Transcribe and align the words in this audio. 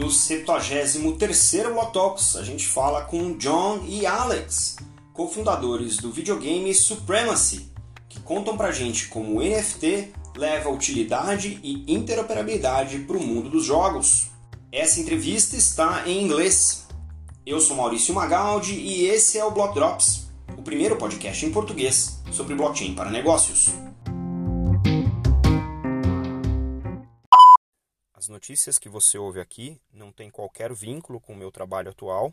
No 0.00 0.06
73º 0.06 1.74
Block 1.74 1.92
Talks, 1.92 2.34
a 2.36 2.42
gente 2.42 2.66
fala 2.66 3.02
com 3.02 3.36
John 3.36 3.84
e 3.86 4.06
Alex, 4.06 4.76
cofundadores 5.12 5.98
do 5.98 6.10
videogame 6.10 6.74
Supremacy, 6.74 7.70
que 8.08 8.18
contam 8.18 8.56
pra 8.56 8.72
gente 8.72 9.08
como 9.08 9.36
o 9.36 9.42
NFT 9.42 10.10
leva 10.34 10.70
utilidade 10.70 11.60
e 11.62 11.84
interoperabilidade 11.86 13.00
para 13.00 13.18
o 13.18 13.22
mundo 13.22 13.50
dos 13.50 13.66
jogos. 13.66 14.30
Essa 14.72 15.00
entrevista 15.00 15.54
está 15.54 16.08
em 16.08 16.24
inglês. 16.24 16.86
Eu 17.44 17.60
sou 17.60 17.76
Maurício 17.76 18.14
Magaldi 18.14 18.72
e 18.72 19.04
esse 19.04 19.36
é 19.36 19.44
o 19.44 19.50
Block 19.50 19.74
Drops, 19.74 20.30
o 20.56 20.62
primeiro 20.62 20.96
podcast 20.96 21.44
em 21.44 21.52
português 21.52 22.22
sobre 22.32 22.54
blockchain 22.54 22.94
para 22.94 23.10
negócios. 23.10 23.68
Notícias 28.40 28.78
que 28.78 28.88
você 28.88 29.18
ouve 29.18 29.38
aqui 29.38 29.78
não 29.92 30.10
têm 30.10 30.30
qualquer 30.30 30.72
vínculo 30.72 31.20
com 31.20 31.34
o 31.34 31.36
meu 31.36 31.52
trabalho 31.52 31.90
atual, 31.90 32.32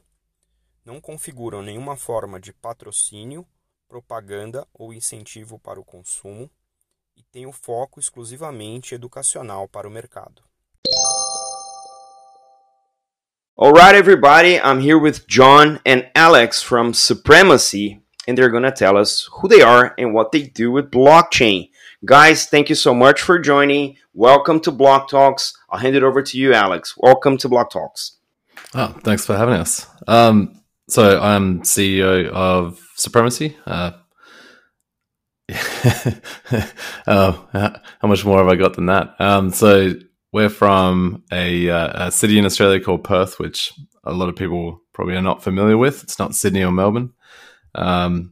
não 0.85 1.01
configuram 1.01 1.61
nenhuma 1.61 1.97
forma 1.97 2.39
de 2.39 2.53
patrocínio, 2.53 3.45
propaganda 3.89 4.65
ou 4.73 4.93
incentivo 4.93 5.59
para 5.59 5.77
o 5.77 5.83
consumo 5.83 6.49
e 7.17 7.23
têm 7.23 7.45
o 7.45 7.51
foco 7.51 7.99
exclusivamente 7.99 8.95
educacional 8.95 9.67
para 9.67 9.85
o 9.85 9.91
mercado. 9.91 10.41
Alright, 13.59 13.97
everybody, 13.97 14.61
I'm 14.63 14.79
here 14.79 14.97
with 14.97 15.27
John 15.27 15.77
and 15.85 16.09
Alex 16.15 16.63
from 16.63 16.93
Supremacy, 16.93 18.01
and 18.25 18.37
they're 18.37 18.49
gonna 18.49 18.71
tell 18.71 18.95
us 18.95 19.27
who 19.41 19.49
they 19.49 19.61
are 19.61 19.93
and 19.99 20.13
what 20.13 20.31
they 20.31 20.47
do 20.47 20.71
with 20.71 20.89
blockchain. 20.89 21.69
Guys, 22.07 22.45
thank 22.45 22.69
you 22.69 22.75
so 22.75 22.95
much 22.95 23.21
for 23.21 23.37
joining. 23.37 23.97
Welcome 24.13 24.61
to 24.61 24.71
Block 24.71 25.09
Talks. 25.09 25.53
I'll 25.69 25.79
hand 25.79 25.93
it 25.93 26.03
over 26.03 26.21
to 26.21 26.37
you, 26.37 26.53
Alex. 26.53 26.95
Welcome 26.97 27.35
to 27.39 27.49
Block 27.49 27.69
Talks. 27.69 28.13
Oh, 28.73 28.95
thanks 29.03 29.25
for 29.25 29.35
having 29.35 29.55
us. 29.55 29.85
Um, 30.07 30.61
so 30.87 31.19
I'm 31.19 31.63
CEO 31.63 32.29
of 32.29 32.79
Supremacy. 32.95 33.57
Uh, 33.65 33.91
uh, 37.05 37.31
how 37.99 38.07
much 38.07 38.23
more 38.23 38.37
have 38.37 38.47
I 38.47 38.55
got 38.55 38.75
than 38.75 38.85
that? 38.85 39.19
Um, 39.19 39.51
so 39.51 39.91
we're 40.31 40.47
from 40.47 41.25
a, 41.33 41.69
uh, 41.69 42.07
a, 42.07 42.11
city 42.11 42.39
in 42.39 42.45
Australia 42.45 42.79
called 42.79 43.03
Perth, 43.03 43.37
which 43.37 43.73
a 44.05 44.13
lot 44.13 44.29
of 44.29 44.37
people 44.37 44.81
probably 44.93 45.17
are 45.17 45.21
not 45.21 45.43
familiar 45.43 45.77
with. 45.77 46.03
It's 46.03 46.19
not 46.19 46.35
Sydney 46.35 46.63
or 46.63 46.71
Melbourne. 46.71 47.11
Um, 47.75 48.31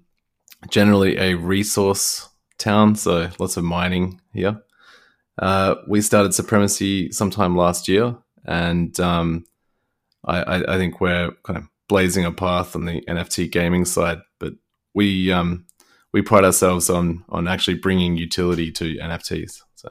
generally 0.70 1.17
a 1.17 1.34
resource 1.34 2.30
town, 2.58 2.95
so 2.95 3.30
lots 3.39 3.58
of 3.58 3.64
mining 3.64 4.22
here. 4.34 4.61
Uh, 5.38 5.75
we 5.88 6.02
started 6.02 6.34
Supremacy 6.34 7.11
sometime 7.11 7.58
last 7.58 7.88
year, 7.88 8.16
and 8.45 8.98
um, 9.00 9.45
I, 10.25 10.64
I, 10.73 10.78
think 10.78 11.02
we're 11.02 11.31
kind 11.44 11.58
of 11.58 11.66
blazing 11.89 12.23
a 12.26 12.31
path 12.31 12.76
on 12.76 12.86
the 12.86 13.02
NFT 13.02 13.52
gaming 13.52 13.86
side. 13.86 14.20
But 14.39 14.53
we 14.94 15.31
um, 15.31 15.66
we 16.14 16.22
pride 16.22 16.45
ourselves 16.45 16.89
on 16.89 17.26
on 17.30 17.48
actually 17.48 17.76
bringing 17.76 18.16
utility 18.16 18.72
to 18.73 18.95
NFTs. 18.95 19.61
So 19.76 19.89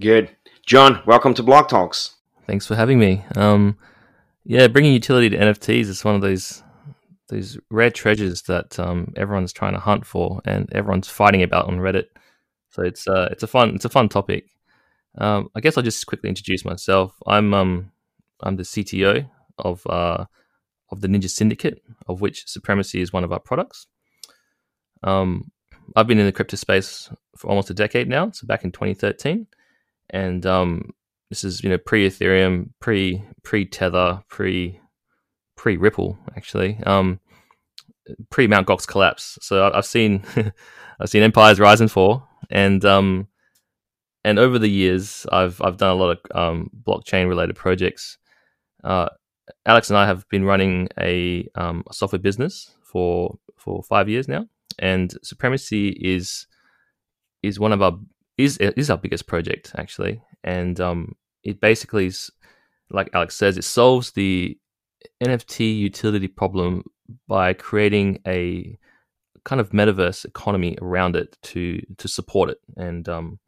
good, 0.00 0.36
John. 0.66 1.02
Welcome 1.06 1.32
to 1.34 1.42
Block 1.42 1.68
Talks. 1.68 2.16
Thanks 2.46 2.66
for 2.66 2.74
having 2.74 2.98
me. 2.98 3.24
Um, 3.36 3.78
yeah, 4.44 4.68
bringing 4.68 4.92
utility 4.92 5.30
to 5.30 5.38
NFTs 5.38 5.86
is 5.86 6.04
one 6.04 6.14
of 6.14 6.20
those 6.20 6.62
these 7.28 7.58
rare 7.70 7.90
treasures 7.90 8.42
that 8.42 8.78
um, 8.78 9.12
everyone's 9.16 9.52
trying 9.52 9.72
to 9.72 9.80
hunt 9.80 10.06
for 10.06 10.40
and 10.44 10.70
everyone's 10.72 11.08
fighting 11.08 11.42
about 11.42 11.66
on 11.66 11.78
Reddit. 11.78 12.06
So 12.70 12.82
it's 12.82 13.06
uh, 13.06 13.28
it's 13.30 13.42
a 13.42 13.46
fun 13.46 13.74
it's 13.74 13.84
a 13.84 13.90
fun 13.90 14.08
topic. 14.08 14.46
Um, 15.16 15.48
I 15.54 15.60
guess 15.60 15.76
I'll 15.76 15.84
just 15.84 16.06
quickly 16.06 16.28
introduce 16.28 16.64
myself. 16.64 17.14
I'm 17.26 17.54
um, 17.54 17.92
I'm 18.42 18.56
the 18.56 18.64
CTO 18.64 19.28
of 19.58 19.86
uh, 19.86 20.24
of 20.90 21.00
the 21.00 21.08
Ninja 21.08 21.30
Syndicate, 21.30 21.82
of 22.08 22.20
which 22.20 22.48
Supremacy 22.48 23.00
is 23.00 23.12
one 23.12 23.24
of 23.24 23.32
our 23.32 23.40
products. 23.40 23.86
Um, 25.02 25.50
I've 25.94 26.06
been 26.06 26.18
in 26.18 26.26
the 26.26 26.32
crypto 26.32 26.56
space 26.56 27.10
for 27.36 27.48
almost 27.48 27.70
a 27.70 27.74
decade 27.74 28.08
now, 28.08 28.30
so 28.30 28.46
back 28.46 28.64
in 28.64 28.72
2013, 28.72 29.46
and 30.10 30.46
um, 30.46 30.90
this 31.28 31.44
is 31.44 31.62
you 31.62 31.70
know 31.70 31.78
pre 31.78 32.08
Ethereum, 32.08 32.70
pre 32.80 33.22
pre 33.42 33.66
Tether, 33.66 34.22
pre 34.28 34.80
pre 35.56 35.76
Ripple 35.76 36.18
actually, 36.36 36.78
um, 36.84 37.20
pre 38.30 38.46
Mount 38.46 38.66
Gox 38.66 38.86
collapse. 38.86 39.38
So 39.42 39.70
I've 39.72 39.86
seen 39.86 40.24
I've 41.00 41.08
seen 41.08 41.22
empires 41.22 41.60
rise 41.60 41.80
and 41.80 41.90
fall, 41.90 42.26
and 42.50 42.84
um, 42.84 43.28
and 44.24 44.38
over 44.38 44.58
the 44.58 44.68
years, 44.68 45.26
I've 45.30 45.60
I've 45.62 45.76
done 45.76 45.90
a 45.90 45.94
lot 45.94 46.18
of 46.18 46.36
um, 46.36 46.70
blockchain 46.86 47.28
related 47.28 47.56
projects. 47.56 48.18
Uh, 48.82 49.08
Alex 49.66 49.90
and 49.90 49.98
I 49.98 50.06
have 50.06 50.28
been 50.28 50.44
running 50.44 50.88
a, 50.98 51.46
um, 51.54 51.84
a, 51.88 51.92
software 51.92 52.18
business 52.18 52.70
for 52.82 53.38
for 53.56 53.82
five 53.82 54.08
years 54.08 54.28
now, 54.28 54.46
and 54.78 55.14
Supremacy 55.22 55.88
is 55.90 56.46
is 57.42 57.60
one 57.60 57.72
of 57.72 57.82
our 57.82 57.98
is 58.38 58.56
is 58.58 58.90
our 58.90 58.98
biggest 58.98 59.26
project 59.26 59.72
actually, 59.76 60.22
and 60.42 60.80
um, 60.80 61.14
it 61.42 61.60
basically 61.60 62.06
is 62.06 62.30
like 62.90 63.10
Alex 63.12 63.36
says, 63.36 63.56
it 63.56 63.64
solves 63.64 64.12
the 64.12 64.58
NFT 65.22 65.76
utility 65.76 66.28
problem 66.28 66.84
by 67.26 67.52
creating 67.52 68.20
a 68.26 68.78
kind 69.44 69.60
of 69.60 69.70
metaverse 69.70 70.24
economy 70.24 70.76
around 70.80 71.16
it 71.16 71.36
to 71.42 71.80
to 71.98 72.08
support 72.08 72.50
it, 72.50 72.58
and 72.76 73.08
um, 73.08 73.38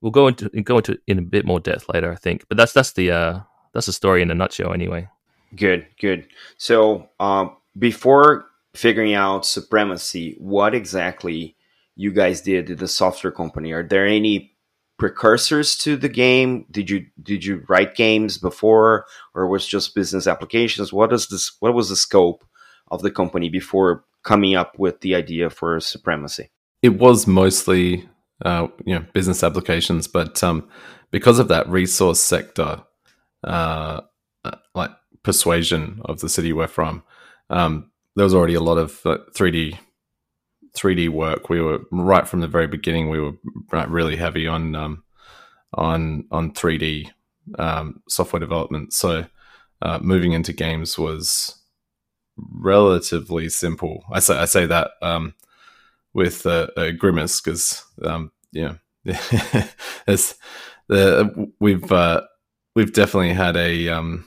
we'll 0.00 0.12
go 0.12 0.28
into 0.28 0.48
go 0.62 0.78
into 0.78 0.98
in 1.06 1.18
a 1.18 1.22
bit 1.22 1.44
more 1.44 1.60
depth 1.60 1.88
later, 1.92 2.12
I 2.12 2.16
think. 2.16 2.44
But 2.48 2.56
that's 2.56 2.72
that's 2.72 2.92
the 2.92 3.10
uh, 3.10 3.40
that's 3.72 3.86
the 3.86 3.92
story 3.92 4.22
in 4.22 4.30
a 4.30 4.34
nutshell, 4.34 4.72
anyway. 4.72 5.08
Good, 5.54 5.86
good. 6.00 6.28
So 6.58 7.08
um, 7.18 7.56
before 7.78 8.46
figuring 8.74 9.14
out 9.14 9.44
supremacy, 9.44 10.36
what 10.38 10.74
exactly 10.74 11.56
you 11.96 12.12
guys 12.12 12.40
did 12.40 12.70
at 12.70 12.78
the 12.78 12.88
software 12.88 13.32
company? 13.32 13.72
Are 13.72 13.82
there 13.82 14.06
any 14.06 14.54
precursors 14.98 15.76
to 15.78 15.96
the 15.96 16.08
game? 16.08 16.66
Did 16.70 16.88
you 16.88 17.06
did 17.22 17.44
you 17.44 17.64
write 17.68 17.94
games 17.94 18.38
before, 18.38 19.06
or 19.34 19.48
was 19.48 19.66
just 19.66 19.94
business 19.94 20.26
applications? 20.26 20.92
What 20.92 21.12
is 21.12 21.28
this? 21.28 21.56
What 21.60 21.74
was 21.74 21.88
the 21.88 21.96
scope 21.96 22.44
of 22.90 23.02
the 23.02 23.10
company 23.10 23.48
before 23.48 24.04
coming 24.22 24.54
up 24.54 24.78
with 24.78 25.00
the 25.00 25.14
idea 25.14 25.50
for 25.50 25.78
supremacy? 25.80 26.50
It 26.82 26.98
was 26.98 27.26
mostly 27.26 28.08
uh, 28.44 28.68
you 28.84 28.94
know 28.94 29.04
business 29.12 29.42
applications, 29.42 30.08
but 30.08 30.42
um, 30.42 30.68
because 31.10 31.38
of 31.38 31.48
that 31.48 31.68
resource 31.68 32.20
sector, 32.20 32.82
uh, 33.44 34.00
uh 34.44 34.56
like 34.74 34.90
persuasion 35.22 36.00
of 36.06 36.20
the 36.20 36.28
city 36.28 36.52
we're 36.52 36.66
from, 36.66 37.02
um, 37.50 37.90
there 38.16 38.24
was 38.24 38.34
already 38.34 38.54
a 38.54 38.60
lot 38.60 38.78
of 38.78 39.04
three 39.34 39.50
D 39.50 39.78
3D 40.76 41.08
work. 41.08 41.48
We 41.48 41.60
were 41.60 41.80
right 41.90 42.26
from 42.26 42.40
the 42.40 42.48
very 42.48 42.66
beginning. 42.66 43.08
We 43.08 43.20
were 43.20 43.32
really 43.88 44.16
heavy 44.16 44.46
on 44.46 44.74
um, 44.74 45.04
on 45.74 46.24
on 46.30 46.52
3D 46.52 47.10
um, 47.58 48.02
software 48.08 48.40
development. 48.40 48.92
So 48.92 49.26
uh, 49.82 49.98
moving 50.00 50.32
into 50.32 50.52
games 50.52 50.98
was 50.98 51.59
relatively 52.52 53.48
simple. 53.48 54.04
I 54.12 54.20
say 54.20 54.36
I 54.36 54.44
say 54.44 54.66
that 54.66 54.92
um, 55.02 55.34
with 56.12 56.46
a, 56.46 56.70
a 56.76 56.92
grimace 56.92 57.40
because 57.40 57.84
um, 58.02 58.32
you 58.52 58.78
know 59.04 59.14
the 60.88 61.50
we've 61.60 61.90
uh, 61.90 62.22
we've 62.74 62.92
definitely 62.92 63.32
had 63.32 63.56
a 63.56 63.88
um, 63.88 64.26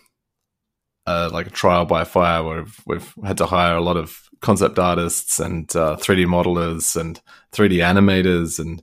uh, 1.05 1.29
like 1.31 1.47
a 1.47 1.51
trial 1.51 1.85
by 1.85 2.03
fire 2.03 2.43
where 2.43 2.63
we've, 2.63 2.81
we've, 2.85 3.13
had 3.25 3.37
to 3.37 3.45
hire 3.45 3.75
a 3.75 3.81
lot 3.81 3.97
of 3.97 4.29
concept 4.39 4.79
artists 4.79 5.39
and 5.39 5.75
uh, 5.75 5.97
3D 5.97 6.25
modelers 6.25 6.99
and 6.99 7.21
3D 7.51 7.77
animators 7.77 8.59
and 8.59 8.81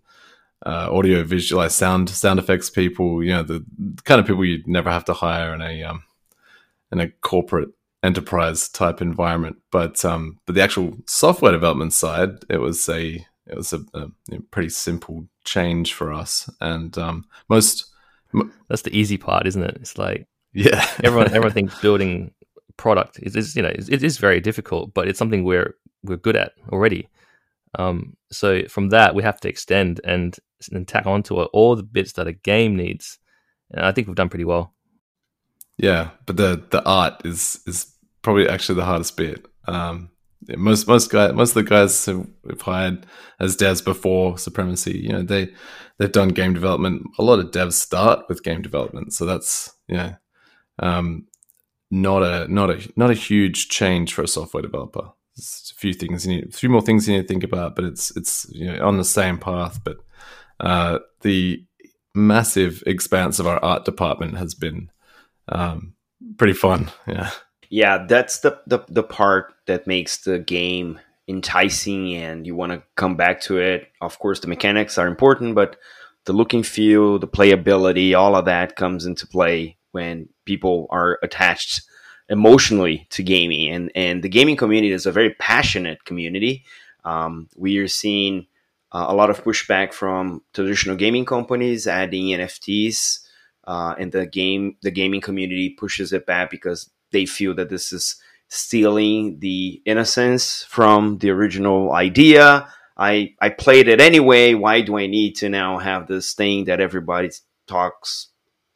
uh, 0.67 0.89
audio 0.91 1.25
visualize 1.25 1.75
sound 1.75 2.11
sound 2.11 2.39
effects 2.39 2.69
people. 2.69 3.25
You 3.25 3.33
know 3.33 3.43
the 3.43 3.65
kind 4.05 4.21
of 4.21 4.27
people 4.27 4.45
you'd 4.45 4.69
never 4.69 4.91
have 4.91 5.07
to 5.07 5.15
hire 5.15 5.55
in 5.55 5.63
a 5.63 5.83
um, 5.85 6.05
in 6.93 7.01
a 7.01 7.09
corporate 7.09 7.71
enterprise 8.03 8.69
type 8.69 9.01
environment. 9.01 9.57
But 9.71 10.05
um, 10.05 10.39
but 10.47 10.55
the 10.55 10.63
actual 10.63 10.97
software 11.07 11.53
development 11.53 11.93
side, 11.93 12.45
it 12.49 12.59
was 12.59 12.89
a 12.89 13.25
it 13.47 13.57
was 13.57 13.73
a, 13.73 13.81
a 13.95 14.09
pretty 14.51 14.69
simple 14.69 15.27
change 15.45 15.93
for 15.93 16.13
us. 16.13 16.49
And 16.61 16.97
um, 16.99 17.25
most 17.49 17.87
that's 18.69 18.83
the 18.83 18.97
easy 18.97 19.17
part, 19.17 19.47
isn't 19.47 19.63
it? 19.63 19.79
It's 19.81 19.99
like 19.99 20.27
yeah, 20.53 20.87
everyone 21.05 21.29
everyone 21.35 21.53
thinks 21.53 21.81
building 21.81 22.33
product 22.77 23.19
is, 23.23 23.37
is 23.37 23.57
you 23.57 23.63
know 23.63 23.73
it 23.75 24.03
is 24.03 24.19
very 24.19 24.41
difficult, 24.41 24.95
but 24.95 25.09
it's 25.09 25.19
something 25.19 25.45
we're 25.45 25.75
we're 26.03 26.17
good 26.17 26.37
at 26.37 26.53
already. 26.73 27.09
Um, 27.79 28.17
so 28.33 28.65
from 28.65 28.89
that, 28.89 29.15
we 29.15 29.23
have 29.23 29.41
to 29.41 29.49
extend 29.49 30.01
and, 30.03 30.37
and 30.73 30.89
tack 30.89 31.07
onto 31.07 31.41
it 31.41 31.51
all 31.53 31.77
the 31.77 31.85
bits 31.85 32.13
that 32.13 32.27
a 32.27 32.33
game 32.33 32.75
needs, 32.75 33.19
and 33.71 33.85
I 33.85 33.93
think 33.93 34.07
we've 34.07 34.17
done 34.17 34.29
pretty 34.29 34.45
well. 34.45 34.75
Yeah, 35.81 36.11
but 36.27 36.37
the 36.37 36.63
the 36.71 36.85
art 36.85 37.23
is 37.25 37.61
is 37.67 37.95
probably 38.21 38.47
actually 38.49 38.77
the 38.77 38.85
hardest 38.85 39.17
bit. 39.17 39.47
Um, 39.67 40.11
yeah, 40.47 40.57
most 40.57 40.87
most 40.87 41.11
guys, 41.11 41.33
most 41.33 41.51
of 41.51 41.65
the 41.65 41.71
guys 41.71 42.05
who 42.05 42.29
we've 42.45 42.61
hired 42.61 43.07
as 43.41 43.57
devs 43.57 43.83
before 43.83 44.37
Supremacy, 44.37 44.99
you 44.99 45.09
know, 45.09 45.23
they 45.23 45.49
they've 45.99 46.13
done 46.13 46.29
game 46.29 46.53
development. 46.53 47.05
A 47.19 47.23
lot 47.23 47.39
of 47.39 47.51
devs 47.51 47.73
start 47.73 48.27
with 48.29 48.43
game 48.43 48.61
development, 48.61 49.15
so 49.15 49.25
that's 49.25 49.73
yeah. 49.89 50.17
Um, 50.79 51.27
not 51.91 52.23
a 52.23 52.47
not 52.53 52.69
a 52.69 52.93
not 52.97 53.11
a 53.11 53.15
huge 53.15 53.71
change 53.71 54.13
for 54.13 54.23
a 54.23 54.29
software 54.29 54.63
developer. 54.63 55.13
There's 55.35 55.73
a 55.75 55.81
few 55.81 55.95
things 55.95 56.27
you 56.27 56.37
need, 56.37 56.49
a 56.49 56.53
few 56.53 56.69
more 56.69 56.83
things 56.83 57.09
you 57.09 57.17
need 57.17 57.23
to 57.23 57.29
think 57.29 57.43
about, 57.43 57.75
but 57.75 57.87
it's 57.87 58.15
it's 58.17 58.47
you 58.51 58.71
know 58.71 58.87
on 58.87 58.99
the 58.99 59.05
same 59.05 59.39
path. 59.39 59.81
But 59.83 59.97
uh, 60.61 60.99
the 61.23 61.65
massive 62.15 62.83
expanse 62.87 63.39
of 63.39 63.47
our 63.47 63.65
art 63.65 63.87
department 63.87 64.37
has 64.37 64.55
been 64.55 64.91
um, 65.51 65.95
pretty 66.37 66.55
fun. 66.55 66.91
Yeah, 67.07 67.31
yeah, 67.69 68.07
that's 68.07 68.41
the, 68.41 68.61
the 68.67 68.81
the 68.89 69.03
part 69.03 69.55
that 69.67 69.87
makes 69.87 70.19
the 70.19 70.39
game 70.39 70.99
enticing, 71.29 72.15
and 72.15 72.47
you 72.47 72.55
want 72.57 72.73
to 72.73 72.83
come 72.97 73.17
back 73.17 73.41
to 73.43 73.59
it. 73.59 73.89
Of 74.01 74.19
course, 74.19 74.41
the 74.41 74.49
mechanics 74.49 74.99
are 74.99 75.07
important, 75.07 75.55
but 75.55 75.77
the 76.25 76.33
look 76.33 76.53
and 76.53 76.67
feel, 76.67 77.19
the 77.19 77.29
playability, 77.29 78.17
all 78.17 78.37
of 78.37 78.45
that 78.45 78.77
comes 78.77 79.07
into 79.07 79.27
play 79.27 79.77
when 79.93 80.29
people 80.45 80.87
are 80.91 81.19
attached 81.23 81.83
emotionally 82.29 83.07
to 83.11 83.23
gaming. 83.23 83.69
And, 83.69 83.91
and 83.95 84.23
the 84.23 84.29
gaming 84.29 84.57
community 84.57 84.93
is 84.93 85.07
a 85.07 85.13
very 85.13 85.31
passionate 85.35 86.05
community. 86.05 86.65
Um, 87.05 87.49
we 87.57 87.79
are 87.79 87.89
seeing 87.89 88.47
uh, 88.93 89.07
a 89.09 89.15
lot 89.15 89.31
of 89.31 89.43
pushback 89.43 89.93
from 89.93 90.43
traditional 90.53 90.97
gaming 90.97 91.25
companies 91.25 91.87
adding 91.87 92.27
NFTs. 92.27 93.27
Uh, 93.65 93.95
and 93.99 94.13
the 94.13 94.27
game, 94.27 94.77
the 94.83 94.91
gaming 94.91 95.21
community 95.21 95.71
pushes 95.71 96.13
it 96.13 96.27
back 96.27 96.51
because 96.51 96.91
they 97.13 97.27
feel 97.27 97.55
that 97.55 97.69
this 97.69 97.93
is 97.93 98.17
stealing 98.49 99.39
the 99.39 99.81
innocence 99.85 100.65
from 100.69 101.19
the 101.19 101.31
original 101.31 101.93
idea. 101.93 102.69
I 102.97 103.35
I 103.41 103.51
played 103.51 103.89
it 103.89 104.01
anyway. 104.01 104.55
Why 104.55 104.81
do 104.83 104.99
I 104.99 105.07
need 105.07 105.37
to 105.37 105.49
now 105.49 105.79
have 105.79 106.07
this 106.07 106.35
thing 106.35 106.65
that 106.65 106.81
everybody 106.81 107.31
talks 107.67 108.29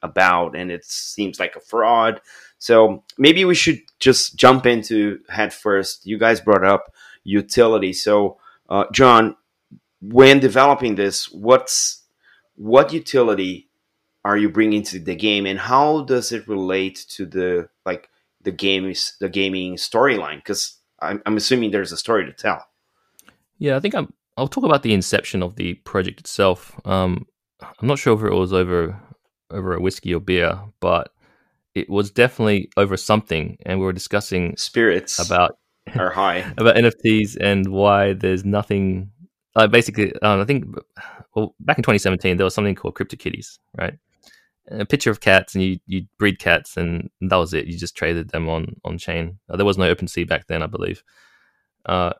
about 0.02 0.56
and 0.56 0.70
it 0.70 0.84
seems 0.84 1.40
like 1.40 1.56
a 1.56 1.60
fraud? 1.60 2.20
So 2.58 3.04
maybe 3.18 3.44
we 3.44 3.54
should 3.54 3.80
just 3.98 4.36
jump 4.36 4.64
into 4.64 5.18
head 5.28 5.52
first. 5.52 6.06
You 6.06 6.18
guys 6.18 6.40
brought 6.40 6.64
up 6.64 6.94
utility. 7.24 7.92
So 7.92 8.38
uh, 8.68 8.84
John, 8.92 9.36
when 10.00 10.40
developing 10.40 10.94
this, 10.94 11.30
what's 11.30 12.04
what 12.54 12.92
utility 12.92 13.68
are 14.24 14.36
you 14.36 14.48
bringing 14.48 14.82
to 14.84 14.98
the 14.98 15.14
game, 15.14 15.46
and 15.46 15.58
how 15.58 16.02
does 16.02 16.32
it 16.32 16.48
relate 16.48 17.04
to 17.10 17.26
the 17.26 17.68
like 17.84 18.08
the 18.42 18.52
game 18.52 18.88
is 18.88 19.14
the 19.20 19.28
gaming 19.28 19.76
storyline? 19.76 20.36
Because 20.36 20.78
I'm, 21.00 21.22
I'm 21.26 21.36
assuming 21.36 21.70
there's 21.70 21.92
a 21.92 21.96
story 21.96 22.24
to 22.26 22.32
tell. 22.32 22.66
Yeah, 23.58 23.76
I 23.76 23.80
think 23.80 23.94
I'm. 23.94 24.12
I'll 24.36 24.48
talk 24.48 24.64
about 24.64 24.82
the 24.82 24.94
inception 24.94 25.42
of 25.42 25.56
the 25.56 25.74
project 25.74 26.18
itself. 26.20 26.74
Um, 26.84 27.26
I'm 27.60 27.86
not 27.86 27.98
sure 27.98 28.14
if 28.14 28.24
it 28.24 28.34
was 28.34 28.52
over 28.52 29.00
over 29.50 29.74
a 29.74 29.80
whiskey 29.80 30.14
or 30.14 30.20
beer, 30.20 30.58
but 30.80 31.12
it 31.74 31.90
was 31.90 32.10
definitely 32.10 32.70
over 32.76 32.96
something, 32.96 33.58
and 33.66 33.78
we 33.78 33.84
were 33.84 33.92
discussing 33.92 34.56
spirits 34.56 35.18
about 35.18 35.58
are 35.96 36.10
high 36.10 36.38
about 36.58 36.76
NFTs 36.76 37.36
and 37.40 37.68
why 37.68 38.14
there's 38.14 38.44
nothing. 38.44 39.10
Uh, 39.56 39.68
basically, 39.68 40.12
um, 40.22 40.40
I 40.40 40.44
think 40.44 40.64
well 41.36 41.54
back 41.60 41.78
in 41.78 41.82
2017 41.82 42.36
there 42.36 42.44
was 42.44 42.54
something 42.54 42.74
called 42.74 42.94
CryptoKitties, 42.94 43.58
right? 43.78 43.94
A 44.70 44.84
picture 44.86 45.10
of 45.10 45.20
cats, 45.20 45.54
and 45.54 45.62
you 45.62 45.78
you 45.86 46.06
breed 46.18 46.38
cats, 46.38 46.76
and 46.76 47.10
that 47.20 47.36
was 47.36 47.52
it. 47.52 47.66
You 47.66 47.76
just 47.78 47.96
traded 47.96 48.30
them 48.30 48.48
on 48.48 48.76
on 48.84 48.96
chain. 48.96 49.38
Uh, 49.48 49.56
there 49.56 49.66
was 49.66 49.76
no 49.76 49.94
OpenSea 49.94 50.26
back 50.26 50.46
then, 50.46 50.62
I 50.62 50.66
believe. 50.66 51.02
Uh, 51.84 52.14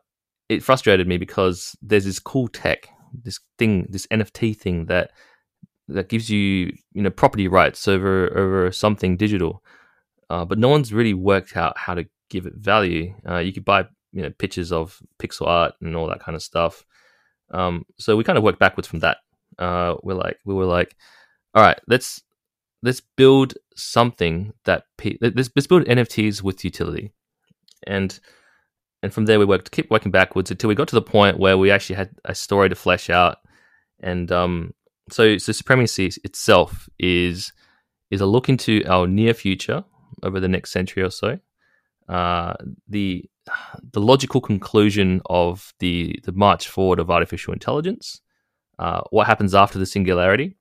it 0.47 0.61
frustrated 0.63 1.07
me 1.07 1.17
because 1.17 1.75
there's 1.81 2.05
this 2.05 2.19
cool 2.19 2.47
tech, 2.47 2.87
this 3.23 3.39
thing, 3.57 3.87
this 3.89 4.05
NFT 4.07 4.55
thing 4.55 4.85
that 4.85 5.11
that 5.87 6.09
gives 6.09 6.29
you 6.29 6.71
you 6.93 7.01
know 7.01 7.09
property 7.09 7.47
rights 7.47 7.87
over 7.87 8.35
over 8.37 8.71
something 8.71 9.17
digital, 9.17 9.63
uh, 10.29 10.45
but 10.45 10.59
no 10.59 10.69
one's 10.69 10.93
really 10.93 11.13
worked 11.13 11.57
out 11.57 11.77
how 11.77 11.95
to 11.95 12.05
give 12.29 12.45
it 12.45 12.55
value. 12.55 13.13
Uh, 13.27 13.37
you 13.37 13.53
could 13.53 13.65
buy 13.65 13.85
you 14.11 14.21
know 14.21 14.29
pictures 14.29 14.71
of 14.71 14.99
pixel 15.19 15.47
art 15.47 15.73
and 15.81 15.95
all 15.95 16.07
that 16.07 16.19
kind 16.19 16.35
of 16.35 16.43
stuff. 16.43 16.85
Um, 17.51 17.85
so 17.97 18.15
we 18.15 18.23
kind 18.23 18.37
of 18.37 18.43
worked 18.43 18.59
backwards 18.59 18.87
from 18.87 18.99
that. 18.99 19.17
Uh, 19.57 19.95
we're 20.03 20.15
like 20.15 20.37
we 20.45 20.53
were 20.53 20.65
like, 20.65 20.95
all 21.53 21.63
right, 21.63 21.79
let's 21.87 22.21
let's 22.85 23.01
build 23.01 23.55
something 23.75 24.53
that 24.65 24.83
pe- 24.97 25.17
let's, 25.21 25.49
let's 25.55 25.67
build 25.67 25.85
NFTs 25.85 26.41
with 26.41 26.63
utility, 26.63 27.11
and 27.85 28.19
and 29.03 29.13
from 29.13 29.25
there 29.25 29.39
we 29.39 29.45
worked 29.45 29.71
keep 29.71 29.89
working 29.91 30.11
backwards 30.11 30.51
until 30.51 30.67
we 30.67 30.75
got 30.75 30.87
to 30.89 30.95
the 30.95 31.01
point 31.01 31.39
where 31.39 31.57
we 31.57 31.71
actually 31.71 31.95
had 31.95 32.11
a 32.25 32.35
story 32.35 32.69
to 32.69 32.75
flesh 32.75 33.09
out. 33.09 33.37
And 33.99 34.31
um, 34.31 34.73
so 35.09 35.37
so 35.37 35.51
supremacy 35.51 36.11
itself 36.23 36.87
is 36.99 37.51
is 38.11 38.21
a 38.21 38.25
look 38.25 38.49
into 38.49 38.83
our 38.87 39.07
near 39.07 39.33
future 39.33 39.83
over 40.23 40.39
the 40.39 40.47
next 40.47 40.71
century 40.71 41.03
or 41.03 41.11
so. 41.11 41.39
Uh, 42.07 42.53
the 42.87 43.25
the 43.91 44.01
logical 44.01 44.41
conclusion 44.41 45.21
of 45.25 45.73
the 45.79 46.19
the 46.23 46.31
march 46.31 46.67
forward 46.67 46.99
of 46.99 47.11
artificial 47.11 47.53
intelligence 47.53 48.21
uh, 48.79 49.01
what 49.09 49.27
happens 49.27 49.55
after 49.55 49.79
the 49.79 49.85
singularity. 49.85 50.55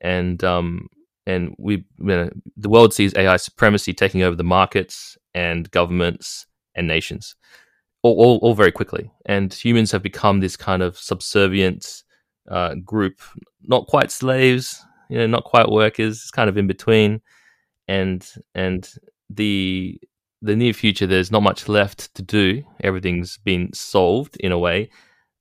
And 0.00 0.42
um, 0.44 0.88
and 1.26 1.54
we 1.58 1.84
you 1.98 2.04
know, 2.04 2.30
the 2.56 2.68
world 2.68 2.94
sees 2.94 3.14
AI 3.16 3.36
supremacy 3.36 3.92
taking 3.92 4.22
over 4.22 4.36
the 4.36 4.44
markets 4.44 5.18
and 5.34 5.70
governments 5.70 6.46
and 6.74 6.86
nations, 6.86 7.34
all, 8.02 8.16
all, 8.18 8.38
all 8.42 8.54
very 8.54 8.72
quickly. 8.72 9.10
And 9.26 9.52
humans 9.52 9.92
have 9.92 10.02
become 10.02 10.40
this 10.40 10.56
kind 10.56 10.82
of 10.82 10.96
subservient 10.98 12.02
uh, 12.48 12.74
group, 12.76 13.20
not 13.62 13.86
quite 13.86 14.10
slaves, 14.10 14.84
you 15.10 15.18
know, 15.18 15.26
not 15.26 15.44
quite 15.44 15.68
workers, 15.68 16.16
it's 16.16 16.30
kind 16.30 16.48
of 16.48 16.56
in 16.56 16.66
between. 16.66 17.20
And 17.88 18.26
and 18.54 18.88
the 19.30 20.00
the 20.42 20.56
near 20.56 20.72
future, 20.72 21.06
there's 21.06 21.30
not 21.30 21.42
much 21.42 21.68
left 21.68 22.14
to 22.14 22.22
do. 22.22 22.62
Everything's 22.82 23.38
been 23.38 23.72
solved 23.72 24.36
in 24.38 24.52
a 24.52 24.58
way. 24.58 24.90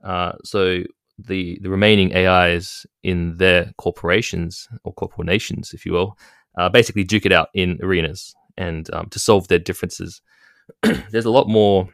Uh, 0.04 0.34
so 0.44 0.84
the 1.18 1.60
the 1.62 1.70
remaining 1.70 2.16
AIs 2.16 2.86
in 3.04 3.38
their 3.38 3.72
corporations 3.78 4.68
or 4.84 4.94
corporations, 4.94 5.74
if 5.74 5.86
you 5.86 5.94
will, 5.94 6.18
uh, 6.58 6.70
basically 6.70 7.04
duke 7.04 7.26
it 7.26 7.32
out 7.32 7.50
in 7.54 7.80
arenas 7.82 8.36
and 8.58 8.94
um, 8.94 9.10
to 9.10 9.20
solve 9.20 9.48
their 9.48 9.60
differences. 9.60 10.22
there's 11.12 11.26
a 11.26 11.32
lot 11.32 11.48
more. 11.48 11.90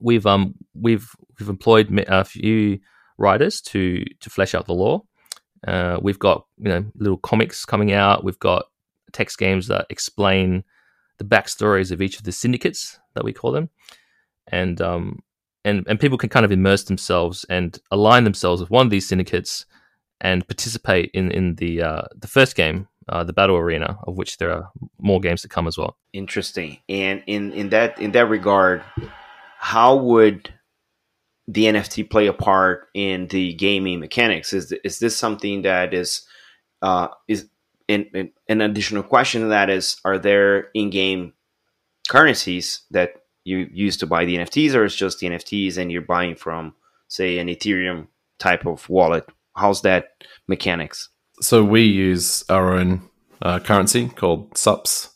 We've 0.00 0.26
um 0.26 0.54
we've 0.74 1.08
we've 1.38 1.48
employed 1.48 2.04
a 2.08 2.24
few 2.24 2.80
writers 3.18 3.60
to 3.62 4.04
to 4.20 4.30
flesh 4.30 4.54
out 4.54 4.66
the 4.66 4.74
lore. 4.74 5.02
Uh, 5.66 5.98
we've 6.02 6.18
got 6.18 6.46
you 6.58 6.68
know 6.68 6.84
little 6.96 7.18
comics 7.18 7.64
coming 7.64 7.92
out. 7.92 8.24
We've 8.24 8.38
got 8.38 8.66
text 9.12 9.38
games 9.38 9.68
that 9.68 9.86
explain 9.90 10.64
the 11.18 11.24
backstories 11.24 11.92
of 11.92 12.02
each 12.02 12.18
of 12.18 12.24
the 12.24 12.32
syndicates 12.32 12.98
that 13.14 13.24
we 13.24 13.32
call 13.32 13.52
them, 13.52 13.70
and 14.48 14.80
um 14.80 15.20
and 15.66 15.84
and 15.88 16.00
people 16.00 16.16
can 16.16 16.30
kind 16.30 16.44
of 16.44 16.52
immerse 16.52 16.84
themselves 16.84 17.44
and 17.50 17.78
align 17.90 18.24
themselves 18.24 18.60
with 18.60 18.70
one 18.70 18.86
of 18.86 18.90
these 18.90 19.06
syndicates 19.06 19.66
and 20.20 20.46
participate 20.46 21.10
in 21.12 21.30
in 21.30 21.56
the 21.56 21.82
uh, 21.82 22.02
the 22.14 22.28
first 22.28 22.56
game 22.56 22.88
uh, 23.08 23.24
the 23.24 23.32
battle 23.32 23.56
arena, 23.56 23.98
of 24.06 24.16
which 24.16 24.38
there 24.38 24.50
are 24.50 24.70
more 24.98 25.20
games 25.20 25.42
to 25.42 25.48
come 25.48 25.66
as 25.66 25.78
well. 25.78 25.96
Interesting. 26.12 26.78
And 26.88 27.22
in 27.26 27.52
in 27.52 27.70
that 27.70 28.00
in 28.00 28.12
that 28.12 28.26
regard, 28.26 28.82
how 29.58 29.96
would 29.96 30.52
the 31.48 31.64
NFT 31.66 32.10
play 32.10 32.26
a 32.26 32.32
part 32.32 32.88
in 32.94 33.28
the 33.28 33.54
gaming 33.54 34.00
mechanics? 34.00 34.52
Is 34.52 34.72
is 34.84 34.98
this 34.98 35.16
something 35.16 35.62
that 35.62 35.94
is 35.94 36.22
uh, 36.82 37.08
is 37.28 37.48
an 37.88 38.32
additional 38.48 39.04
question 39.04 39.42
to 39.42 39.48
that 39.48 39.70
is 39.70 40.00
are 40.04 40.18
there 40.18 40.70
in-game 40.74 41.32
currencies 42.08 42.80
that 42.90 43.22
you 43.46 43.68
use 43.72 43.96
to 43.98 44.06
buy 44.06 44.24
the 44.24 44.36
NFTs 44.36 44.74
or 44.74 44.84
it's 44.84 44.94
just 44.94 45.20
the 45.20 45.28
NFTs 45.28 45.78
and 45.78 45.90
you're 45.90 46.02
buying 46.02 46.34
from 46.34 46.74
say 47.08 47.38
an 47.38 47.48
Ethereum 47.48 48.08
type 48.38 48.66
of 48.66 48.88
wallet? 48.88 49.26
How's 49.54 49.82
that 49.82 50.24
mechanics? 50.48 51.08
so 51.40 51.64
we 51.64 51.82
use 51.82 52.44
our 52.48 52.74
own 52.74 53.02
uh, 53.42 53.58
currency 53.58 54.08
called 54.08 54.56
SUPS. 54.56 55.10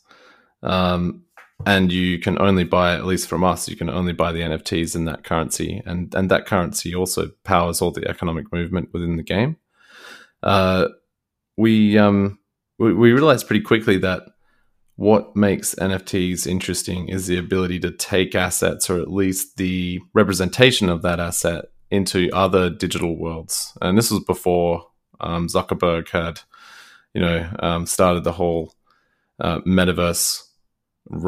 Um, 0.63 1.23
and 1.65 1.91
you 1.91 2.19
can 2.19 2.41
only 2.41 2.63
buy, 2.63 2.95
at 2.95 3.05
least 3.05 3.27
from 3.27 3.43
us, 3.43 3.69
you 3.69 3.75
can 3.75 3.89
only 3.89 4.13
buy 4.13 4.31
the 4.31 4.41
NFTs 4.41 4.95
in 4.95 5.05
that 5.05 5.23
currency, 5.23 5.81
and 5.85 6.13
and 6.15 6.31
that 6.31 6.47
currency 6.47 6.95
also 6.95 7.29
powers 7.43 7.83
all 7.83 7.91
the 7.91 8.07
economic 8.09 8.51
movement 8.51 8.89
within 8.93 9.15
the 9.15 9.23
game. 9.23 9.57
Uh, 10.41 10.87
we 11.57 11.99
um 11.99 12.39
we, 12.79 12.93
we 12.95 13.11
realized 13.11 13.45
pretty 13.45 13.63
quickly 13.63 13.99
that 13.99 14.23
what 14.95 15.35
makes 15.35 15.75
NFTs 15.75 16.45
interesting 16.45 17.09
is 17.09 17.27
the 17.27 17.37
ability 17.37 17.79
to 17.79 17.91
take 17.91 18.35
assets, 18.35 18.89
or 18.89 18.99
at 18.99 19.11
least 19.11 19.57
the 19.57 19.99
representation 20.13 20.89
of 20.89 21.01
that 21.01 21.19
asset, 21.19 21.65
into 21.89 22.29
other 22.33 22.69
digital 22.69 23.17
worlds. 23.17 23.77
And 23.81 23.97
this 23.97 24.11
was 24.11 24.23
before 24.23 24.87
um, 25.19 25.47
Zuckerberg 25.47 26.09
had, 26.09 26.41
you 27.13 27.21
know, 27.21 27.49
um, 27.59 27.85
started 27.85 28.23
the 28.23 28.31
whole 28.31 28.73
uh, 29.39 29.59
metaverse 29.61 30.43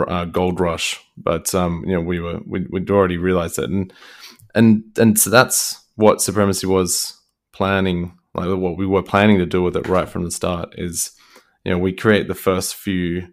uh, 0.07 0.25
gold 0.25 0.59
rush. 0.59 0.99
But 1.17 1.53
um, 1.53 1.83
you 1.85 1.93
know, 1.93 2.01
we 2.01 2.19
were 2.19 2.39
we, 2.45 2.65
would 2.69 2.89
already 2.89 3.17
realized 3.17 3.59
it, 3.59 3.69
and 3.69 3.93
and 4.55 4.83
and 4.97 5.19
so 5.19 5.29
that's 5.29 5.83
what 5.95 6.21
supremacy 6.21 6.67
was 6.67 7.19
planning. 7.51 8.17
Like 8.33 8.47
what 8.57 8.77
we 8.77 8.85
were 8.85 9.03
planning 9.03 9.37
to 9.37 9.45
do 9.45 9.61
with 9.61 9.75
it 9.75 9.87
right 9.87 10.09
from 10.09 10.23
the 10.23 10.31
start 10.31 10.73
is, 10.77 11.11
you 11.63 11.71
know, 11.71 11.77
we 11.77 11.93
create 11.93 12.27
the 12.27 12.35
first 12.35 12.75
few 12.75 13.27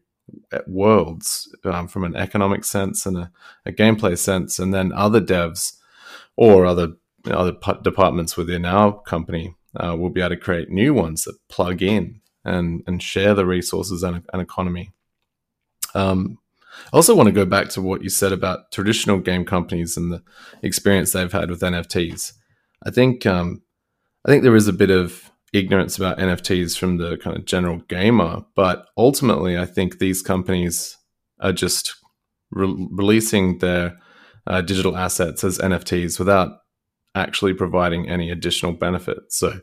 worlds 0.67 1.55
um, 1.65 1.89
from 1.89 2.05
an 2.05 2.17
economic 2.17 2.65
sense 2.65 3.07
and 3.07 3.17
a, 3.17 3.33
a, 3.67 3.73
gameplay 3.73 4.17
sense, 4.17 4.59
and 4.59 4.73
then 4.73 4.93
other 4.93 5.21
devs 5.21 5.77
or 6.37 6.67
other 6.67 6.95
other 7.31 7.53
departments 7.83 8.37
within 8.37 8.65
our 8.65 9.01
company 9.03 9.55
uh, 9.77 9.95
will 9.99 10.11
be 10.11 10.21
able 10.21 10.31
to 10.31 10.37
create 10.37 10.71
new 10.71 10.95
ones 10.95 11.25
that 11.25 11.37
plug 11.49 11.83
in 11.83 12.21
and 12.45 12.83
and 12.87 13.03
share 13.03 13.35
the 13.35 13.47
resources 13.47 14.03
and, 14.03 14.23
economy. 14.35 14.93
Um, 15.95 16.39
I 16.93 16.97
also 16.97 17.15
want 17.15 17.27
to 17.27 17.33
go 17.33 17.45
back 17.45 17.69
to 17.71 17.83
what 17.83 18.03
you 18.03 18.09
said 18.09 18.33
about 18.33 18.71
traditional 18.73 19.19
game 19.19 19.45
companies 19.45 19.97
and 19.97 20.13
the 20.13 20.23
experience 20.63 21.13
they've 21.13 21.31
had 21.31 21.51
with 21.51 21.61
NFTs. 21.61 22.33
I 22.85 22.91
think 22.91 23.27
um, 23.27 23.63
I 24.25 24.31
think 24.31 24.43
there 24.43 24.57
is 24.57 24.69
a 24.69 24.73
bit 24.73 24.91
of 24.91 25.31
ignorance 25.53 25.97
about 25.97 26.19
NFTs 26.19 26.79
from 26.79 26.99
the 26.99 27.17
kind 27.17 27.37
of 27.37 27.45
general 27.45 27.79
gamer, 27.89 28.45
but 28.55 28.87
ultimately, 28.97 29.59
I 29.59 29.67
think 29.67 29.99
these 29.99 30.23
companies 30.23 30.97
are 31.41 31.53
just 31.53 31.95
re- 32.51 32.89
releasing 32.91 33.59
their 33.59 33.99
uh, 34.47 34.61
digital 34.61 34.97
assets 34.97 35.45
as 35.45 35.59
NFTs 35.59 36.19
without 36.19 36.61
actually 37.15 37.55
providing 37.55 38.09
any 38.09 38.31
additional 38.31 38.73
benefit. 38.73 39.19
So 39.33 39.61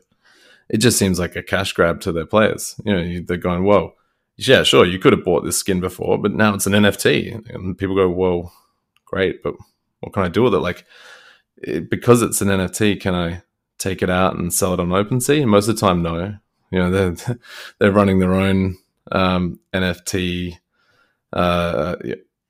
it 0.68 0.78
just 0.78 0.98
seems 0.98 1.18
like 1.18 1.36
a 1.36 1.42
cash 1.42 1.72
grab 1.72 2.00
to 2.02 2.12
their 2.12 2.26
players. 2.26 2.74
You 2.84 2.92
know, 2.94 3.24
they're 3.26 3.36
going, 3.38 3.64
"Whoa, 3.64 3.94
yeah, 4.36 4.62
sure, 4.62 4.84
you 4.84 4.98
could 4.98 5.12
have 5.12 5.24
bought 5.24 5.44
this 5.44 5.56
skin 5.56 5.80
before, 5.80 6.18
but 6.18 6.32
now 6.32 6.54
it's 6.54 6.66
an 6.66 6.74
NFT," 6.74 7.54
and 7.54 7.78
people 7.78 7.96
go, 7.96 8.08
"Well, 8.08 8.52
great, 9.06 9.42
but 9.42 9.54
what 10.00 10.12
can 10.12 10.24
I 10.24 10.28
do 10.28 10.42
with 10.42 10.54
it?" 10.54 10.58
Like, 10.58 10.84
it, 11.56 11.90
because 11.90 12.22
it's 12.22 12.42
an 12.42 12.48
NFT, 12.48 13.00
can 13.00 13.14
I 13.14 13.42
take 13.78 14.02
it 14.02 14.10
out 14.10 14.36
and 14.36 14.52
sell 14.52 14.74
it 14.74 14.80
on 14.80 14.88
OpenSea? 14.88 15.46
Most 15.46 15.68
of 15.68 15.76
the 15.76 15.80
time, 15.80 16.02
no. 16.02 16.36
You 16.70 16.78
know, 16.78 16.90
they're 16.90 17.38
they're 17.78 17.92
running 17.92 18.18
their 18.18 18.34
own 18.34 18.76
um, 19.12 19.58
NFT 19.72 20.58
uh, 21.32 21.96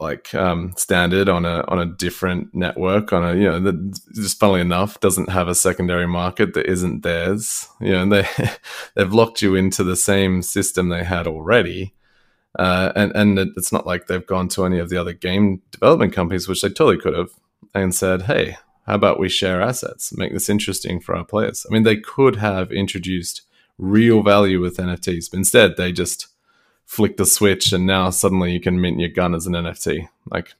like 0.01 0.33
um, 0.35 0.73
standard 0.77 1.29
on 1.29 1.45
a 1.45 1.65
on 1.69 1.79
a 1.81 1.87
different 1.87 2.55
network 2.55 3.13
on 3.13 3.25
a 3.25 3.35
you 3.35 3.45
know 3.45 3.61
that 3.61 4.01
just 4.15 4.39
funnily 4.39 4.61
enough 4.61 5.01
doesn't 5.01 5.31
have 5.31 5.49
a 5.49 5.55
secondary 5.55 6.07
market 6.07 6.55
that 6.55 6.67
isn't 6.67 7.03
theirs. 7.03 7.69
You 7.81 7.93
know, 7.93 8.03
and 8.03 8.13
they 8.13 8.29
they've 8.95 9.13
locked 9.13 9.43
you 9.43 9.55
into 9.55 9.83
the 9.83 9.97
same 9.97 10.43
system 10.43 10.89
they 10.89 11.05
had 11.05 11.27
already. 11.27 11.95
Uh, 12.59 12.93
and 12.97 13.13
and 13.15 13.39
it's 13.39 13.73
not 13.73 13.87
like 13.87 14.07
they've 14.07 14.27
gone 14.27 14.49
to 14.49 14.65
any 14.65 14.79
of 14.79 14.89
the 14.89 14.97
other 14.97 15.13
game 15.13 15.63
development 15.71 16.13
companies, 16.13 16.49
which 16.49 16.63
they 16.63 16.69
totally 16.69 16.99
could 16.99 17.15
have, 17.15 17.31
and 17.75 17.95
said, 17.95 18.23
"Hey, 18.23 18.57
how 18.89 18.95
about 18.95 19.21
we 19.21 19.29
share 19.29 19.61
assets, 19.61 20.17
make 20.17 20.33
this 20.33 20.49
interesting 20.49 20.99
for 20.99 21.15
our 21.15 21.25
players? 21.25 21.67
I 21.69 21.75
mean, 21.75 21.83
they 21.83 21.99
could 21.99 22.37
have 22.37 22.73
introduced 22.73 23.43
real 23.77 24.23
value 24.23 24.63
with 24.63 24.79
NFTs, 24.79 25.31
but 25.31 25.37
instead 25.37 25.77
they 25.77 25.93
just 25.93 26.29
flicked 26.87 27.19
the 27.19 27.27
switch 27.27 27.71
and 27.71 27.87
now 27.87 28.09
suddenly 28.09 28.51
you 28.51 28.61
can 28.61 28.81
mint 28.81 28.99
your 28.99 29.11
gun 29.11 29.35
as 29.35 29.47
an 29.47 29.53
NFT. 29.53 30.09
Like 30.31 30.55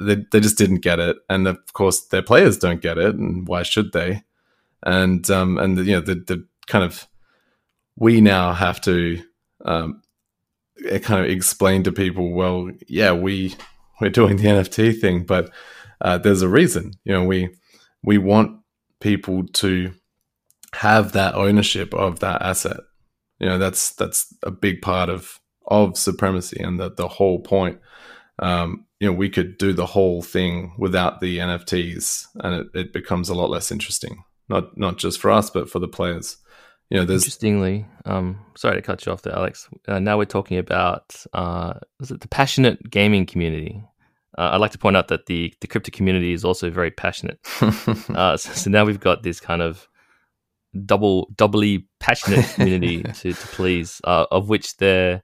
they, 0.00 0.24
they 0.32 0.40
just 0.40 0.56
didn't 0.56 0.80
get 0.80 0.98
it. 0.98 1.18
And 1.28 1.46
of 1.46 1.74
course 1.74 2.00
their 2.06 2.22
players 2.22 2.56
don't 2.56 2.80
get 2.80 2.96
it. 2.96 3.14
And 3.16 3.46
why 3.46 3.64
should 3.64 3.92
they? 3.92 4.22
And, 4.82 5.30
um, 5.30 5.58
and 5.58 5.76
the, 5.76 5.84
you 5.84 5.92
know, 5.92 6.00
the, 6.00 6.14
the 6.14 6.46
kind 6.68 6.84
of, 6.84 7.06
we 7.96 8.22
now 8.22 8.54
have 8.54 8.80
to, 8.82 9.22
um, 9.66 10.00
kind 11.02 11.22
of 11.22 11.30
explain 11.30 11.82
to 11.82 11.92
people, 11.92 12.32
well, 12.32 12.70
yeah, 12.88 13.12
we, 13.12 13.54
we're 14.00 14.08
doing 14.08 14.38
the 14.38 14.44
NFT 14.44 14.98
thing, 14.98 15.24
but 15.24 15.50
uh, 16.00 16.18
there's 16.18 16.42
a 16.42 16.48
reason. 16.48 16.92
You 17.04 17.12
know, 17.12 17.24
we 17.24 17.50
we 18.02 18.18
want 18.18 18.60
people 19.00 19.46
to 19.46 19.92
have 20.74 21.12
that 21.12 21.34
ownership 21.34 21.94
of 21.94 22.20
that 22.20 22.42
asset. 22.42 22.80
You 23.38 23.48
know, 23.48 23.58
that's 23.58 23.92
that's 23.94 24.34
a 24.42 24.50
big 24.50 24.82
part 24.82 25.08
of 25.08 25.40
of 25.66 25.98
supremacy, 25.98 26.60
and 26.60 26.78
that 26.80 26.96
the 26.96 27.08
whole 27.08 27.40
point. 27.40 27.80
Um, 28.38 28.84
you 29.00 29.08
know, 29.08 29.14
we 29.14 29.28
could 29.28 29.58
do 29.58 29.72
the 29.72 29.86
whole 29.86 30.22
thing 30.22 30.74
without 30.78 31.20
the 31.20 31.38
NFTs, 31.38 32.26
and 32.40 32.54
it, 32.54 32.66
it 32.74 32.92
becomes 32.92 33.28
a 33.28 33.34
lot 33.34 33.50
less 33.50 33.70
interesting. 33.70 34.24
Not 34.48 34.76
not 34.76 34.96
just 34.96 35.20
for 35.20 35.30
us, 35.30 35.50
but 35.50 35.68
for 35.68 35.78
the 35.78 35.88
players. 35.88 36.36
You 36.90 36.98
know, 36.98 37.04
there's 37.04 37.24
interestingly. 37.24 37.86
Um, 38.04 38.38
sorry 38.56 38.76
to 38.76 38.82
cut 38.82 39.04
you 39.04 39.12
off 39.12 39.22
there, 39.22 39.34
Alex. 39.34 39.68
Uh, 39.88 39.98
now 39.98 40.16
we're 40.16 40.24
talking 40.24 40.58
about 40.58 41.16
uh, 41.32 41.74
is 42.00 42.10
it 42.10 42.20
the 42.20 42.28
passionate 42.28 42.90
gaming 42.90 43.26
community? 43.26 43.82
Uh, 44.38 44.50
I'd 44.52 44.60
like 44.60 44.72
to 44.72 44.78
point 44.78 44.96
out 44.96 45.08
that 45.08 45.26
the 45.26 45.52
the 45.60 45.66
crypto 45.66 45.90
community 45.90 46.32
is 46.32 46.44
also 46.44 46.70
very 46.70 46.90
passionate. 46.90 47.38
uh, 47.60 48.36
so, 48.36 48.52
so, 48.52 48.70
now 48.70 48.84
we've 48.84 49.00
got 49.00 49.22
this 49.22 49.40
kind 49.40 49.62
of 49.62 49.88
double 50.84 51.28
doubly 51.34 51.88
passionate 52.00 52.44
community 52.54 53.02
to, 53.14 53.32
to 53.32 53.46
please, 53.48 54.00
uh, 54.04 54.26
of 54.30 54.48
which 54.48 54.76
their 54.76 55.22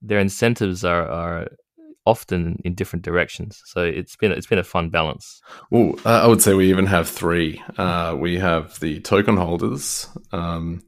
their 0.00 0.20
incentives 0.20 0.84
are 0.84 1.08
are 1.08 1.48
often 2.04 2.60
in 2.64 2.74
different 2.74 3.04
directions. 3.04 3.60
So 3.66 3.82
it's 3.82 4.16
been 4.16 4.32
it's 4.32 4.46
been 4.46 4.58
a 4.58 4.64
fun 4.64 4.90
balance. 4.90 5.40
Well, 5.70 5.94
uh, 6.04 6.22
I 6.22 6.26
would 6.26 6.42
say 6.42 6.54
we 6.54 6.70
even 6.70 6.86
have 6.86 7.08
three. 7.08 7.62
Uh, 7.76 8.16
we 8.18 8.38
have 8.38 8.78
the 8.80 9.00
token 9.00 9.36
holders. 9.36 10.08
Um, 10.32 10.82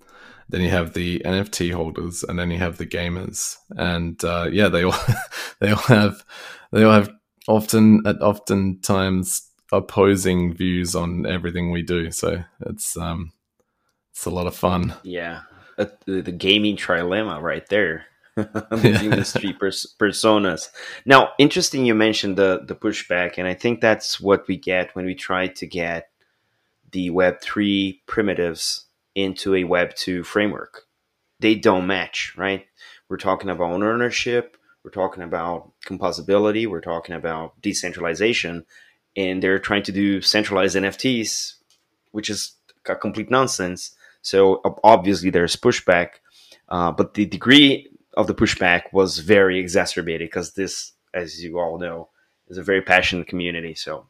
then 0.49 0.61
you 0.61 0.71
have 0.71 0.93
the 0.93 1.21
NFT 1.25 1.73
holders, 1.73 2.23
and 2.23 2.39
then 2.39 2.51
you 2.51 2.59
have 2.59 2.77
the 2.77 2.87
gamers, 2.87 3.57
and 3.77 4.23
uh, 4.25 4.49
yeah, 4.51 4.69
they 4.69 4.85
all 4.85 4.95
they 5.61 5.71
all 5.71 5.83
have 5.83 6.25
they 6.71 6.85
all 6.85 6.93
have 6.93 7.11
often 7.49 8.07
at 8.07 8.21
oftentimes 8.23 9.51
opposing 9.73 10.55
views 10.55 10.95
on 10.95 11.27
everything 11.27 11.71
we 11.71 11.83
do. 11.83 12.11
So 12.11 12.45
it's 12.61 12.97
um 12.97 13.33
it's 14.13 14.27
a 14.27 14.31
lot 14.31 14.47
of 14.47 14.55
fun. 14.55 14.95
Yeah, 15.03 15.43
uh, 15.77 15.87
the, 16.07 16.23
the, 16.23 16.33
gaming 16.33 16.77
trilemma 16.77 17.43
right 17.43 17.69
there. 17.69 18.07
the 18.37 19.01
industry 19.03 19.53
pers- 19.53 19.95
personas. 19.99 20.69
Now, 21.07 21.31
interesting. 21.39 21.85
You 21.85 21.95
mentioned 21.95 22.37
the 22.37 22.63
the 22.67 22.75
pushback, 22.75 23.35
and 23.39 23.47
I 23.47 23.55
think 23.55 23.81
that's 23.81 24.21
what 24.21 24.47
we 24.49 24.57
get 24.57 24.95
when 24.95 25.07
we 25.07 25.15
try 25.15 25.49
to 25.49 25.67
get 25.67 26.11
the 26.93 27.11
Web 27.11 27.41
three 27.41 28.03
primitives 28.07 28.87
into 29.15 29.55
a 29.55 29.65
Web 29.65 29.95
two 29.95 30.25
framework. 30.25 30.83
They 31.41 31.55
don't 31.55 31.87
match, 31.87 32.35
right? 32.37 32.67
We're 33.09 33.19
talking 33.19 33.51
about 33.51 33.71
ownership. 33.71 34.57
We're 34.85 34.91
talking 34.91 35.23
about 35.23 35.73
composability. 35.87 36.67
We're 36.67 36.81
talking 36.81 37.15
about 37.15 37.61
decentralization. 37.63 38.67
And 39.17 39.43
they're 39.43 39.59
trying 39.59 39.85
to 39.85 39.93
do 39.93 40.21
centralized 40.21 40.77
NFTs, 40.77 41.55
which 42.11 42.29
is 42.29 42.57
a 42.87 42.95
complete 42.95 43.31
nonsense. 43.31 43.95
So 44.23 44.61
obviously 44.83 45.31
there's 45.31 45.57
pushback. 45.57 46.21
Uh, 46.69 46.93
but 46.93 47.15
the 47.15 47.25
degree 47.27 47.89
of 48.17 48.27
the 48.27 48.35
pushback 48.35 48.83
was 48.93 49.19
very 49.19 49.59
exacerbated 49.59 50.29
because 50.29 50.55
this, 50.55 50.93
as 51.13 51.43
you 51.43 51.59
all 51.59 51.79
know, 51.79 52.09
is 52.49 52.59
a 52.59 52.63
very 52.63 52.83
passionate 52.83 53.27
community. 53.27 53.75
So, 53.75 54.07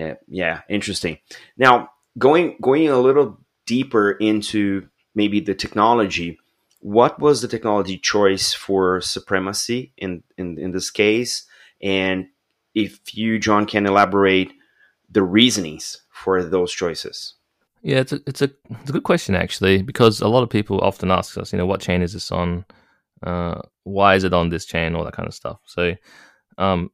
uh, 0.00 0.14
yeah, 0.28 0.62
interesting. 0.68 1.18
Now, 1.56 1.90
going 2.18 2.56
going 2.60 2.88
a 2.88 2.98
little 2.98 3.38
deeper 3.66 4.12
into 4.12 4.88
maybe 5.14 5.40
the 5.40 5.54
technology, 5.54 6.38
what 6.80 7.18
was 7.20 7.42
the 7.42 7.48
technology 7.48 7.98
choice 7.98 8.52
for 8.52 9.00
supremacy 9.00 9.92
in, 9.96 10.22
in, 10.36 10.58
in 10.58 10.72
this 10.72 10.90
case? 10.90 11.44
And 11.82 12.28
if 12.74 13.14
you, 13.14 13.38
John, 13.38 13.66
can 13.66 13.86
elaborate 13.86 14.52
the 15.10 15.22
reasonings 15.22 16.02
for 16.10 16.42
those 16.42 16.72
choices. 16.72 17.34
Yeah, 17.82 18.00
it's 18.00 18.12
a, 18.12 18.20
it's 18.26 18.42
a 18.42 18.50
it's 18.70 18.90
a 18.90 18.92
good 18.92 19.04
question 19.04 19.36
actually 19.36 19.82
because 19.82 20.20
a 20.20 20.28
lot 20.28 20.42
of 20.42 20.50
people 20.50 20.80
often 20.80 21.10
ask 21.10 21.38
us, 21.38 21.52
you 21.52 21.58
know, 21.58 21.66
what 21.66 21.80
chain 21.80 22.02
is 22.02 22.14
this 22.14 22.32
on? 22.32 22.64
Uh, 23.22 23.60
why 23.84 24.16
is 24.16 24.24
it 24.24 24.34
on 24.34 24.48
this 24.48 24.64
chain? 24.64 24.94
All 24.94 25.04
that 25.04 25.12
kind 25.14 25.28
of 25.28 25.34
stuff. 25.34 25.60
So, 25.66 25.94
um, 26.58 26.90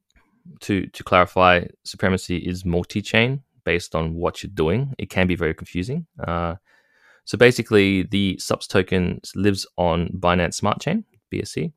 to 0.61 0.85
to 0.85 1.03
clarify, 1.03 1.65
supremacy 1.83 2.37
is 2.37 2.63
multi-chain 2.63 3.41
based 3.63 3.95
on 3.95 4.13
what 4.13 4.43
you're 4.43 4.51
doing. 4.53 4.93
It 4.99 5.09
can 5.09 5.25
be 5.25 5.35
very 5.35 5.53
confusing. 5.53 6.05
Uh, 6.19 6.55
so 7.25 7.37
basically, 7.37 8.03
the 8.03 8.37
SUPS 8.39 8.67
token 8.67 9.21
lives 9.35 9.65
on 9.77 10.09
Binance 10.09 10.55
Smart 10.55 10.81
Chain 10.81 11.05
(BSC), 11.33 11.71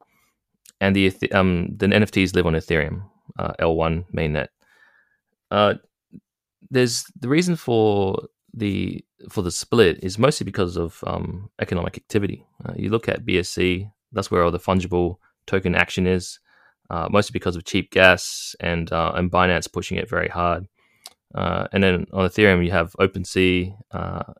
and 0.80 0.96
the 0.96 1.12
um, 1.32 1.68
the 1.76 1.86
NFTs 1.86 2.34
live 2.34 2.46
on 2.46 2.54
Ethereum 2.54 3.02
uh, 3.38 3.52
L1 3.60 4.04
mainnet. 4.12 4.48
Uh, 5.50 5.74
there's 6.70 7.04
the 7.20 7.28
reason 7.28 7.56
for 7.56 8.26
the 8.52 9.04
for 9.30 9.42
the 9.42 9.50
split 9.50 10.02
is 10.02 10.18
mostly 10.18 10.44
because 10.44 10.76
of 10.76 11.02
um, 11.06 11.50
economic 11.60 11.96
activity. 11.96 12.44
Uh, 12.64 12.72
you 12.76 12.90
look 12.90 13.08
at 13.08 13.24
BSC, 13.24 13.90
that's 14.12 14.30
where 14.30 14.42
all 14.42 14.50
the 14.50 14.58
fungible 14.58 15.16
token 15.46 15.74
action 15.74 16.06
is, 16.06 16.40
uh, 16.90 17.08
mostly 17.10 17.32
because 17.32 17.56
of 17.56 17.64
cheap 17.64 17.90
gas 17.90 18.56
and 18.60 18.92
uh, 18.92 19.12
and 19.14 19.30
Binance 19.30 19.72
pushing 19.72 19.98
it 19.98 20.08
very 20.08 20.28
hard. 20.28 20.66
Uh, 21.34 21.66
and 21.72 21.82
then 21.82 22.06
on 22.12 22.28
Ethereum, 22.28 22.64
you 22.64 22.70
have 22.70 22.94
OpenSea 22.94 23.76
uh, 23.92 24.32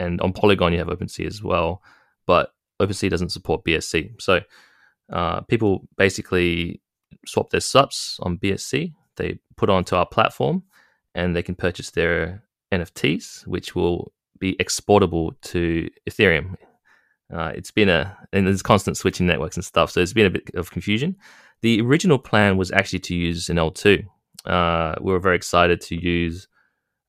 and 0.00 0.20
on 0.20 0.32
Polygon 0.32 0.72
you 0.72 0.78
have 0.78 0.88
OpenSea 0.88 1.26
as 1.26 1.42
well, 1.42 1.82
but 2.26 2.52
OpenSea 2.80 3.10
doesn't 3.10 3.30
support 3.30 3.64
BSC. 3.64 4.20
So 4.20 4.40
uh, 5.12 5.42
people 5.42 5.86
basically 5.96 6.80
swap 7.26 7.50
their 7.50 7.60
SUPS 7.60 8.18
on 8.22 8.38
BSC. 8.38 8.92
They 9.16 9.38
put 9.56 9.70
onto 9.70 9.94
our 9.94 10.06
platform, 10.06 10.64
and 11.14 11.36
they 11.36 11.42
can 11.42 11.54
purchase 11.54 11.90
their 11.90 12.42
NFTs, 12.72 13.46
which 13.46 13.74
will 13.74 14.12
be 14.38 14.56
exportable 14.58 15.32
to 15.42 15.88
Ethereum. 16.08 16.56
Uh, 17.32 17.52
it's 17.54 17.70
been 17.70 17.88
a 17.88 18.16
and 18.32 18.46
there's 18.46 18.62
constant 18.62 18.96
switching 18.96 19.26
networks 19.26 19.56
and 19.56 19.64
stuff, 19.64 19.90
so 19.90 20.00
it's 20.00 20.12
been 20.12 20.26
a 20.26 20.30
bit 20.30 20.50
of 20.54 20.70
confusion. 20.70 21.16
the 21.62 21.80
original 21.80 22.18
plan 22.18 22.56
was 22.56 22.72
actually 22.72 22.98
to 22.98 23.14
use 23.14 23.50
an 23.50 23.56
L2. 23.56 24.04
Uh, 24.46 24.94
we 25.02 25.12
were 25.12 25.20
very 25.20 25.36
excited 25.36 25.80
to 25.82 25.94
use 25.94 26.48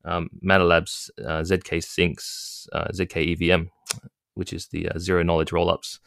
um, 0.05 0.29
Matter 0.41 0.63
Labs' 0.63 1.11
uh, 1.19 1.41
zkSync's, 1.41 2.67
uh, 2.73 2.87
ZK 2.93 3.33
EVM, 3.33 3.63
which 4.35 4.53
is 4.53 4.67
the 4.67 4.89
uh, 4.89 4.99
zero 4.99 5.23
knowledge 5.23 5.51
rollups. 5.51 5.99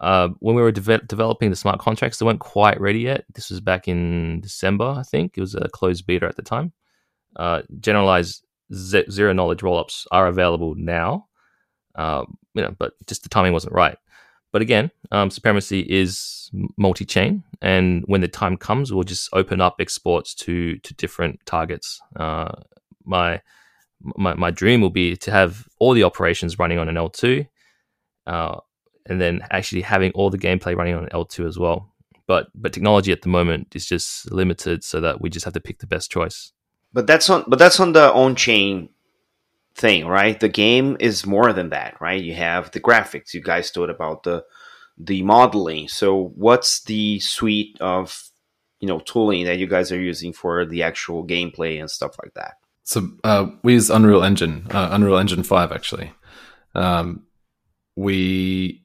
Uh, 0.00 0.28
when 0.38 0.54
we 0.54 0.62
were 0.62 0.72
de- 0.72 0.98
developing 0.98 1.50
the 1.50 1.56
smart 1.56 1.80
contracts, 1.80 2.18
they 2.18 2.26
weren't 2.26 2.40
quite 2.40 2.80
ready 2.80 3.00
yet. 3.00 3.24
This 3.34 3.50
was 3.50 3.60
back 3.60 3.88
in 3.88 4.40
December, 4.40 4.94
I 4.96 5.02
think. 5.02 5.36
It 5.36 5.40
was 5.40 5.54
a 5.54 5.68
closed 5.68 6.06
beta 6.06 6.26
at 6.26 6.36
the 6.36 6.42
time. 6.42 6.72
Uh, 7.36 7.62
generalized 7.80 8.44
z- 8.72 9.10
zero 9.10 9.32
knowledge 9.32 9.60
rollups 9.60 10.06
are 10.12 10.28
available 10.28 10.74
now, 10.76 11.26
uh, 11.96 12.24
you 12.54 12.62
know, 12.62 12.74
but 12.78 12.92
just 13.06 13.22
the 13.22 13.28
timing 13.28 13.52
wasn't 13.52 13.74
right. 13.74 13.96
But 14.52 14.62
again, 14.62 14.90
um, 15.10 15.30
supremacy 15.30 15.80
is 15.80 16.50
multi-chain, 16.78 17.44
and 17.60 18.02
when 18.06 18.22
the 18.22 18.28
time 18.28 18.56
comes, 18.56 18.92
we'll 18.92 19.02
just 19.02 19.28
open 19.32 19.60
up 19.60 19.76
exports 19.78 20.34
to 20.36 20.78
to 20.78 20.94
different 20.94 21.40
targets. 21.44 22.00
Uh, 22.16 22.52
my 23.08 23.40
my 24.02 24.34
my 24.34 24.50
dream 24.50 24.80
will 24.80 24.90
be 24.90 25.16
to 25.16 25.30
have 25.30 25.68
all 25.78 25.92
the 25.92 26.04
operations 26.04 26.58
running 26.58 26.78
on 26.78 26.88
an 26.88 26.94
L2, 26.94 27.48
uh, 28.26 28.56
and 29.06 29.20
then 29.20 29.40
actually 29.50 29.82
having 29.82 30.12
all 30.12 30.30
the 30.30 30.38
gameplay 30.38 30.76
running 30.76 30.94
on 30.94 31.04
an 31.04 31.10
L2 31.10 31.46
as 31.46 31.58
well. 31.58 31.92
But 32.26 32.48
but 32.54 32.72
technology 32.72 33.10
at 33.10 33.22
the 33.22 33.28
moment 33.28 33.74
is 33.74 33.86
just 33.86 34.30
limited, 34.30 34.84
so 34.84 35.00
that 35.00 35.20
we 35.20 35.30
just 35.30 35.44
have 35.44 35.54
to 35.54 35.60
pick 35.60 35.78
the 35.78 35.86
best 35.86 36.10
choice. 36.10 36.52
But 36.92 37.06
that's 37.06 37.28
on 37.30 37.44
but 37.48 37.58
that's 37.58 37.80
on 37.80 37.92
the 37.92 38.12
on 38.12 38.36
chain 38.36 38.90
thing, 39.74 40.06
right? 40.06 40.38
The 40.38 40.48
game 40.48 40.96
is 41.00 41.26
more 41.26 41.52
than 41.52 41.70
that, 41.70 42.00
right? 42.00 42.22
You 42.22 42.34
have 42.34 42.70
the 42.72 42.80
graphics. 42.80 43.32
You 43.32 43.40
guys 43.40 43.70
thought 43.70 43.90
about 43.90 44.24
the 44.24 44.44
the 44.98 45.22
modeling. 45.22 45.88
So 45.88 46.32
what's 46.34 46.82
the 46.82 47.20
suite 47.20 47.78
of 47.80 48.24
you 48.80 48.88
know 48.88 49.00
tooling 49.00 49.44
that 49.46 49.58
you 49.58 49.66
guys 49.66 49.90
are 49.90 50.00
using 50.00 50.32
for 50.32 50.64
the 50.66 50.82
actual 50.82 51.26
gameplay 51.26 51.80
and 51.80 51.90
stuff 51.90 52.16
like 52.22 52.34
that? 52.34 52.54
So 52.88 53.06
uh, 53.22 53.48
we 53.62 53.74
use 53.74 53.90
Unreal 53.90 54.24
Engine, 54.24 54.66
uh, 54.70 54.88
Unreal 54.92 55.18
Engine 55.18 55.42
Five 55.42 55.72
actually. 55.72 56.10
Um, 56.74 57.26
we 57.96 58.82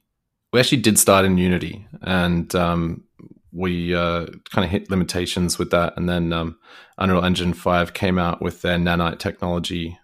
we 0.51 0.59
actually 0.59 0.81
did 0.81 0.99
start 0.99 1.23
in 1.23 1.37
Unity, 1.37 1.87
and 2.01 2.53
um, 2.53 3.05
we 3.53 3.95
uh, 3.95 4.25
kind 4.51 4.65
of 4.65 4.71
hit 4.71 4.89
limitations 4.89 5.57
with 5.57 5.71
that. 5.71 5.93
And 5.95 6.09
then 6.09 6.33
um, 6.33 6.57
Unreal 6.97 7.23
Engine 7.23 7.53
Five 7.53 7.93
came 7.93 8.19
out 8.19 8.41
with 8.41 8.61
their 8.61 8.77
Nanite 8.77 9.19
technology, 9.19 9.97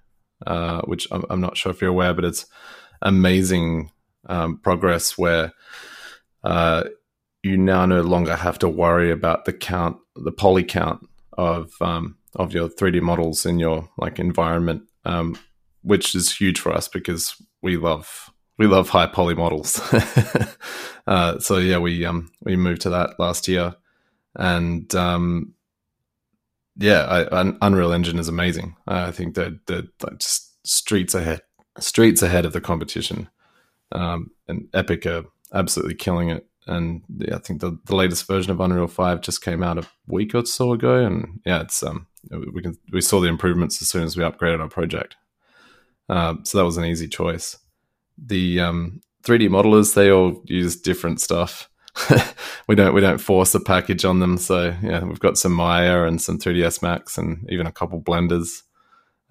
uh, 0.48 0.80
which 0.84 1.06
I'm, 1.12 1.26
I'm, 1.30 1.42
not 1.42 1.58
sure 1.58 1.70
if 1.74 1.82
you're 1.82 1.90
aware, 1.90 2.14
but 2.14 2.24
it's 2.24 2.46
amazing 3.02 3.92
um, 4.30 4.60
progress 4.60 5.18
where 5.18 5.52
uh, 6.46 6.86
you 7.44 7.58
now 7.58 7.86
no 7.86 8.00
longer 8.00 8.38
have 8.38 8.60
to 8.60 8.70
worry 8.70 9.12
about 9.12 9.44
the 9.44 9.52
count, 9.52 9.98
the 10.16 10.32
poly 10.32 10.64
count 10.64 11.06
of 11.34 11.74
um, 11.82 12.16
of 12.36 12.54
your 12.54 12.70
3D 12.70 13.02
models 13.02 13.46
in 13.46 13.60
your 13.60 13.90
like 13.98 14.20
environment, 14.20 14.84
um, 15.06 15.38
which 15.82 16.16
is 16.16 16.36
huge 16.36 16.60
for 16.60 16.74
us 16.74 16.88
because 16.88 17.36
we 17.62 17.78
love 17.78 18.30
we 18.58 18.68
love 18.68 18.90
high 18.90 19.08
poly 19.08 19.36
models. 19.36 19.80
uh, 21.08 21.40
so 21.40 21.58
yeah, 21.58 21.78
we 21.78 22.06
um 22.06 22.32
we 22.42 22.56
moved 22.56 22.82
to 22.82 22.90
that 22.90 23.20
last 23.20 23.48
year, 23.48 23.76
and 24.36 24.94
um 24.96 25.54
yeah, 26.80 27.26
I, 27.32 27.54
Unreal 27.62 27.92
Engine 27.92 28.20
is 28.20 28.30
amazing. 28.30 28.76
I 28.88 29.12
think 29.12 29.36
that 29.36 29.60
they're, 29.68 29.84
they're 30.00 30.16
just 30.18 30.56
streets 30.66 31.14
ahead, 31.14 31.42
streets 31.78 32.22
ahead 32.22 32.46
of 32.46 32.54
the 32.54 32.62
competition. 32.62 33.30
Um, 33.92 34.32
and 34.48 34.70
Epic 34.74 35.06
are 35.06 35.26
absolutely 35.54 35.96
killing 35.96 36.30
it. 36.30 36.48
And 36.70 37.02
yeah, 37.18 37.36
I 37.36 37.40
think 37.40 37.62
the, 37.62 37.78
the 37.86 37.96
latest 37.96 38.28
version 38.28 38.52
of 38.52 38.60
Unreal 38.60 38.88
Five 38.88 39.22
just 39.22 39.42
came 39.42 39.64
out 39.64 39.80
a 39.80 39.88
week 40.08 40.36
or 40.36 40.46
so 40.46 40.72
ago, 40.72 41.04
and 41.04 41.42
yeah, 41.46 41.62
it's 41.62 41.82
um 41.82 42.08
we 42.32 42.62
can 42.62 42.78
we 42.92 43.02
saw 43.02 43.20
the 43.20 43.28
improvements 43.28 43.82
as 43.82 43.90
soon 43.90 44.04
as 44.04 44.16
we 44.16 44.24
upgraded 44.24 44.60
our 44.60 44.70
project. 44.70 45.16
Uh, 46.08 46.36
so 46.44 46.58
that 46.58 46.66
was 46.66 46.78
an 46.78 46.86
easy 46.86 47.08
choice. 47.08 47.58
The 48.18 48.60
um, 48.60 49.02
3D 49.24 49.50
modelers 49.50 49.96
they 49.96 50.12
all 50.12 50.42
use 50.46 50.80
different 50.80 51.22
stuff. 51.22 51.70
we 52.68 52.76
don't 52.76 52.94
we 52.94 53.02
don't 53.02 53.18
force 53.18 53.56
a 53.56 53.60
package 53.60 54.06
on 54.06 54.20
them. 54.20 54.38
So 54.38 54.76
yeah, 54.84 55.04
we've 55.04 55.20
got 55.20 55.38
some 55.38 55.54
Maya 55.54 56.04
and 56.04 56.22
some 56.22 56.38
3ds 56.38 56.82
Max 56.82 57.18
and 57.18 57.48
even 57.50 57.66
a 57.66 57.72
couple 57.72 58.02
blenders. 58.02 58.64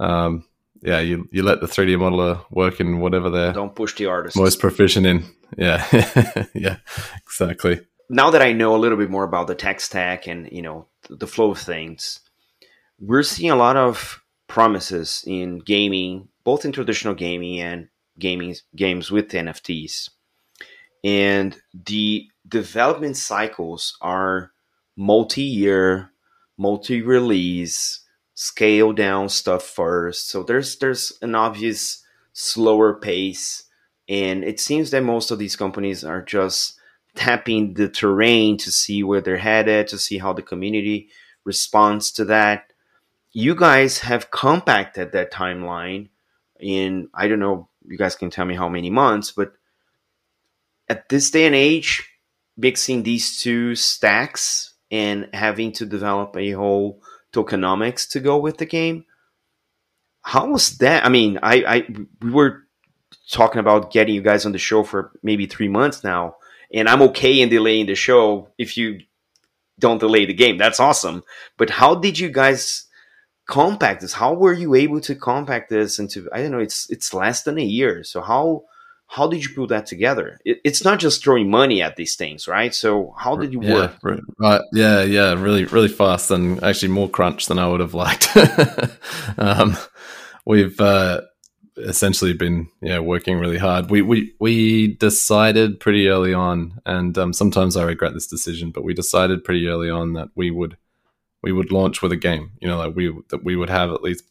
Um, 0.00 0.44
yeah, 0.82 1.00
you 1.00 1.28
you 1.32 1.42
let 1.42 1.60
the 1.60 1.66
3D 1.66 1.96
modeler 1.96 2.44
work 2.50 2.80
in 2.80 3.00
whatever 3.00 3.30
they're 3.30 3.52
don't 3.52 3.74
push 3.74 3.94
the 3.94 4.06
artist 4.06 4.36
most 4.36 4.60
proficient 4.60 5.06
in. 5.06 5.24
Yeah, 5.56 5.84
yeah, 6.54 6.76
exactly. 7.16 7.80
Now 8.10 8.30
that 8.30 8.42
I 8.42 8.52
know 8.52 8.74
a 8.74 8.78
little 8.78 8.98
bit 8.98 9.10
more 9.10 9.24
about 9.24 9.46
the 9.46 9.54
tech 9.54 9.80
stack 9.80 10.26
and 10.26 10.50
you 10.52 10.62
know 10.62 10.86
the 11.10 11.26
flow 11.26 11.52
of 11.52 11.58
things, 11.58 12.20
we're 13.00 13.22
seeing 13.22 13.50
a 13.50 13.56
lot 13.56 13.76
of 13.76 14.22
promises 14.46 15.24
in 15.26 15.58
gaming, 15.58 16.28
both 16.44 16.64
in 16.64 16.72
traditional 16.72 17.14
gaming 17.14 17.60
and 17.60 17.88
gaming 18.18 18.56
games 18.74 19.10
with 19.10 19.28
NFTs. 19.28 20.10
And 21.04 21.56
the 21.72 22.28
development 22.46 23.16
cycles 23.16 23.96
are 24.00 24.50
multi-year, 24.96 26.10
multi-release, 26.56 28.00
scale 28.40 28.92
down 28.92 29.28
stuff 29.28 29.64
first. 29.64 30.28
So 30.28 30.44
there's 30.44 30.76
there's 30.76 31.12
an 31.22 31.34
obvious 31.34 32.04
slower 32.34 32.94
pace 32.94 33.64
and 34.08 34.44
it 34.44 34.60
seems 34.60 34.92
that 34.92 35.02
most 35.02 35.32
of 35.32 35.40
these 35.40 35.56
companies 35.56 36.04
are 36.04 36.22
just 36.22 36.78
tapping 37.16 37.74
the 37.74 37.88
terrain 37.88 38.56
to 38.58 38.70
see 38.70 39.02
where 39.02 39.20
they're 39.20 39.38
headed, 39.38 39.88
to 39.88 39.98
see 39.98 40.18
how 40.18 40.32
the 40.32 40.42
community 40.42 41.08
responds 41.44 42.12
to 42.12 42.24
that 42.26 42.72
you 43.32 43.56
guys 43.56 43.98
have 43.98 44.30
compacted 44.30 45.10
that 45.10 45.32
timeline 45.32 46.08
in 46.60 47.08
I 47.12 47.26
don't 47.26 47.40
know, 47.40 47.68
you 47.88 47.98
guys 47.98 48.14
can 48.14 48.30
tell 48.30 48.44
me 48.44 48.54
how 48.54 48.68
many 48.68 48.88
months, 48.88 49.32
but 49.32 49.54
at 50.88 51.08
this 51.08 51.32
day 51.32 51.44
and 51.46 51.56
age, 51.56 52.08
mixing 52.56 53.02
these 53.02 53.42
two 53.42 53.74
stacks 53.74 54.74
and 54.92 55.28
having 55.32 55.72
to 55.72 55.86
develop 55.86 56.36
a 56.36 56.52
whole 56.52 57.02
tokenomics 57.32 58.08
to 58.10 58.20
go 58.20 58.38
with 58.38 58.58
the 58.58 58.66
game. 58.66 59.04
How 60.22 60.50
was 60.50 60.78
that? 60.78 61.04
I 61.04 61.08
mean, 61.08 61.38
I, 61.42 61.54
I 61.66 61.86
we 62.20 62.30
were 62.30 62.64
talking 63.30 63.60
about 63.60 63.92
getting 63.92 64.14
you 64.14 64.22
guys 64.22 64.44
on 64.46 64.52
the 64.52 64.58
show 64.58 64.82
for 64.82 65.12
maybe 65.22 65.46
three 65.46 65.68
months 65.68 66.04
now, 66.04 66.36
and 66.72 66.88
I'm 66.88 67.02
okay 67.02 67.40
in 67.40 67.48
delaying 67.48 67.86
the 67.86 67.94
show 67.94 68.48
if 68.58 68.76
you 68.76 69.00
don't 69.78 69.98
delay 69.98 70.26
the 70.26 70.34
game. 70.34 70.58
That's 70.58 70.80
awesome. 70.80 71.22
But 71.56 71.70
how 71.70 71.94
did 71.94 72.18
you 72.18 72.30
guys 72.30 72.86
compact 73.46 74.00
this? 74.00 74.12
How 74.12 74.34
were 74.34 74.52
you 74.52 74.74
able 74.74 75.00
to 75.02 75.14
compact 75.14 75.70
this 75.70 75.98
into? 75.98 76.28
I 76.32 76.42
don't 76.42 76.52
know. 76.52 76.58
It's 76.58 76.90
it's 76.90 77.14
less 77.14 77.42
than 77.44 77.58
a 77.58 77.64
year. 77.64 78.04
So 78.04 78.20
how 78.20 78.64
how 79.08 79.26
did 79.26 79.42
you 79.42 79.54
put 79.54 79.70
that 79.70 79.86
together? 79.86 80.38
It, 80.44 80.60
it's 80.64 80.84
not 80.84 81.00
just 81.00 81.24
throwing 81.24 81.50
money 81.50 81.82
at 81.82 81.96
these 81.96 82.14
things, 82.14 82.46
right? 82.46 82.74
So 82.74 83.14
how 83.18 83.36
did 83.36 83.52
you 83.52 83.62
yeah, 83.62 83.74
work? 83.74 84.24
Right, 84.38 84.60
yeah, 84.72 85.02
yeah, 85.02 85.32
really, 85.32 85.64
really 85.64 85.88
fast, 85.88 86.30
and 86.30 86.62
actually 86.62 86.88
more 86.88 87.08
crunch 87.08 87.46
than 87.46 87.58
I 87.58 87.66
would 87.66 87.80
have 87.80 87.94
liked. 87.94 88.36
um, 89.38 89.76
we've 90.44 90.78
uh, 90.78 91.22
essentially 91.78 92.34
been 92.34 92.68
yeah 92.82 92.98
working 92.98 93.38
really 93.38 93.58
hard. 93.58 93.90
We 93.90 94.02
we 94.02 94.34
we 94.38 94.94
decided 94.96 95.80
pretty 95.80 96.08
early 96.08 96.34
on, 96.34 96.80
and 96.84 97.16
um, 97.16 97.32
sometimes 97.32 97.76
I 97.76 97.84
regret 97.84 98.14
this 98.14 98.26
decision, 98.26 98.70
but 98.70 98.84
we 98.84 98.94
decided 98.94 99.42
pretty 99.42 99.66
early 99.68 99.90
on 99.90 100.12
that 100.12 100.28
we 100.34 100.50
would 100.50 100.76
we 101.42 101.52
would 101.52 101.72
launch 101.72 102.02
with 102.02 102.12
a 102.12 102.16
game. 102.16 102.52
You 102.60 102.68
know, 102.68 102.76
like 102.76 102.94
we 102.94 103.16
that 103.30 103.42
we 103.42 103.56
would 103.56 103.70
have 103.70 103.90
at 103.90 104.02
least 104.02 104.24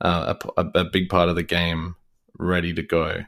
uh, 0.00 0.34
a, 0.56 0.66
a, 0.74 0.84
big 0.84 1.08
part 1.08 1.28
of 1.28 1.34
the 1.34 1.42
game 1.42 1.96
ready 2.38 2.72
to 2.72 2.82
go, 2.82 3.24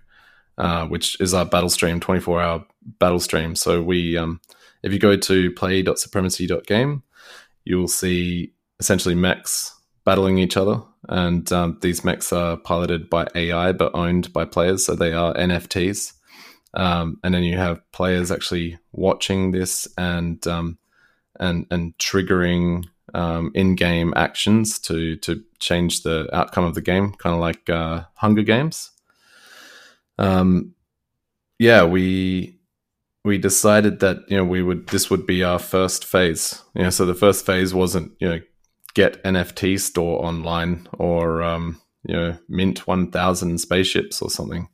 uh, 0.60 0.86
which 0.86 1.18
is 1.20 1.32
our 1.32 1.46
battle 1.46 1.70
stream, 1.70 2.00
twenty 2.00 2.20
four 2.20 2.40
hour 2.40 2.64
battle 2.98 3.20
stream. 3.20 3.56
So 3.56 3.82
we, 3.82 4.16
um, 4.16 4.40
if 4.82 4.92
you 4.92 4.98
go 4.98 5.16
to 5.16 5.50
play.supremacy.game, 5.52 7.02
you 7.64 7.78
will 7.78 7.88
see 7.88 8.52
essentially 8.78 9.14
mechs 9.14 9.74
battling 10.04 10.38
each 10.38 10.56
other, 10.56 10.82
and 11.08 11.50
um, 11.50 11.78
these 11.80 12.04
mechs 12.04 12.32
are 12.32 12.58
piloted 12.58 13.08
by 13.08 13.26
AI 13.34 13.72
but 13.72 13.94
owned 13.94 14.32
by 14.32 14.44
players, 14.44 14.84
so 14.84 14.94
they 14.94 15.12
are 15.12 15.34
NFTs. 15.34 16.12
Um, 16.74 17.18
and 17.24 17.34
then 17.34 17.42
you 17.42 17.56
have 17.56 17.80
players 17.92 18.30
actually 18.30 18.78
watching 18.92 19.50
this 19.50 19.88
and 19.96 20.46
um, 20.46 20.78
and 21.38 21.66
and 21.70 21.96
triggering 21.96 22.84
um, 23.14 23.50
in-game 23.54 24.12
actions 24.14 24.78
to 24.80 25.16
to 25.16 25.42
change 25.58 26.02
the 26.02 26.28
outcome 26.36 26.64
of 26.64 26.74
the 26.74 26.82
game, 26.82 27.12
kind 27.14 27.34
of 27.34 27.40
like 27.40 27.68
uh, 27.70 28.02
Hunger 28.16 28.42
Games. 28.42 28.90
Um, 30.20 30.74
yeah, 31.58 31.84
we 31.84 32.60
we 33.24 33.38
decided 33.38 34.00
that 34.00 34.18
you 34.28 34.36
know 34.36 34.44
we 34.44 34.62
would 34.62 34.86
this 34.88 35.10
would 35.10 35.26
be 35.26 35.42
our 35.42 35.58
first 35.58 36.04
phase. 36.04 36.62
You 36.74 36.84
know, 36.84 36.90
so 36.90 37.04
the 37.06 37.14
first 37.14 37.44
phase 37.44 37.74
wasn't 37.74 38.12
you 38.20 38.28
know 38.28 38.40
get 38.94 39.22
NFT 39.24 39.80
store 39.80 40.24
online 40.24 40.86
or 40.98 41.42
um, 41.42 41.80
you 42.04 42.14
know 42.14 42.38
mint 42.48 42.86
one 42.86 43.10
thousand 43.10 43.58
spaceships 43.58 44.22
or 44.22 44.30
something. 44.30 44.68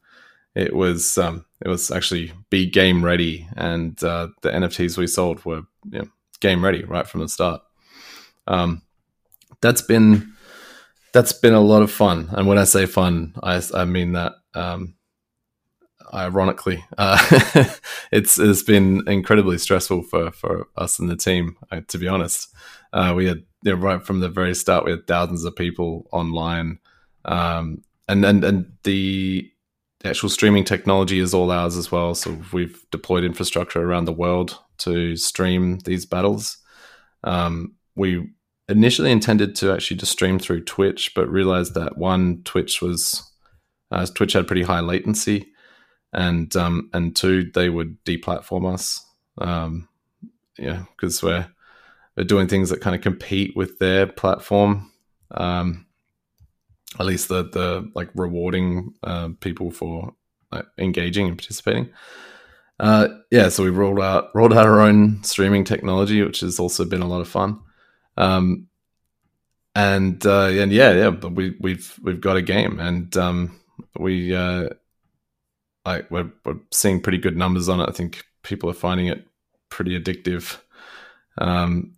It 0.55 0.75
was 0.75 1.17
um, 1.17 1.45
it 1.65 1.69
was 1.69 1.91
actually 1.91 2.33
be 2.51 2.67
game 2.67 3.05
ready, 3.05 3.49
and 3.57 4.03
uh, 4.03 4.29
the 4.43 4.51
NFTs 4.51 4.99
we 4.99 5.07
sold 5.07 5.45
were 5.45 5.63
you 5.91 6.01
know, 6.01 6.09
game 6.41 6.65
ready 6.65 6.83
right 6.85 7.07
from 7.07 7.21
the 7.21 7.29
start. 7.29 7.63
Um, 8.49 8.83
that's 9.61 9.83
been 9.83 10.33
that's 11.13 11.33
been 11.33 11.55
a 11.55 11.61
lot 11.61 11.83
of 11.83 11.91
fun, 11.91 12.31
and 12.33 12.47
when 12.49 12.59
I 12.59 12.65
say 12.65 12.87
fun, 12.87 13.35
I, 13.43 13.63
I 13.75 13.85
mean 13.85 14.13
that 14.13 14.33
um, 14.55 14.95
ironically. 16.13 16.85
Uh, 16.97 17.19
it's 18.13 18.39
it's 18.39 18.63
been 18.63 19.07
incredibly 19.09 19.59
stressful 19.59 20.03
for 20.03 20.31
for 20.31 20.69
us 20.77 20.99
and 20.99 21.09
the 21.09 21.17
team. 21.17 21.57
Uh, 21.71 21.81
to 21.89 21.99
be 21.99 22.09
honest, 22.09 22.55
uh, 22.93 23.13
we 23.17 23.27
had 23.27 23.45
you 23.63 23.75
know, 23.75 23.81
right 23.81 24.03
from 24.03 24.21
the 24.21 24.29
very 24.29 24.55
start, 24.55 24.85
we 24.85 24.91
had 24.93 25.07
thousands 25.07 25.45
of 25.45 25.57
people 25.57 26.07
online, 26.13 26.79
um, 27.25 27.83
and 28.09 28.25
and 28.25 28.45
and 28.45 28.73
the 28.85 29.51
actual 30.05 30.29
streaming 30.29 30.65
technology 30.65 31.19
is 31.19 31.35
all 31.35 31.51
ours 31.51 31.77
as 31.77 31.91
well. 31.91 32.15
So 32.15 32.39
we've 32.53 32.81
deployed 32.91 33.25
infrastructure 33.25 33.83
around 33.83 34.05
the 34.05 34.13
world 34.13 34.59
to 34.79 35.17
stream 35.17 35.81
these 35.81 36.07
battles. 36.07 36.59
Um, 37.25 37.75
we 37.97 38.31
initially 38.69 39.11
intended 39.11 39.55
to 39.57 39.73
actually 39.73 39.97
just 39.97 40.13
stream 40.13 40.39
through 40.39 40.65
Twitch, 40.65 41.13
but 41.15 41.29
realized 41.29 41.75
that 41.75 41.97
one, 41.97 42.43
Twitch 42.45 42.83
was 42.83 43.31
uh, 43.91 44.07
Twitch 44.07 44.33
had 44.33 44.47
pretty 44.47 44.63
high 44.63 44.81
latency, 44.81 45.53
and 46.17 46.57
um, 46.57 46.91
and 46.93 47.15
two, 47.15 47.51
they 47.55 47.69
would 47.69 48.03
deplatform 48.05 48.73
us. 48.73 49.05
Um, 49.39 49.89
yeah, 50.59 50.85
because 50.97 51.23
we're 51.23 51.47
we're 52.17 52.25
doing 52.25 52.49
things 52.49 52.71
that 52.71 52.81
kind 52.81 52.97
of 52.97 53.03
compete 53.03 53.55
with 53.55 53.79
their 53.79 54.07
platform. 54.07 54.91
Um, 55.31 55.87
at 56.99 57.07
least 57.07 57.29
the 57.29 57.45
the 57.45 57.91
like 57.95 58.09
rewarding 58.15 58.95
uh, 59.05 59.29
people 59.41 59.71
for 59.71 60.15
engaging 60.79 61.27
and 61.27 61.37
participating. 61.37 61.91
Uh, 62.81 63.09
yeah, 63.31 63.49
so 63.51 63.63
we 63.63 63.71
rolled 63.71 64.01
out 64.01 64.31
rolled 64.35 64.55
out 64.55 64.67
our 64.67 64.81
own 64.81 65.23
streaming 65.23 65.65
technology, 65.65 66.23
which 66.23 66.41
has 66.41 66.59
also 66.59 66.87
been 66.87 67.03
a 67.03 67.09
lot 67.09 67.21
of 67.21 67.29
fun. 67.29 67.61
Um, 68.17 68.69
and 69.75 70.25
uh, 70.25 70.47
and 70.47 70.73
yeah, 70.73 70.93
yeah, 70.93 71.11
but 71.11 71.33
we 71.33 71.57
we've 71.61 71.99
we've 72.03 72.21
got 72.23 72.39
a 72.39 72.43
game, 72.43 72.81
and 72.81 73.15
um, 73.19 73.61
we 73.99 74.35
uh, 74.35 74.71
like 75.87 76.11
we're, 76.11 76.31
we're 76.45 76.59
seeing 76.73 77.01
pretty 77.01 77.19
good 77.19 77.37
numbers 77.37 77.69
on 77.69 77.81
it. 77.81 77.89
I 77.89 77.93
think 77.93 78.25
people 78.43 78.69
are 78.69 78.75
finding 78.75 79.07
it 79.07 79.27
pretty 79.69 79.99
addictive. 79.99 80.59
Um, 81.39 81.95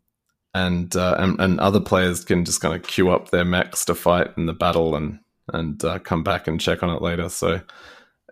and, 0.54 0.94
uh, 0.96 1.16
and 1.18 1.40
and 1.40 1.60
other 1.60 1.80
players 1.80 2.24
can 2.24 2.44
just 2.44 2.60
kind 2.60 2.74
of 2.74 2.82
queue 2.82 3.10
up 3.10 3.30
their 3.30 3.44
mechs 3.44 3.84
to 3.84 3.94
fight 3.94 4.28
in 4.36 4.46
the 4.46 4.52
battle 4.52 4.96
and 4.96 5.20
and 5.52 5.82
uh, 5.84 5.98
come 5.98 6.22
back 6.22 6.46
and 6.46 6.60
check 6.60 6.82
on 6.82 6.90
it 6.90 7.02
later. 7.02 7.28
So 7.28 7.60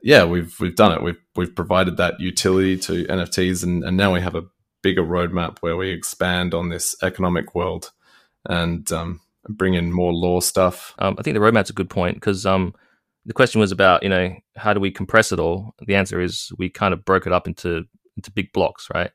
yeah, 0.03 0.25
we've 0.25 0.59
we've 0.61 0.77
done 0.77 0.93
it. 0.93 1.03
We've 1.03 1.21
we've 1.35 1.55
provided 1.55 1.97
that 1.99 2.21
utility 2.21 2.77
to 2.79 3.05
NFTs, 3.05 3.63
and, 3.63 3.85
and 3.85 3.97
now 3.97 4.13
we 4.13 4.21
have 4.21 4.35
a 4.35 4.45
bigger 4.83 5.03
roadmap 5.03 5.59
where 5.61 5.77
we 5.77 5.91
expand 5.91 6.55
on 6.55 6.69
this 6.69 6.95
economic 7.03 7.55
world 7.55 7.93
and 8.45 8.91
um, 8.93 9.21
bring 9.49 9.75
in 9.75 9.93
more 9.93 10.13
lore 10.13 10.43
stuff. 10.43 10.95
Um, 10.99 11.17
I 11.19 11.23
think 11.23 11.35
the 11.35 11.41
roadmap's 11.41 11.71
a 11.71 11.75
good 11.75 11.91
point 11.91 12.17
because 12.17 12.47
um, 12.47 12.75
the 13.27 13.35
question 13.35 13.61
was 13.61 13.73
about 13.73 14.03
you 14.03 14.09
know 14.09 14.35
how 14.57 14.73
do 14.73 14.81
we 14.81 14.91
compress 14.91 15.33
it 15.33 15.41
all. 15.41 15.75
The 15.87 15.97
answer 15.97 16.21
is 16.21 16.51
we 16.59 16.71
kind 16.71 16.95
of 16.95 17.05
broke 17.05 17.27
it 17.27 17.33
up 17.33 17.47
into 17.47 17.85
into 18.17 18.31
big 18.31 18.53
blocks, 18.53 18.89
right? 18.95 19.11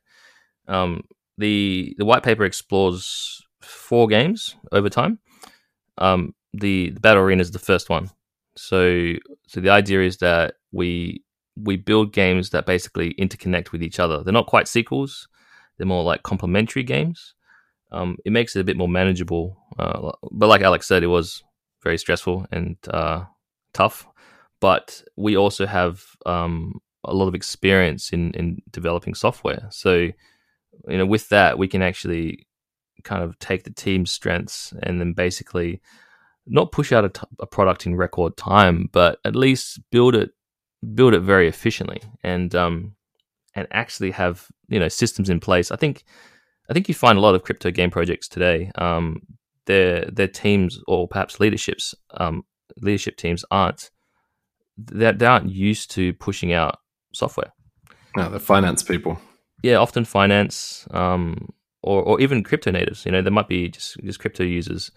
Um, 0.68 1.04
the 1.38 1.96
the 1.98 2.06
white 2.06 2.24
paper 2.24 2.44
explores 2.44 3.42
four 3.62 4.08
games 4.08 4.56
over 4.72 4.90
time. 4.90 5.20
Um, 5.98 6.36
the, 6.54 6.90
the 6.90 7.00
battle 7.00 7.24
arena 7.24 7.42
is 7.42 7.52
the 7.52 7.60
first 7.60 7.90
one. 7.90 8.10
So 8.58 9.14
so 9.48 9.62
the 9.62 9.70
idea 9.70 10.02
is 10.02 10.18
that 10.18 10.56
we 10.72 11.24
we 11.56 11.78
build 11.78 12.14
games 12.14 12.50
that 12.50 12.66
basically 12.66 13.14
interconnect 13.16 13.72
with 13.72 13.82
each 13.82 14.00
other. 14.00 14.24
They're 14.24 14.34
not 14.34 14.48
quite 14.48 14.68
sequels; 14.68 15.28
they're 15.78 15.88
more 15.88 16.04
like 16.04 16.24
complementary 16.24 16.84
games. 16.84 17.34
Um, 17.94 18.18
it 18.26 18.32
makes 18.32 18.56
it 18.56 18.62
a 18.62 18.66
bit 18.66 18.78
more 18.78 18.90
manageable. 18.90 19.58
Uh, 19.80 20.12
but 20.32 20.48
like 20.48 20.62
Alex 20.62 20.88
said, 20.88 21.04
it 21.04 21.08
was 21.08 21.44
very 21.84 21.98
stressful 21.98 22.46
and 22.52 22.78
uh, 22.90 23.24
tough. 23.74 24.08
But 24.60 25.04
we 25.18 25.36
also 25.36 25.66
have 25.66 26.04
um, 26.26 26.80
a 27.04 27.14
lot 27.14 27.28
of 27.28 27.36
experience 27.36 28.12
in 28.12 28.32
in 28.34 28.62
developing 28.72 29.16
software. 29.16 29.68
So 29.72 30.10
you 30.88 30.98
know, 30.98 31.06
with 31.06 31.30
that, 31.30 31.58
we 31.58 31.68
can 31.68 31.82
actually 31.82 32.48
kind 33.04 33.24
of 33.24 33.38
take 33.40 33.64
the 33.64 33.74
team's 33.74 34.12
strengths 34.12 34.74
and 34.84 35.00
then 35.00 35.14
basically 35.14 35.82
not 36.48 36.72
push 36.72 36.92
out 36.92 37.06
a, 37.06 37.10
t- 37.10 37.22
a 37.40 37.46
product 37.46 37.86
in 37.86 37.96
record 37.96 38.38
time, 38.38 38.90
but 38.92 39.20
at 39.26 39.36
least 39.36 39.80
build 39.92 40.16
it 40.16 40.32
build 40.96 41.14
it 41.14 41.20
very 41.20 41.48
efficiently 41.48 42.02
and 42.24 42.56
um 42.56 42.96
and 43.54 43.68
actually 43.70 44.10
have 44.10 44.48
you 44.68 44.80
know 44.80 44.88
systems 44.88 45.30
in 45.30 45.40
place. 45.40 45.72
I 45.72 45.76
think 45.76 46.04
I 46.70 46.74
think 46.74 46.88
you 46.88 46.96
find 46.96 47.18
a 47.18 47.22
lot 47.22 47.36
of 47.36 47.44
crypto 47.44 47.72
game 47.72 47.92
projects 47.92 48.28
today. 48.28 48.72
Um, 48.76 49.22
their 49.66 50.06
their 50.06 50.28
teams 50.28 50.80
or 50.88 51.08
perhaps 51.08 51.40
leaderships 51.40 51.94
um, 52.16 52.44
leadership 52.82 53.18
teams 53.18 53.44
aren't 53.52 53.92
they, 54.78 55.12
they 55.12 55.26
aren't 55.26 55.50
used 55.50 55.92
to 55.92 56.14
pushing 56.14 56.54
out 56.54 56.78
software. 57.14 57.54
No, 58.16 58.30
the 58.30 58.40
finance 58.40 58.84
people 58.84 59.20
yeah, 59.64 59.76
often 59.76 60.06
finance 60.06 60.88
um, 60.92 61.50
or 61.84 62.02
or 62.04 62.22
even 62.22 62.44
crypto 62.44 62.72
natives. 62.72 63.06
You 63.06 63.12
know, 63.12 63.22
there 63.22 63.32
might 63.32 63.48
be 63.48 63.70
just 63.70 63.98
just 64.04 64.20
crypto 64.20 64.44
users. 64.44 64.92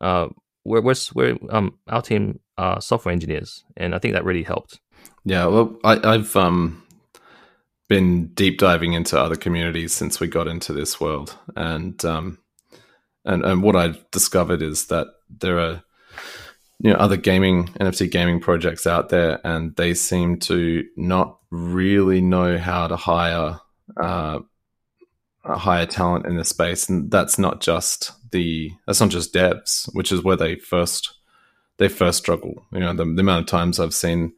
Uh, 0.00 0.28
we're 0.64 0.82
we're, 0.82 0.94
we're 1.14 1.38
um, 1.50 1.78
our 1.88 2.02
team 2.02 2.40
are 2.58 2.80
software 2.80 3.12
engineers, 3.12 3.64
and 3.76 3.94
I 3.94 3.98
think 3.98 4.14
that 4.14 4.24
really 4.24 4.42
helped. 4.42 4.80
Yeah, 5.24 5.46
well, 5.46 5.76
I, 5.84 6.14
I've 6.14 6.36
um, 6.36 6.82
been 7.88 8.28
deep 8.28 8.58
diving 8.58 8.92
into 8.92 9.18
other 9.18 9.36
communities 9.36 9.92
since 9.92 10.20
we 10.20 10.28
got 10.28 10.48
into 10.48 10.72
this 10.72 11.00
world, 11.00 11.36
and 11.56 12.02
um, 12.04 12.38
and 13.24 13.44
and 13.44 13.62
what 13.62 13.76
I've 13.76 14.10
discovered 14.10 14.62
is 14.62 14.86
that 14.86 15.08
there 15.30 15.58
are 15.58 15.82
you 16.82 16.92
know 16.92 16.98
other 16.98 17.16
gaming 17.16 17.68
NFT 17.80 18.10
gaming 18.10 18.40
projects 18.40 18.86
out 18.86 19.08
there, 19.08 19.40
and 19.44 19.74
they 19.76 19.94
seem 19.94 20.38
to 20.40 20.84
not 20.96 21.38
really 21.50 22.20
know 22.20 22.58
how 22.58 22.88
to 22.88 22.96
hire 22.96 23.60
uh, 24.00 24.40
higher 25.44 25.86
talent 25.86 26.26
in 26.26 26.36
the 26.36 26.44
space, 26.44 26.88
and 26.88 27.10
that's 27.10 27.38
not 27.38 27.60
just 27.60 28.12
the 28.32 28.72
that's 28.86 29.00
not 29.00 29.10
just 29.10 29.32
devs, 29.32 29.88
which 29.94 30.10
is 30.10 30.22
where 30.22 30.36
they 30.36 30.56
first 30.56 31.14
they 31.78 31.88
first 31.88 32.18
struggle. 32.18 32.66
You 32.72 32.80
know, 32.80 32.94
the, 32.94 33.04
the 33.04 33.20
amount 33.20 33.42
of 33.42 33.46
times 33.46 33.78
I've 33.78 33.94
seen 33.94 34.32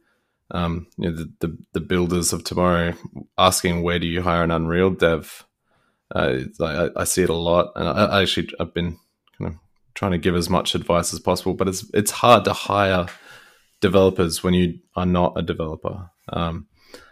um, 0.51 0.87
you 0.97 1.09
know, 1.09 1.17
the, 1.17 1.33
the, 1.39 1.57
the 1.73 1.79
builders 1.81 2.31
of 2.31 2.43
tomorrow 2.43 2.93
asking 3.37 3.81
where 3.81 3.97
do 3.97 4.05
you 4.05 4.21
hire 4.21 4.43
an 4.43 4.51
Unreal 4.51 4.91
dev. 4.91 5.43
Uh, 6.13 6.41
I, 6.61 6.89
I, 6.95 7.03
see 7.03 7.23
it 7.23 7.31
a 7.31 7.33
lot, 7.33 7.71
and 7.75 7.87
I, 7.87 8.05
I, 8.05 8.21
actually 8.21 8.49
I've 8.59 8.75
been 8.75 8.99
trying 9.95 10.11
to 10.11 10.17
give 10.17 10.35
as 10.35 10.49
much 10.49 10.75
advice 10.75 11.13
as 11.13 11.19
possible, 11.19 11.53
but 11.53 11.67
it's 11.67 11.89
it's 11.93 12.11
hard 12.11 12.45
to 12.45 12.53
hire 12.53 13.07
developers 13.81 14.43
when 14.43 14.53
you 14.53 14.79
are 14.95 15.05
not 15.05 15.33
a 15.37 15.41
developer, 15.41 16.09
um, 16.29 16.67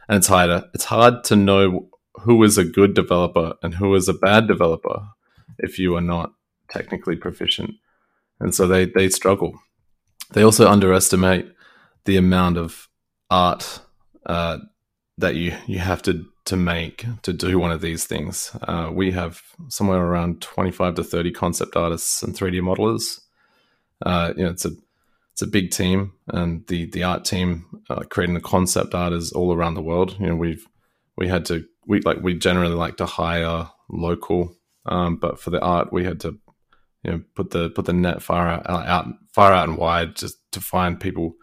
and 0.08 0.18
it's 0.18 0.28
harder 0.28 0.70
it's 0.74 0.86
hard 0.86 1.24
to 1.26 1.36
know 1.36 1.90
who 2.22 2.44
is 2.44 2.58
a 2.58 2.66
good 2.66 2.94
developer 2.94 3.56
and 3.64 3.76
who 3.76 3.94
is 3.96 4.08
a 4.08 4.14
bad 4.14 4.48
developer 4.48 5.08
if 5.60 5.80
you 5.80 5.96
are 5.96 6.02
not 6.02 6.32
technically 6.70 7.16
proficient. 7.16 7.72
And 8.40 8.54
so 8.54 8.68
they, 8.68 8.86
they 8.86 9.10
struggle. 9.10 9.60
They 10.32 10.44
also 10.44 10.70
underestimate 10.70 11.52
the 12.06 12.18
amount 12.18 12.58
of 12.58 12.88
art 13.30 13.82
uh, 14.26 14.60
that 15.18 15.36
you, 15.36 15.56
you 15.68 15.80
have 15.80 16.02
to, 16.04 16.26
to 16.46 16.58
make 16.58 17.06
to 17.22 17.32
do 17.32 17.58
one 17.58 17.72
of 17.72 17.82
these 17.82 18.06
things. 18.06 18.56
Uh, 18.64 18.90
we 18.92 19.12
have 19.12 19.42
somewhere 19.70 20.02
around 20.02 20.42
25 20.42 20.96
to 20.96 21.04
30 21.04 21.32
concept 21.32 21.76
artists 21.76 22.22
and 22.22 22.36
3D 22.36 22.62
modelers. 22.62 23.22
Uh, 24.06 24.34
you 24.36 24.44
know, 24.44 24.50
it's 24.50 24.66
a 24.66 24.72
it's 25.32 25.42
a 25.42 25.48
big 25.48 25.72
team, 25.72 26.14
and 26.28 26.66
the 26.68 26.86
the 26.92 27.04
art 27.04 27.26
team 27.26 27.66
uh, 27.90 28.04
creating 28.10 28.36
the 28.36 28.42
concept 28.42 28.94
art 28.94 29.14
is 29.14 29.32
all 29.32 29.54
around 29.54 29.74
the 29.74 29.82
world. 29.82 30.16
You 30.20 30.28
know, 30.28 30.36
we've 30.36 30.68
we 31.18 31.28
had 31.28 31.46
to 31.46 31.66
we 31.88 32.02
like 32.02 32.18
we 32.22 32.34
generally 32.36 32.76
like 32.76 32.98
to 32.98 33.06
hire 33.06 33.70
local, 33.90 34.56
um, 34.86 35.16
but 35.18 35.40
for 35.40 35.50
the 35.50 35.62
art 35.62 35.92
we 35.92 36.04
had 36.04 36.20
to 36.22 36.38
you 37.04 37.12
know 37.12 37.22
put 37.36 37.52
the 37.52 37.70
put 37.70 37.86
the 37.86 37.94
net 37.94 38.22
far 38.22 38.48
out, 38.48 38.68
out 38.68 39.08
far 39.34 39.54
out 39.54 39.70
and 39.70 39.78
wide 39.78 40.16
just 40.16 40.38
to 40.52 40.62
find 40.62 41.00
people 41.00 41.34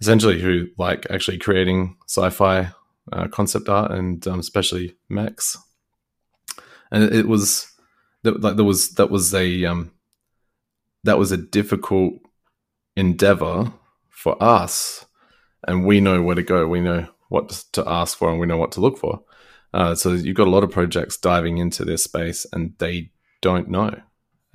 essentially 0.00 0.40
who 0.40 0.66
like 0.78 1.06
actually 1.10 1.38
creating 1.38 1.96
sci-fi 2.06 2.70
uh, 3.12 3.28
concept 3.28 3.68
art 3.68 3.92
and 3.92 4.26
um, 4.26 4.40
especially 4.40 4.96
mechs. 5.08 5.56
And 6.90 7.04
it 7.04 7.28
was 7.28 7.70
like 8.24 8.56
there 8.56 8.64
was 8.64 8.90
that 8.94 9.10
was 9.10 9.34
a 9.34 9.64
um, 9.64 9.92
that 11.04 11.18
was 11.18 11.32
a 11.32 11.36
difficult 11.36 12.14
endeavor 12.96 13.72
for 14.08 14.42
us, 14.42 15.06
and 15.66 15.84
we 15.84 16.00
know 16.00 16.22
where 16.22 16.34
to 16.34 16.42
go. 16.42 16.66
We 16.66 16.80
know 16.80 17.06
what 17.28 17.64
to 17.72 17.88
ask 17.88 18.16
for, 18.16 18.30
and 18.30 18.40
we 18.40 18.46
know 18.46 18.56
what 18.56 18.72
to 18.72 18.80
look 18.80 18.98
for. 18.98 19.22
Uh, 19.72 19.94
so 19.94 20.12
you've 20.12 20.36
got 20.36 20.46
a 20.46 20.50
lot 20.50 20.64
of 20.64 20.70
projects 20.70 21.18
diving 21.18 21.58
into 21.58 21.84
this 21.84 22.04
space, 22.04 22.46
and 22.52 22.74
they 22.78 23.10
don't 23.42 23.68
know, 23.68 24.00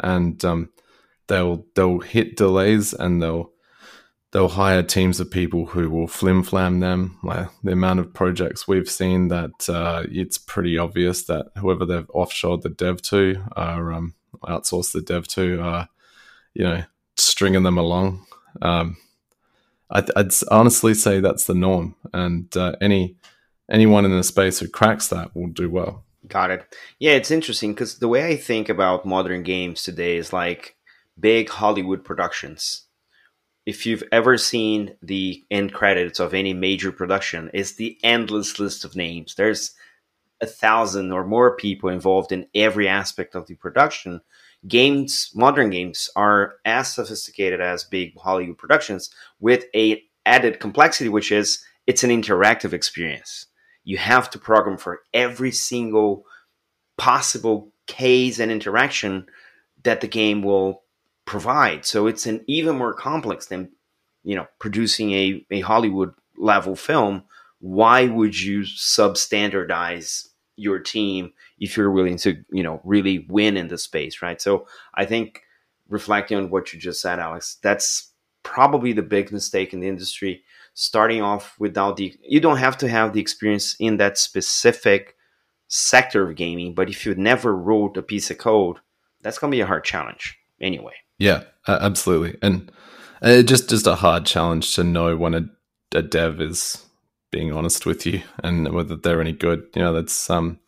and 0.02 0.44
um, 0.44 0.70
they'll 1.28 1.66
they'll 1.76 2.00
hit 2.00 2.36
delays, 2.36 2.94
and 2.94 3.22
they'll 3.22 3.53
they'll 4.34 4.50
hire 4.50 4.82
teams 4.82 5.20
of 5.20 5.30
people 5.30 5.68
who 5.68 5.90
will 5.90 6.08
flim 6.08 6.42
flam 6.44 6.80
them. 6.80 7.18
Like 7.24 7.48
the 7.64 7.72
amount 7.72 8.00
of 8.00 8.14
projects 8.14 8.68
we've 8.68 8.90
seen 8.90 9.28
that 9.28 9.70
uh, 9.70 10.04
it's 10.12 10.40
pretty 10.40 10.78
obvious 10.78 11.24
that 11.26 11.52
whoever 11.58 11.86
they've 11.86 12.08
offshored 12.08 12.64
the 12.64 12.70
dev 12.70 13.02
to 13.04 13.44
are 13.56 13.94
um, 13.94 14.16
outsourced 14.44 14.92
the 14.92 15.02
dev 15.02 15.28
to 15.30 15.62
are, 15.62 15.88
you 16.56 16.64
know, 16.64 16.84
stringing 17.16 17.64
them 17.64 17.78
along. 17.78 18.26
Um, 18.62 18.98
I'd, 19.92 20.10
I'd, 20.16 20.32
honestly 20.50 20.96
say 20.96 21.20
that's 21.20 21.46
the 21.46 21.54
norm, 21.54 21.96
and 22.12 22.56
uh, 22.58 22.76
any 22.82 23.16
anyone 23.70 24.06
in 24.06 24.12
the 24.12 24.24
space 24.24 24.60
who 24.60 24.68
cracks 24.68 25.10
that 25.10 25.36
will 25.36 25.48
do 25.48 25.70
well. 25.70 26.06
Got 26.28 26.50
it. 26.50 26.76
Yeah, 26.98 27.12
it's 27.12 27.30
interesting 27.30 27.74
because 27.74 28.00
the 28.00 28.08
way 28.08 28.28
I 28.28 28.38
think 28.38 28.70
about 28.70 29.06
modern 29.06 29.44
games 29.44 29.84
today 29.84 30.18
is 30.18 30.34
like 30.34 30.76
big 31.20 31.50
Hollywood 31.50 32.04
productions 32.04 32.84
if 33.66 33.86
you've 33.86 34.04
ever 34.12 34.38
seen 34.38 34.96
the 35.02 35.44
end 35.50 35.74
credits 35.74 36.20
of 36.20 36.34
any 36.34 36.54
major 36.54 36.92
production, 36.92 37.50
it's 37.54 37.74
the 37.74 37.98
endless 38.04 38.60
list 38.60 38.84
of 38.84 38.96
names. 38.96 39.36
There's 39.36 39.74
a 40.42 40.46
thousand 40.46 41.12
or 41.12 41.26
more 41.26 41.56
people 41.56 41.90
involved 41.90 42.32
in 42.32 42.48
every 42.54 42.88
aspect 42.88 43.36
of 43.36 43.48
the 43.48 43.56
production. 43.56 44.22
Games, 44.68 45.32
modern 45.34 45.70
games, 45.70 46.10
are 46.16 46.56
as 46.66 46.94
sophisticated 46.94 47.62
as 47.62 47.84
big 47.86 48.18
Hollywood 48.18 48.58
productions 48.58 49.10
with 49.40 49.66
a 49.74 50.04
added 50.26 50.60
complexity, 50.60 51.10
which 51.10 51.32
is 51.32 51.64
it's 51.88 52.04
an 52.04 52.10
interactive 52.10 52.74
experience. 52.74 53.48
You 53.86 53.98
have 53.98 54.30
to 54.32 54.40
program 54.40 54.78
for 54.78 55.02
every 55.14 55.52
single 55.52 56.26
possible 56.98 57.72
case 57.88 58.40
and 58.40 58.52
interaction 58.52 59.26
that 59.84 60.02
the 60.02 60.08
game 60.08 60.42
will 60.42 60.83
provide. 61.26 61.86
So 61.86 62.08
it's 62.08 62.26
an 62.26 62.44
even 62.48 62.78
more 62.78 62.94
complex 62.94 63.48
than 63.48 63.72
you 64.24 64.36
know 64.36 64.48
producing 64.60 65.12
a, 65.12 65.46
a 65.52 65.62
Hollywood 65.62 66.14
level 66.38 66.76
film. 66.76 67.24
Why 67.60 68.08
would 68.08 68.40
you 68.40 68.62
substandardize 68.62 70.28
your 70.56 70.80
team 70.80 71.34
if 71.60 71.78
you're 71.78 71.92
willing 71.92 72.18
to 72.18 72.44
you 72.52 72.64
know 72.64 72.82
really 72.84 73.26
win 73.30 73.58
in 73.58 73.68
the 73.68 73.78
space, 73.78 74.22
right? 74.22 74.42
So 74.42 74.68
I 74.94 75.06
think 75.06 75.42
reflecting 75.90 76.38
on 76.38 76.50
what 76.50 76.74
you 76.74 76.80
just 76.80 77.02
said, 77.02 77.20
Alex, 77.20 77.58
that's 77.62 78.14
probably 78.44 78.94
the 78.94 79.02
big 79.02 79.32
mistake 79.32 79.74
in 79.74 79.80
the 79.80 79.88
industry. 79.88 80.44
Starting 80.76 81.22
off 81.22 81.56
without 81.60 81.98
the, 81.98 82.16
you 82.28 82.40
don't 82.40 82.58
have 82.58 82.78
to 82.80 82.88
have 82.88 83.14
the 83.14 83.22
experience 83.22 83.76
in 83.80 83.98
that 83.98 84.18
specific 84.18 85.16
sector 85.68 86.30
of 86.30 86.36
gaming, 86.36 86.74
but 86.74 86.90
if 86.90 87.06
you 87.06 87.14
never 87.16 87.56
wrote 87.56 87.96
a 87.96 88.02
piece 88.02 88.32
of 88.32 88.38
code, 88.38 88.78
that's 89.22 89.38
going 89.38 89.52
to 89.52 89.56
be 89.56 89.62
a 89.62 89.68
hard 89.68 89.84
challenge 89.84 90.38
anyway. 90.60 90.94
Yeah, 91.20 91.44
absolutely, 91.68 92.38
and 92.42 92.72
uh, 93.22 93.42
just 93.42 93.70
just 93.70 93.88
a 93.88 93.96
hard 93.96 94.26
challenge 94.26 94.76
to 94.76 94.84
know 94.84 95.16
when 95.16 95.34
a, 95.34 95.46
a 95.96 96.02
dev 96.02 96.42
is 96.42 96.86
being 97.32 97.52
honest 97.52 97.86
with 97.86 98.06
you 98.06 98.22
and 98.44 98.72
whether 98.72 98.96
they're 98.96 99.22
any 99.22 99.32
good. 99.32 99.64
You 99.76 99.82
know, 99.82 99.94
that's 99.94 100.30
um, 100.30 100.60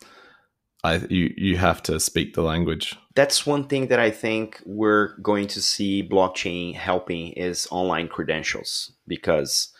I 0.83 0.97
you 1.09 1.33
you 1.35 1.57
have 1.57 1.81
to 1.83 1.99
speak 1.99 2.33
the 2.33 2.41
language. 2.41 2.95
That's 3.15 3.45
one 3.45 3.67
thing 3.67 3.87
that 3.87 3.99
I 3.99 4.11
think 4.11 4.61
we're 4.65 5.17
going 5.19 5.47
to 5.47 5.61
see 5.61 6.07
blockchain 6.07 6.75
helping 6.75 7.29
is 7.33 7.67
online 7.71 8.07
credentials 8.07 8.91
because 9.07 9.73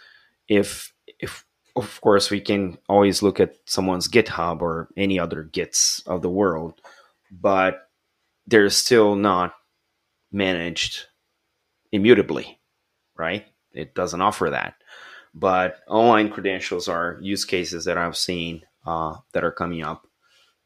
if 0.47 0.93
if 1.19 1.45
of 1.75 1.99
course 2.01 2.31
we 2.31 2.41
can 2.41 2.77
always 2.87 3.21
look 3.21 3.39
at 3.39 3.55
someone's 3.65 4.07
GitHub 4.07 4.61
or 4.61 4.89
any 4.97 5.19
other 5.19 5.43
Gits 5.43 6.01
of 6.07 6.21
the 6.21 6.29
world, 6.29 6.81
but 7.31 7.89
they're 8.47 8.69
still 8.69 9.15
not 9.15 9.53
managed 10.35 11.05
immutably, 11.91 12.59
right? 13.17 13.45
It 13.73 13.95
doesn't 13.95 14.21
offer 14.21 14.49
that. 14.51 14.75
But 15.33 15.79
online 15.87 16.29
credentials 16.29 16.87
are 16.87 17.17
use 17.21 17.45
cases 17.45 17.85
that 17.85 17.97
I've 17.97 18.17
seen 18.17 18.61
uh, 18.85 19.15
that 19.33 19.43
are 19.43 19.51
coming 19.51 19.83
up 19.83 20.07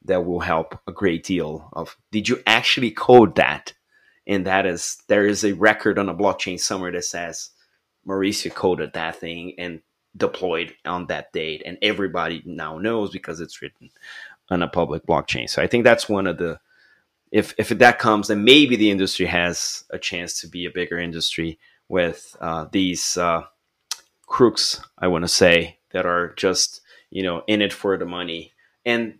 that 0.05 0.25
will 0.25 0.39
help 0.39 0.79
a 0.88 0.91
great 0.91 1.23
deal 1.23 1.69
of 1.73 1.95
did 2.12 2.27
you 2.27 2.41
actually 2.47 2.91
code 2.91 3.36
that? 3.36 3.73
And 4.27 4.45
that 4.45 4.65
is 4.65 4.97
there 5.08 5.25
is 5.25 5.43
a 5.43 5.53
record 5.53 5.97
on 5.97 6.10
a 6.10 6.15
blockchain 6.15 6.60
somewhere 6.60 6.91
that 6.91 7.05
says 7.05 7.51
Mauricio 8.08 8.53
coded 8.53 8.93
that 8.93 9.15
thing 9.15 9.53
and 9.58 9.82
deployed 10.15 10.73
on 10.86 11.08
that 11.08 11.32
date 11.32 11.62
and 11.65 11.77
everybody 11.82 12.41
now 12.45 12.77
knows 12.77 13.12
because 13.12 13.39
it's 13.39 13.62
written 13.62 13.89
on 14.49 14.63
a 14.63 14.67
public 14.67 15.05
blockchain. 15.05 15.49
So 15.49 15.62
I 15.62 15.67
think 15.67 15.84
that's 15.84 16.10
one 16.10 16.27
of 16.27 16.38
the 16.38 16.60
if 17.31 17.53
if 17.57 17.69
that 17.69 17.99
comes, 17.99 18.27
then 18.27 18.43
maybe 18.43 18.75
the 18.75 18.91
industry 18.91 19.25
has 19.25 19.83
a 19.91 19.99
chance 19.99 20.39
to 20.41 20.47
be 20.47 20.65
a 20.65 20.71
bigger 20.71 20.97
industry 20.97 21.59
with 21.87 22.35
uh, 22.39 22.65
these 22.71 23.17
uh, 23.17 23.43
crooks. 24.27 24.81
I 24.97 25.07
want 25.07 25.23
to 25.23 25.29
say 25.29 25.79
that 25.91 26.05
are 26.05 26.33
just 26.35 26.81
you 27.09 27.23
know 27.23 27.43
in 27.47 27.61
it 27.61 27.73
for 27.73 27.97
the 27.97 28.05
money, 28.05 28.53
and 28.85 29.15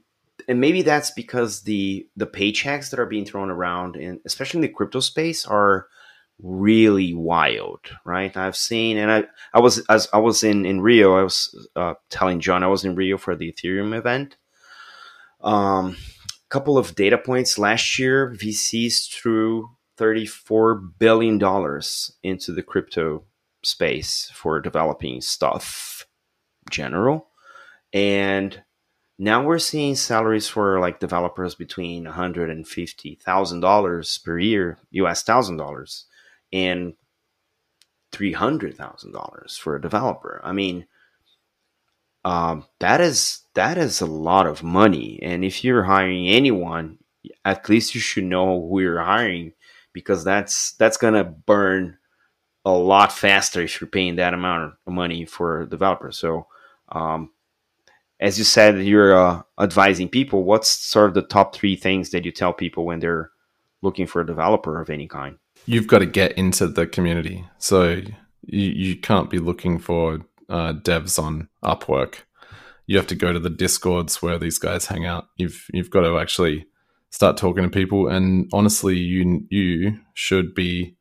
and 0.48 0.60
maybe 0.60 0.82
that's 0.82 1.12
because 1.12 1.62
the 1.62 2.08
the 2.16 2.28
paychecks 2.28 2.90
that 2.90 3.00
are 3.00 3.06
being 3.06 3.26
thrown 3.26 3.52
around, 3.52 3.96
in 3.96 4.20
especially 4.26 4.60
in 4.60 4.62
the 4.64 4.70
crypto 4.70 5.00
space, 5.00 5.46
are 5.46 5.88
really 6.42 7.14
wild, 7.14 7.80
right? 8.06 8.36
I've 8.36 8.56
seen, 8.56 8.98
and 8.98 9.12
I 9.12 9.24
I 9.54 9.60
was 9.60 9.80
as 9.88 10.08
I 10.14 10.18
was 10.18 10.44
in 10.44 10.66
in 10.66 10.82
Rio, 10.82 11.16
I 11.16 11.24
was 11.24 11.68
uh, 11.76 11.94
telling 12.10 12.40
John 12.40 12.64
I 12.64 12.68
was 12.68 12.86
in 12.86 12.96
Rio 12.96 13.18
for 13.18 13.36
the 13.36 13.52
Ethereum 13.52 13.96
event. 13.96 14.38
Um, 15.42 15.96
couple 16.50 16.78
of 16.78 16.96
data 16.96 17.18
points. 17.18 17.58
Last 17.58 17.98
year 18.00 18.32
vcs 18.32 19.10
threw 19.12 19.70
34 19.98 20.76
billion 20.76 21.38
dollars 21.38 22.12
into 22.24 22.52
the 22.52 22.64
crypto 22.64 23.24
space 23.64 24.30
for 24.34 24.60
developing 24.60 25.22
stuff 25.22 26.06
general. 26.70 27.28
And 27.94 28.62
now 29.18 29.42
we're 29.44 29.60
seeing 29.60 29.96
salaries 29.96 30.48
for 30.48 30.80
like 30.80 31.00
developers 31.00 31.56
between 31.56 32.06
$150,000 32.06 34.24
per 34.24 34.40
year 34.40 34.78
US 34.92 35.24
thousand 35.24 35.58
dollars 35.58 36.06
and 36.52 36.94
$300,000 38.12 39.60
for 39.60 39.76
a 39.76 39.82
developer. 39.82 40.42
I 40.44 40.52
mean 40.52 40.88
um, 42.26 42.66
that 42.80 43.02
is 43.02 43.42
that 43.56 43.78
is 43.78 44.02
a 44.02 44.06
lot 44.06 44.46
of 44.46 44.64
money. 44.64 45.20
And 45.22 45.44
if 45.44 45.64
you're 45.64 45.84
hiring 45.84 46.30
anyone, 46.30 46.98
at 47.46 47.70
least 47.70 47.96
you 47.96 48.02
should 48.02 48.26
know 48.26 48.68
who 48.68 48.82
you're 48.82 49.02
hiring 49.02 49.54
because 49.94 50.24
that's 50.24 50.74
that's 50.74 50.98
gonna 50.98 51.24
burn 51.24 51.98
a 52.66 52.72
lot 52.72 53.12
faster 53.12 53.62
if 53.62 53.80
you're 53.80 53.90
paying 53.90 54.18
that 54.18 54.34
amount 54.34 54.74
of 54.86 54.94
money 54.94 55.26
for 55.26 55.62
a 55.62 55.70
developer. 55.70 56.12
So, 56.12 56.48
um, 56.90 57.32
as 58.20 58.38
you 58.38 58.44
said, 58.44 58.80
you're 58.84 59.18
uh, 59.18 59.42
advising 59.60 60.10
people. 60.10 60.44
What's 60.44 60.70
sort 60.70 61.08
of 61.08 61.14
the 61.14 61.22
top 61.22 61.56
three 61.56 61.76
things 61.76 62.10
that 62.10 62.26
you 62.26 62.32
tell 62.32 62.54
people 62.54 62.86
when 62.86 63.00
they're 63.00 63.32
looking 63.82 64.08
for 64.08 64.22
a 64.22 64.26
developer 64.26 64.82
of 64.82 64.90
any 64.90 65.08
kind? 65.08 65.38
You've 65.66 65.88
got 65.88 66.00
to 66.00 66.06
get 66.06 66.34
into 66.34 66.68
the 66.68 66.86
community. 66.86 67.46
So 67.60 68.02
you, 68.46 68.70
you 68.70 68.96
can't 68.98 69.30
be 69.30 69.40
looking 69.40 69.80
for 69.80 70.20
uh, 70.50 70.74
devs 70.74 71.22
on 71.22 71.50
Upwork. 71.64 72.16
You 72.88 72.98
have 72.98 73.08
to 73.08 73.16
go 73.16 73.32
to 73.32 73.40
the 73.40 73.50
discords 73.50 74.22
where 74.22 74.40
these 74.40 74.58
guys 74.58 74.88
hang 74.88 75.06
out. 75.06 75.28
You've 75.38 75.66
you've 75.72 75.92
got 75.92 76.02
to 76.02 76.18
actually 76.18 76.66
start 77.12 77.38
talking 77.38 77.64
to 77.64 77.70
people. 77.70 78.08
And 78.08 78.50
honestly, 78.52 78.98
you 78.98 79.46
you 79.50 80.00
should 80.14 80.56
be 80.56 80.96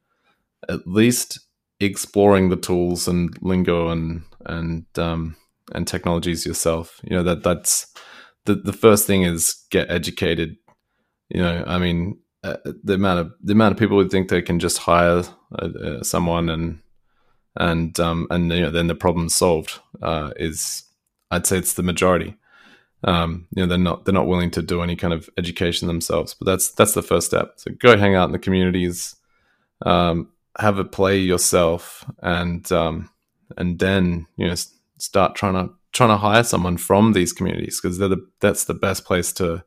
at 0.69 0.87
least 0.87 1.41
exploring 1.81 2.49
the 2.49 2.57
tools 2.57 3.09
and 3.09 3.37
lingo 3.41 3.89
and 3.89 4.23
and 4.45 4.87
um, 4.97 5.37
and 5.73 5.87
technologies 5.87 6.45
yourself. 6.45 7.01
You 7.03 7.17
know 7.17 7.23
that 7.23 7.43
that's 7.43 7.93
the 8.45 8.57
the 8.57 8.73
first 8.73 9.07
thing 9.07 9.23
is 9.23 9.55
get 9.71 9.91
educated. 9.91 10.57
You 11.29 11.43
know, 11.43 11.65
I 11.67 11.79
mean, 11.79 12.19
uh, 12.43 12.57
the 12.83 12.95
amount 12.95 13.21
of 13.21 13.33
the 13.43 13.53
amount 13.53 13.73
of 13.73 13.79
people 13.79 14.01
who 14.01 14.09
think 14.09 14.29
they 14.29 14.43
can 14.43 14.59
just 14.59 14.79
hire 14.79 15.23
uh, 15.59 15.69
uh, 15.69 16.03
someone 16.03 16.49
and 16.49 16.81
and 17.59 17.99
um, 18.01 18.27
and 18.31 18.51
you 18.51 18.61
know 18.61 18.71
then 18.71 18.87
the 18.87 18.95
problem 18.95 19.29
solved 19.29 19.81
uh, 20.01 20.31
is 20.37 20.85
I'd 21.31 21.47
say 21.47 21.59
it's 21.59 21.75
the 21.75 21.83
majority. 21.83 22.37
Um, 23.05 23.47
you 23.55 23.63
know 23.63 23.69
they're 23.69 23.79
not 23.79 24.05
they're 24.05 24.15
not 24.15 24.27
willing 24.27 24.51
to 24.53 24.63
do 24.63 24.83
any 24.83 24.97
kind 24.97 25.13
of 25.13 25.29
education 25.37 25.89
themselves, 25.89 26.35
but 26.35 26.47
that's 26.47 26.71
that's 26.71 26.95
the 26.95 27.03
first 27.03 27.27
step. 27.27 27.55
So 27.57 27.73
go 27.73 27.99
hang 27.99 28.15
out 28.15 28.27
in 28.27 28.33
the 28.33 28.39
communities, 28.39 29.17
um, 29.85 30.31
have 30.59 30.79
a 30.79 30.85
play 30.85 31.19
yourself, 31.19 32.05
and 32.23 32.71
um, 32.73 33.11
and 33.57 33.79
then 33.79 34.27
you 34.37 34.47
know 34.47 34.55
start 34.99 35.35
trying 35.35 35.55
to 35.55 35.75
trying 35.93 36.11
to 36.11 36.17
hire 36.17 36.45
someone 36.45 36.77
from 36.77 37.13
these 37.13 37.33
communities 37.33 37.81
because 37.81 37.99
they're 37.99 38.09
the 38.09 38.27
that's 38.41 38.65
the 38.65 38.75
best 38.75 39.05
place 39.05 39.33
to 39.35 39.65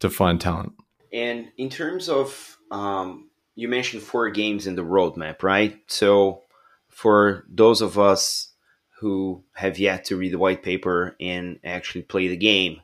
to 0.00 0.10
find 0.10 0.40
talent. 0.40 0.72
And 1.12 1.48
in 1.56 1.70
terms 1.70 2.08
of 2.08 2.58
um, 2.70 3.30
you 3.54 3.68
mentioned 3.68 4.02
four 4.02 4.30
games 4.30 4.66
in 4.66 4.76
the 4.76 4.84
roadmap, 4.84 5.42
right? 5.42 5.78
So 5.86 6.42
for 6.92 7.44
those 7.48 7.80
of 7.80 7.98
us 7.98 8.52
who 9.00 9.42
have 9.54 9.78
yet 9.78 10.04
to 10.04 10.16
read 10.16 10.32
the 10.32 10.38
white 10.38 10.62
paper 10.62 11.16
and 11.20 11.58
actually 11.64 12.02
play 12.02 12.28
the 12.28 12.36
game, 12.36 12.80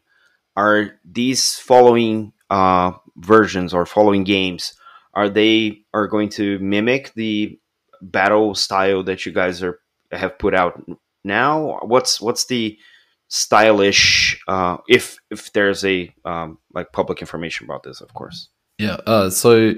are 0.56 0.98
these 1.04 1.54
following 1.54 2.32
uh, 2.50 2.92
versions 3.16 3.72
or 3.72 3.86
following 3.86 4.24
games 4.24 4.74
are 5.14 5.28
they 5.28 5.82
are 5.92 6.06
going 6.06 6.28
to 6.28 6.58
mimic 6.60 7.12
the 7.14 7.58
battle 8.00 8.54
style 8.54 9.02
that 9.02 9.26
you 9.26 9.32
guys 9.32 9.62
are 9.62 9.80
have 10.12 10.38
put 10.38 10.54
out 10.54 10.80
now? 11.24 11.80
What's 11.82 12.20
what's 12.20 12.46
the 12.46 12.78
stylish 13.28 14.40
uh, 14.48 14.78
if 14.88 15.18
if 15.30 15.52
there's 15.52 15.84
a 15.84 16.12
um, 16.24 16.58
like 16.72 16.92
public 16.92 17.20
information 17.20 17.64
about 17.64 17.82
this, 17.82 18.00
of 18.00 18.14
course. 18.14 18.48
Yeah. 18.78 18.98
Uh, 19.06 19.30
so 19.30 19.74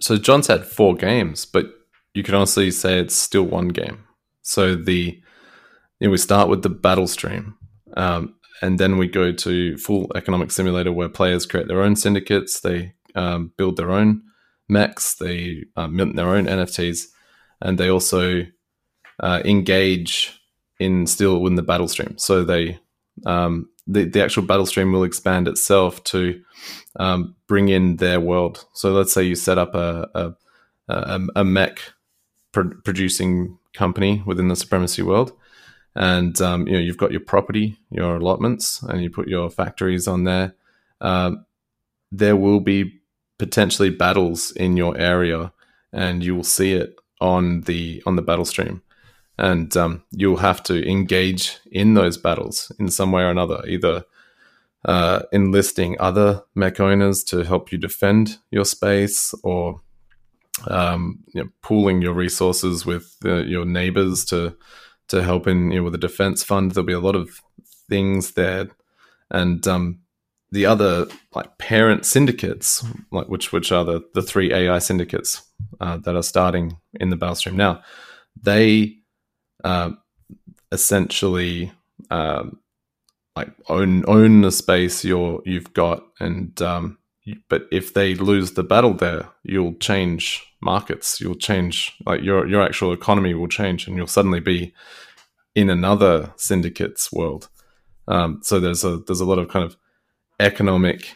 so 0.00 0.16
John's 0.16 0.46
had 0.46 0.66
four 0.66 0.94
games, 0.94 1.44
but 1.44 1.66
you 2.18 2.24
can 2.24 2.34
honestly 2.34 2.72
say 2.72 2.98
it's 2.98 3.14
still 3.14 3.44
one 3.44 3.68
game. 3.68 4.04
So 4.42 4.74
the 4.74 5.22
you 6.00 6.08
know, 6.08 6.10
we 6.10 6.18
start 6.18 6.48
with 6.48 6.64
the 6.64 6.68
battle 6.68 7.06
stream, 7.06 7.56
um, 7.96 8.34
and 8.60 8.80
then 8.80 8.98
we 8.98 9.06
go 9.06 9.30
to 9.30 9.76
full 9.76 10.10
economic 10.16 10.50
simulator 10.50 10.90
where 10.90 11.08
players 11.08 11.46
create 11.46 11.68
their 11.68 11.80
own 11.80 11.94
syndicates, 11.94 12.58
they 12.58 12.94
um, 13.14 13.52
build 13.56 13.76
their 13.76 13.92
own 13.92 14.22
mechs, 14.68 15.14
they 15.14 15.62
uh, 15.76 15.86
mint 15.86 16.16
their 16.16 16.34
own 16.34 16.46
NFTs, 16.46 17.04
and 17.62 17.78
they 17.78 17.88
also 17.88 18.44
uh, 19.20 19.40
engage 19.44 20.40
in 20.80 21.06
still 21.06 21.46
in 21.46 21.54
the 21.54 21.62
battle 21.62 21.86
stream. 21.86 22.18
So 22.18 22.42
they 22.42 22.80
um, 23.26 23.68
the 23.86 24.06
the 24.06 24.24
actual 24.24 24.42
battle 24.42 24.66
stream 24.66 24.90
will 24.90 25.04
expand 25.04 25.46
itself 25.46 26.02
to 26.04 26.42
um, 26.98 27.36
bring 27.46 27.68
in 27.68 27.98
their 27.98 28.18
world. 28.18 28.64
So 28.72 28.90
let's 28.90 29.12
say 29.12 29.22
you 29.22 29.36
set 29.36 29.56
up 29.56 29.76
a 29.76 30.08
a, 30.16 30.34
a, 30.88 31.20
a 31.36 31.44
mech 31.44 31.92
pro- 32.52 32.72
producing 32.84 33.58
company 33.74 34.22
within 34.26 34.48
the 34.48 34.56
supremacy 34.56 35.02
world, 35.02 35.32
and 35.94 36.40
um, 36.40 36.66
you 36.66 36.74
know 36.74 36.78
you've 36.78 36.96
got 36.98 37.12
your 37.12 37.20
property, 37.20 37.78
your 37.90 38.16
allotments, 38.16 38.82
and 38.82 39.02
you 39.02 39.10
put 39.10 39.28
your 39.28 39.50
factories 39.50 40.06
on 40.06 40.24
there. 40.24 40.54
Um, 41.00 41.44
there 42.10 42.36
will 42.36 42.60
be 42.60 43.00
potentially 43.38 43.90
battles 43.90 44.50
in 44.52 44.76
your 44.76 44.96
area, 44.96 45.52
and 45.92 46.24
you 46.24 46.34
will 46.34 46.44
see 46.44 46.72
it 46.72 46.96
on 47.20 47.62
the 47.62 48.02
on 48.06 48.16
the 48.16 48.22
battle 48.22 48.44
stream 48.44 48.82
and 49.38 49.76
um, 49.76 50.02
you'll 50.10 50.38
have 50.38 50.62
to 50.64 50.86
engage 50.88 51.58
in 51.70 51.94
those 51.94 52.18
battles 52.18 52.72
in 52.78 52.90
some 52.90 53.12
way 53.12 53.22
or 53.22 53.30
another, 53.30 53.62
either 53.66 54.04
uh, 54.84 55.22
enlisting 55.32 55.96
other 56.00 56.42
mech 56.54 56.80
owners 56.80 57.22
to 57.24 57.44
help 57.44 57.70
you 57.70 57.78
defend 57.78 58.38
your 58.50 58.64
space, 58.64 59.32
or 59.44 59.80
um, 60.66 61.20
you 61.34 61.42
know, 61.42 61.50
pooling 61.62 62.02
your 62.02 62.14
resources 62.14 62.84
with 62.84 63.16
uh, 63.24 63.36
your 63.36 63.64
neighbors 63.64 64.24
to 64.26 64.56
to 65.08 65.22
help 65.22 65.46
in 65.46 65.70
you 65.70 65.78
know, 65.78 65.84
with 65.84 65.92
the 65.92 65.98
defense 65.98 66.42
fund. 66.42 66.72
There'll 66.72 66.86
be 66.86 66.92
a 66.92 67.00
lot 67.00 67.16
of 67.16 67.40
things 67.88 68.32
there, 68.32 68.68
and 69.30 69.66
um, 69.66 70.00
the 70.50 70.66
other 70.66 71.06
like 71.34 71.58
parent 71.58 72.04
syndicates, 72.06 72.84
like 73.10 73.28
which 73.28 73.52
which 73.52 73.72
are 73.72 73.84
the 73.84 74.02
the 74.14 74.22
three 74.22 74.52
AI 74.52 74.78
syndicates 74.78 75.42
uh, 75.80 75.98
that 75.98 76.16
are 76.16 76.22
starting 76.22 76.78
in 77.00 77.10
the 77.10 77.16
Battlestream 77.16 77.54
now. 77.54 77.82
They 78.40 78.96
uh, 79.64 79.92
essentially 80.72 81.72
um, 82.10 82.60
like 83.36 83.50
own 83.68 84.04
own 84.08 84.40
the 84.40 84.52
space 84.52 85.04
you're 85.04 85.42
you've 85.44 85.72
got, 85.74 86.04
and 86.20 86.60
um, 86.62 86.98
but 87.48 87.66
if 87.70 87.94
they 87.94 88.14
lose 88.14 88.52
the 88.52 88.62
battle 88.62 88.94
there, 88.94 89.28
you'll 89.42 89.74
change 89.74 90.44
markets. 90.60 91.20
You'll 91.20 91.34
change 91.34 91.94
like 92.06 92.22
your 92.22 92.46
your 92.46 92.62
actual 92.62 92.92
economy 92.92 93.34
will 93.34 93.48
change, 93.48 93.86
and 93.86 93.96
you'll 93.96 94.06
suddenly 94.06 94.40
be 94.40 94.72
in 95.54 95.70
another 95.70 96.32
syndicate's 96.36 97.12
world. 97.12 97.48
Um, 98.06 98.40
so 98.42 98.60
there's 98.60 98.84
a 98.84 98.98
there's 98.98 99.20
a 99.20 99.26
lot 99.26 99.38
of 99.38 99.48
kind 99.48 99.64
of 99.64 99.76
economic 100.40 101.14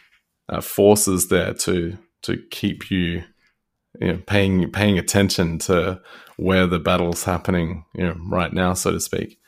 uh, 0.49 0.61
forces 0.61 1.29
there 1.29 1.53
to 1.53 1.97
to 2.23 2.37
keep 2.51 2.91
you 2.91 3.23
you 3.99 4.07
know, 4.07 4.21
paying 4.25 4.71
paying 4.71 4.97
attention 4.97 5.59
to 5.59 6.01
where 6.37 6.67
the 6.67 6.79
battle's 6.79 7.23
happening, 7.23 7.85
you 7.93 8.03
know, 8.03 8.15
right 8.27 8.53
now, 8.53 8.73
so 8.73 8.91
to 8.91 8.99
speak. 8.99 9.39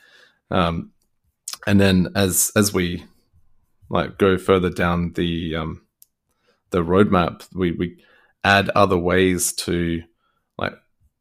Um, 0.50 0.92
and 1.66 1.80
then 1.80 2.08
as 2.14 2.52
as 2.56 2.72
we 2.72 3.04
like 3.90 4.18
go 4.18 4.38
further 4.38 4.70
down 4.70 5.12
the 5.14 5.56
um, 5.56 5.85
the 6.70 6.82
roadmap, 6.82 7.46
we 7.54 7.72
we 7.72 8.02
add 8.44 8.70
other 8.70 8.98
ways 8.98 9.52
to 9.52 10.02
like 10.58 10.74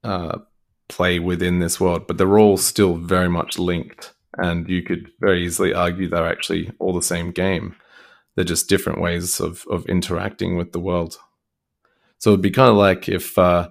uh, 0.04 0.40
play 0.88 1.20
within 1.20 1.60
this 1.60 1.80
world, 1.80 2.08
but 2.08 2.18
they're 2.18 2.40
all 2.40 2.58
still 2.58 2.96
very 2.96 3.30
much 3.30 3.58
linked. 3.58 4.14
And 4.38 4.70
you 4.70 4.84
could 4.84 5.10
very 5.20 5.46
easily 5.46 5.74
argue 5.74 6.10
they're 6.10 6.28
actually 6.28 6.72
all 6.80 6.94
the 6.94 7.02
same 7.02 7.32
game. 7.32 7.76
They're 8.36 8.44
just 8.44 8.70
different 8.70 9.02
ways 9.02 9.40
of 9.40 9.66
of 9.70 9.86
interacting 9.86 10.58
with 10.58 10.72
the 10.72 10.80
world. 10.80 11.18
So 12.20 12.32
it'd 12.32 12.42
be 12.42 12.52
kind 12.52 12.70
of 12.70 12.76
like 12.76 13.08
if 13.08 13.38
uh, 13.38 13.70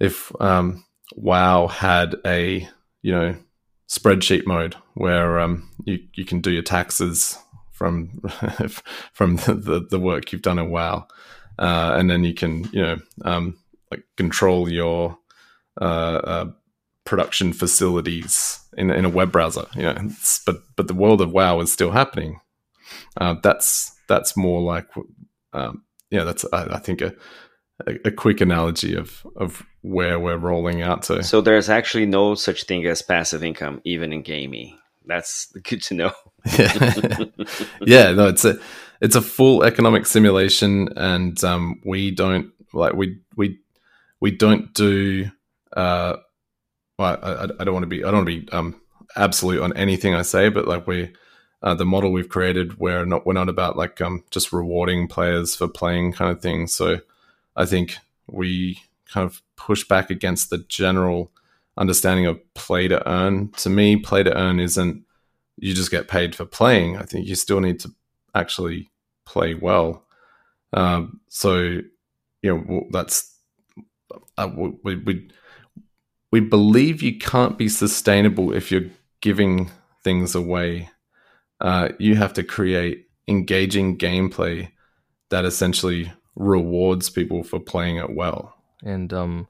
if 0.00 0.32
um, 0.40 0.84
WoW 1.16 1.66
had 1.66 2.16
a 2.24 2.68
you 3.02 3.12
know 3.12 3.36
spreadsheet 3.88 4.46
mode 4.46 4.76
where 4.94 5.40
um, 5.40 5.68
you 5.84 5.98
you 6.14 6.24
can 6.24 6.40
do 6.40 6.50
your 6.50 6.62
taxes 6.62 7.38
from 7.74 8.20
from 9.12 9.36
the, 9.36 9.86
the 9.90 10.00
work 10.00 10.32
you've 10.32 10.42
done 10.42 10.58
in 10.58 10.70
WoW, 10.70 11.06
uh, 11.58 11.94
and 11.96 12.08
then 12.08 12.24
you 12.24 12.32
can 12.32 12.64
you 12.72 12.80
know 12.80 12.96
um, 13.24 13.58
like 13.90 14.04
control 14.16 14.70
your 14.70 15.18
uh, 15.80 15.84
uh, 15.84 16.50
production 17.04 17.52
facilities 17.52 18.60
in 18.78 18.90
in 18.90 19.04
a 19.04 19.10
web 19.10 19.30
browser. 19.30 19.66
You 19.74 19.82
know, 19.82 20.10
but 20.46 20.62
but 20.76 20.88
the 20.88 20.94
world 20.94 21.20
of 21.20 21.32
WoW 21.32 21.60
is 21.60 21.72
still 21.72 21.90
happening. 21.90 22.40
Uh, 23.16 23.34
that's 23.42 23.94
that's 24.08 24.36
more 24.36 24.62
like 24.62 24.88
um, 25.52 25.82
yeah, 26.10 26.24
that's 26.24 26.44
I, 26.52 26.76
I 26.76 26.78
think 26.78 27.02
a 27.02 27.14
a, 27.86 27.94
a, 28.06 28.10
quick 28.12 28.40
analogy 28.40 28.94
of 28.94 29.26
of 29.36 29.64
where 29.82 30.18
we're 30.20 30.36
rolling 30.36 30.80
out 30.80 31.02
to. 31.04 31.24
So 31.24 31.40
there's 31.40 31.68
actually 31.68 32.06
no 32.06 32.36
such 32.36 32.64
thing 32.64 32.86
as 32.86 33.02
passive 33.02 33.42
income, 33.42 33.80
even 33.84 34.12
in 34.12 34.22
gaming. 34.22 34.78
That's 35.04 35.52
good 35.62 35.82
to 35.84 35.94
know. 35.94 36.12
yeah. 36.58 37.24
yeah, 37.80 38.12
no, 38.12 38.28
it's 38.28 38.44
a 38.44 38.58
it's 39.00 39.16
a 39.16 39.22
full 39.22 39.62
economic 39.64 40.06
simulation, 40.06 40.88
and 40.96 41.42
um, 41.44 41.80
we 41.84 42.10
don't 42.10 42.52
like 42.72 42.94
we 42.94 43.18
we 43.36 43.58
we 44.20 44.30
don't 44.30 44.72
do. 44.74 45.30
Uh, 45.76 46.16
well, 46.98 47.18
I, 47.22 47.48
I 47.60 47.64
don't 47.64 47.74
want 47.74 47.84
to 47.84 47.88
be 47.88 48.04
I 48.04 48.10
don't 48.10 48.24
want 48.24 48.28
to 48.28 48.40
be 48.40 48.52
um, 48.52 48.80
absolute 49.16 49.62
on 49.62 49.76
anything 49.76 50.14
I 50.14 50.22
say, 50.22 50.48
but 50.48 50.68
like 50.68 50.86
we. 50.86 51.12
Uh, 51.62 51.72
the 51.72 51.86
model 51.86 52.12
we've 52.12 52.28
created, 52.28 52.78
we're 52.78 53.06
not 53.06 53.24
we're 53.24 53.32
not 53.32 53.48
about 53.48 53.74
like 53.74 53.98
um, 54.02 54.22
just 54.30 54.52
rewarding 54.52 55.08
players 55.08 55.56
for 55.56 55.66
playing 55.66 56.12
kind 56.12 56.30
of 56.30 56.42
thing. 56.42 56.66
So 56.66 56.98
I 57.56 57.64
think 57.64 57.96
we 58.26 58.82
kind 59.10 59.24
of 59.24 59.40
push 59.56 59.82
back 59.82 60.10
against 60.10 60.50
the 60.50 60.58
general 60.58 61.30
understanding 61.76 62.26
of 62.26 62.38
play 62.54 62.88
to 62.88 63.08
earn. 63.08 63.50
To 63.52 63.70
me, 63.70 63.96
play 63.96 64.22
to 64.22 64.36
earn 64.36 64.60
isn't 64.60 65.04
you 65.56 65.74
just 65.74 65.90
get 65.90 66.08
paid 66.08 66.34
for 66.34 66.44
playing. 66.44 66.96
I 66.96 67.02
think 67.02 67.26
you 67.26 67.34
still 67.34 67.60
need 67.60 67.80
to 67.80 67.90
actually 68.34 68.90
play 69.24 69.54
well. 69.54 70.04
Um, 70.72 71.20
so, 71.28 71.80
you 72.42 72.56
know, 72.56 72.86
that's 72.90 73.36
uh, 74.36 74.48
we, 74.54 74.96
we 74.96 75.28
we 76.32 76.40
believe 76.40 77.02
you 77.02 77.16
can't 77.16 77.56
be 77.56 77.68
sustainable 77.68 78.52
if 78.52 78.72
you're 78.72 78.90
giving 79.20 79.70
things 80.02 80.34
away. 80.34 80.90
Uh, 81.60 81.90
you 82.00 82.16
have 82.16 82.32
to 82.34 82.42
create 82.42 83.06
engaging 83.28 83.96
gameplay 83.96 84.68
that 85.30 85.44
essentially 85.44 86.12
rewards 86.34 87.08
people 87.08 87.44
for 87.44 87.60
playing 87.60 87.96
it 87.96 88.14
well. 88.14 88.54
And 88.82 89.12
um, 89.12 89.48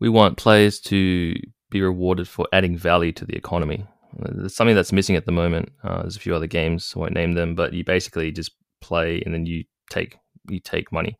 we 0.00 0.08
want 0.08 0.38
players 0.38 0.80
to 0.80 1.34
be 1.72 1.82
rewarded 1.82 2.28
for 2.28 2.46
adding 2.52 2.76
value 2.76 3.12
to 3.12 3.24
the 3.24 3.34
economy. 3.34 3.84
It's 4.44 4.54
something 4.54 4.76
that's 4.76 4.92
missing 4.92 5.16
at 5.16 5.26
the 5.26 5.32
moment. 5.32 5.72
Uh, 5.82 6.02
there's 6.02 6.16
a 6.16 6.20
few 6.20 6.34
other 6.34 6.46
games, 6.46 6.92
I 6.94 7.00
won't 7.00 7.14
name 7.14 7.32
them, 7.32 7.54
but 7.54 7.72
you 7.72 7.82
basically 7.82 8.30
just 8.30 8.52
play 8.80 9.22
and 9.24 9.34
then 9.34 9.46
you 9.46 9.64
take 9.90 10.18
you 10.48 10.60
take 10.60 10.92
money. 10.92 11.16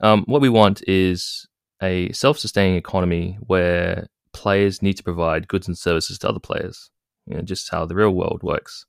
Um, 0.00 0.24
what 0.26 0.42
we 0.42 0.48
want 0.48 0.82
is 0.88 1.46
a 1.80 2.12
self-sustaining 2.12 2.76
economy 2.76 3.38
where 3.46 4.08
players 4.32 4.82
need 4.82 4.96
to 4.96 5.02
provide 5.02 5.48
goods 5.48 5.68
and 5.68 5.78
services 5.78 6.18
to 6.18 6.28
other 6.28 6.40
players. 6.40 6.90
You 7.26 7.36
know, 7.36 7.42
just 7.42 7.70
how 7.70 7.86
the 7.86 7.94
real 7.94 8.10
world 8.10 8.42
works, 8.42 8.84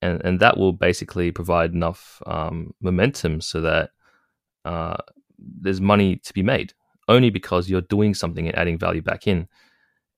and 0.00 0.22
and 0.24 0.40
that 0.40 0.56
will 0.56 0.72
basically 0.72 1.30
provide 1.30 1.72
enough 1.72 2.22
um, 2.26 2.72
momentum 2.80 3.40
so 3.40 3.60
that 3.60 3.90
uh, 4.64 4.96
there's 5.38 5.80
money 5.80 6.16
to 6.16 6.32
be 6.32 6.42
made 6.42 6.72
only 7.08 7.30
because 7.30 7.68
you're 7.68 7.80
doing 7.80 8.14
something 8.14 8.46
and 8.46 8.56
adding 8.56 8.78
value 8.78 9.02
back 9.02 9.26
in. 9.26 9.48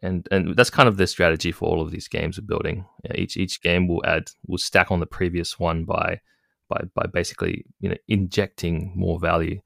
And 0.04 0.28
and 0.30 0.54
that's 0.54 0.70
kind 0.70 0.88
of 0.88 0.98
the 0.98 1.06
strategy 1.06 1.50
for 1.50 1.68
all 1.68 1.80
of 1.80 1.90
these 1.90 2.08
games 2.08 2.38
we're 2.38 2.46
building. 2.46 2.84
Each 3.14 3.36
each 3.36 3.62
game 3.62 3.88
will 3.88 4.04
add 4.04 4.30
will 4.46 4.58
stack 4.58 4.90
on 4.90 5.00
the 5.00 5.06
previous 5.06 5.58
one 5.58 5.84
by 5.84 6.20
by 6.68 6.82
by 6.94 7.06
basically 7.06 7.64
you 7.80 7.88
know 7.88 7.96
injecting 8.06 8.92
more 8.94 9.18
value, 9.18 9.60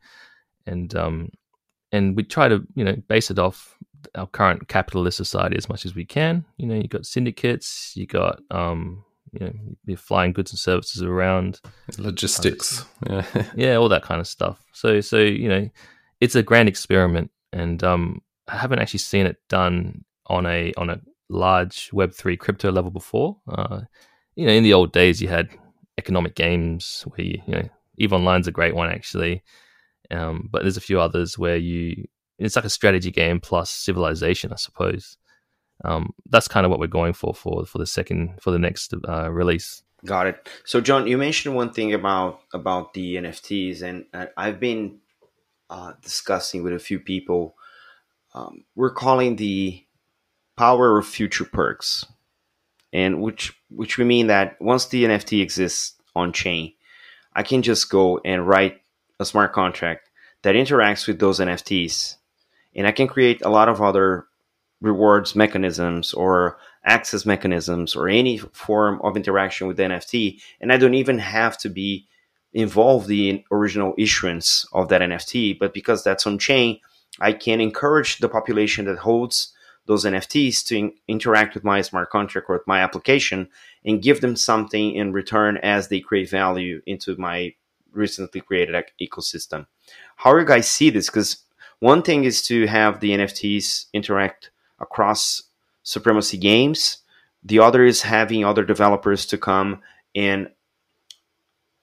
and 0.64 0.94
um 0.94 1.30
and 1.90 2.16
we 2.16 2.22
try 2.22 2.46
to 2.48 2.64
you 2.76 2.84
know 2.84 2.94
base 3.08 3.32
it 3.32 3.38
off 3.40 3.76
our 4.14 4.28
current 4.28 4.68
capitalist 4.68 5.16
society 5.16 5.56
as 5.56 5.68
much 5.68 5.84
as 5.84 5.96
we 5.96 6.04
can. 6.04 6.44
You 6.56 6.68
know, 6.68 6.76
you 6.76 6.86
got 6.86 7.04
syndicates, 7.04 7.92
you 7.96 8.06
got 8.06 8.40
um 8.52 9.04
you 9.32 9.46
know, 9.46 9.52
you're 9.86 9.96
flying 9.96 10.32
goods 10.32 10.52
and 10.52 10.58
services 10.58 11.02
around, 11.02 11.60
logistics, 11.98 12.84
yeah, 13.08 13.24
yeah, 13.56 13.74
all 13.74 13.88
that 13.88 14.02
kind 14.02 14.20
of 14.20 14.26
stuff. 14.26 14.62
So, 14.72 15.00
so 15.00 15.18
you 15.18 15.48
know, 15.48 15.68
it's 16.20 16.34
a 16.34 16.42
grand 16.42 16.68
experiment, 16.68 17.30
and 17.52 17.82
um, 17.82 18.22
I 18.46 18.56
haven't 18.56 18.78
actually 18.78 19.00
seen 19.00 19.26
it 19.26 19.36
done 19.48 20.04
on 20.28 20.46
a 20.46 20.72
on 20.76 20.90
a 20.90 21.00
large 21.28 21.90
Web 21.92 22.12
three 22.12 22.36
crypto 22.36 22.70
level 22.70 22.90
before. 22.90 23.36
Uh, 23.48 23.80
you 24.34 24.46
know, 24.46 24.52
in 24.52 24.62
the 24.62 24.74
old 24.74 24.92
days, 24.92 25.20
you 25.20 25.28
had 25.28 25.48
economic 25.98 26.34
games 26.34 27.04
where 27.08 27.26
you, 27.26 27.42
you 27.46 27.54
know 27.54 27.68
Eve 27.98 28.12
Online's 28.12 28.46
a 28.46 28.52
great 28.52 28.74
one 28.74 28.90
actually, 28.90 29.42
um, 30.10 30.48
but 30.50 30.62
there's 30.62 30.76
a 30.76 30.82
few 30.82 31.00
others 31.00 31.38
where 31.38 31.56
you 31.56 32.06
it's 32.38 32.56
like 32.56 32.64
a 32.64 32.70
strategy 32.70 33.10
game 33.10 33.40
plus 33.40 33.70
civilization, 33.70 34.52
I 34.52 34.56
suppose. 34.56 35.16
Um, 35.84 36.10
that's 36.28 36.48
kind 36.48 36.64
of 36.64 36.70
what 36.70 36.80
we're 36.80 36.86
going 36.86 37.12
for 37.12 37.34
for 37.34 37.64
for 37.66 37.78
the 37.78 37.86
second 37.86 38.40
for 38.40 38.50
the 38.50 38.58
next 38.58 38.94
uh, 39.08 39.30
release. 39.30 39.82
Got 40.04 40.28
it. 40.28 40.48
So, 40.64 40.80
John, 40.80 41.08
you 41.08 41.18
mentioned 41.18 41.56
one 41.56 41.72
thing 41.72 41.92
about 41.92 42.40
about 42.52 42.94
the 42.94 43.16
NFTs, 43.16 43.82
and 43.82 44.06
I've 44.36 44.60
been 44.60 44.98
uh, 45.70 45.92
discussing 46.02 46.62
with 46.62 46.72
a 46.72 46.78
few 46.78 47.00
people. 47.00 47.56
Um, 48.34 48.64
we're 48.76 48.92
calling 48.92 49.36
the 49.36 49.84
power 50.58 50.98
of 50.98 51.06
future 51.06 51.44
perks, 51.44 52.04
and 52.92 53.22
which 53.22 53.54
which 53.70 53.96
we 53.96 54.04
mean 54.04 54.26
that 54.26 54.60
once 54.60 54.86
the 54.86 55.04
NFT 55.04 55.40
exists 55.40 55.94
on 56.14 56.32
chain, 56.32 56.74
I 57.34 57.42
can 57.44 57.62
just 57.62 57.88
go 57.88 58.20
and 58.24 58.46
write 58.46 58.80
a 59.20 59.24
smart 59.24 59.52
contract 59.52 60.10
that 60.42 60.56
interacts 60.56 61.06
with 61.06 61.20
those 61.20 61.38
NFTs, 61.38 62.16
and 62.74 62.86
I 62.86 62.92
can 62.92 63.06
create 63.06 63.40
a 63.42 63.50
lot 63.50 63.68
of 63.68 63.80
other 63.80 64.26
rewards 64.80 65.34
mechanisms 65.34 66.12
or 66.12 66.58
access 66.84 67.26
mechanisms 67.26 67.94
or 67.96 68.08
any 68.08 68.38
form 68.38 69.00
of 69.02 69.16
interaction 69.16 69.66
with 69.66 69.76
the 69.76 69.82
NFT. 69.84 70.40
And 70.60 70.72
I 70.72 70.76
don't 70.76 70.94
even 70.94 71.18
have 71.18 71.58
to 71.58 71.68
be 71.68 72.06
involved 72.52 73.10
in 73.10 73.44
original 73.50 73.94
issuance 73.98 74.66
of 74.72 74.88
that 74.88 75.02
NFT. 75.02 75.58
But 75.58 75.74
because 75.74 76.02
that's 76.02 76.26
on 76.26 76.38
chain, 76.38 76.80
I 77.20 77.32
can 77.32 77.60
encourage 77.60 78.18
the 78.18 78.28
population 78.28 78.84
that 78.86 78.98
holds 78.98 79.52
those 79.88 80.04
NFTs 80.04 80.64
to 80.66 80.76
in- 80.76 80.92
interact 81.08 81.54
with 81.54 81.64
my 81.64 81.80
smart 81.80 82.10
contract 82.10 82.48
or 82.48 82.62
my 82.66 82.80
application 82.80 83.48
and 83.84 84.02
give 84.02 84.20
them 84.20 84.36
something 84.36 84.94
in 84.94 85.12
return 85.12 85.56
as 85.56 85.88
they 85.88 85.98
create 85.98 86.30
value 86.30 86.82
into 86.86 87.16
my 87.16 87.54
recently 87.92 88.42
created 88.42 88.84
ecosystem. 89.00 89.66
How 90.16 90.34
do 90.34 90.40
you 90.40 90.44
guys 90.44 90.70
see 90.70 90.90
this? 90.90 91.08
Because 91.08 91.38
one 91.80 92.02
thing 92.02 92.24
is 92.24 92.42
to 92.42 92.66
have 92.66 93.00
the 93.00 93.12
NFTs 93.12 93.86
interact 93.94 94.50
across 94.78 95.44
Supremacy 95.82 96.36
Games. 96.36 96.98
The 97.42 97.60
other 97.60 97.82
is 97.82 98.02
having 98.02 98.44
other 98.44 98.64
developers 98.64 99.24
to 99.26 99.38
come 99.38 99.80
and 100.14 100.50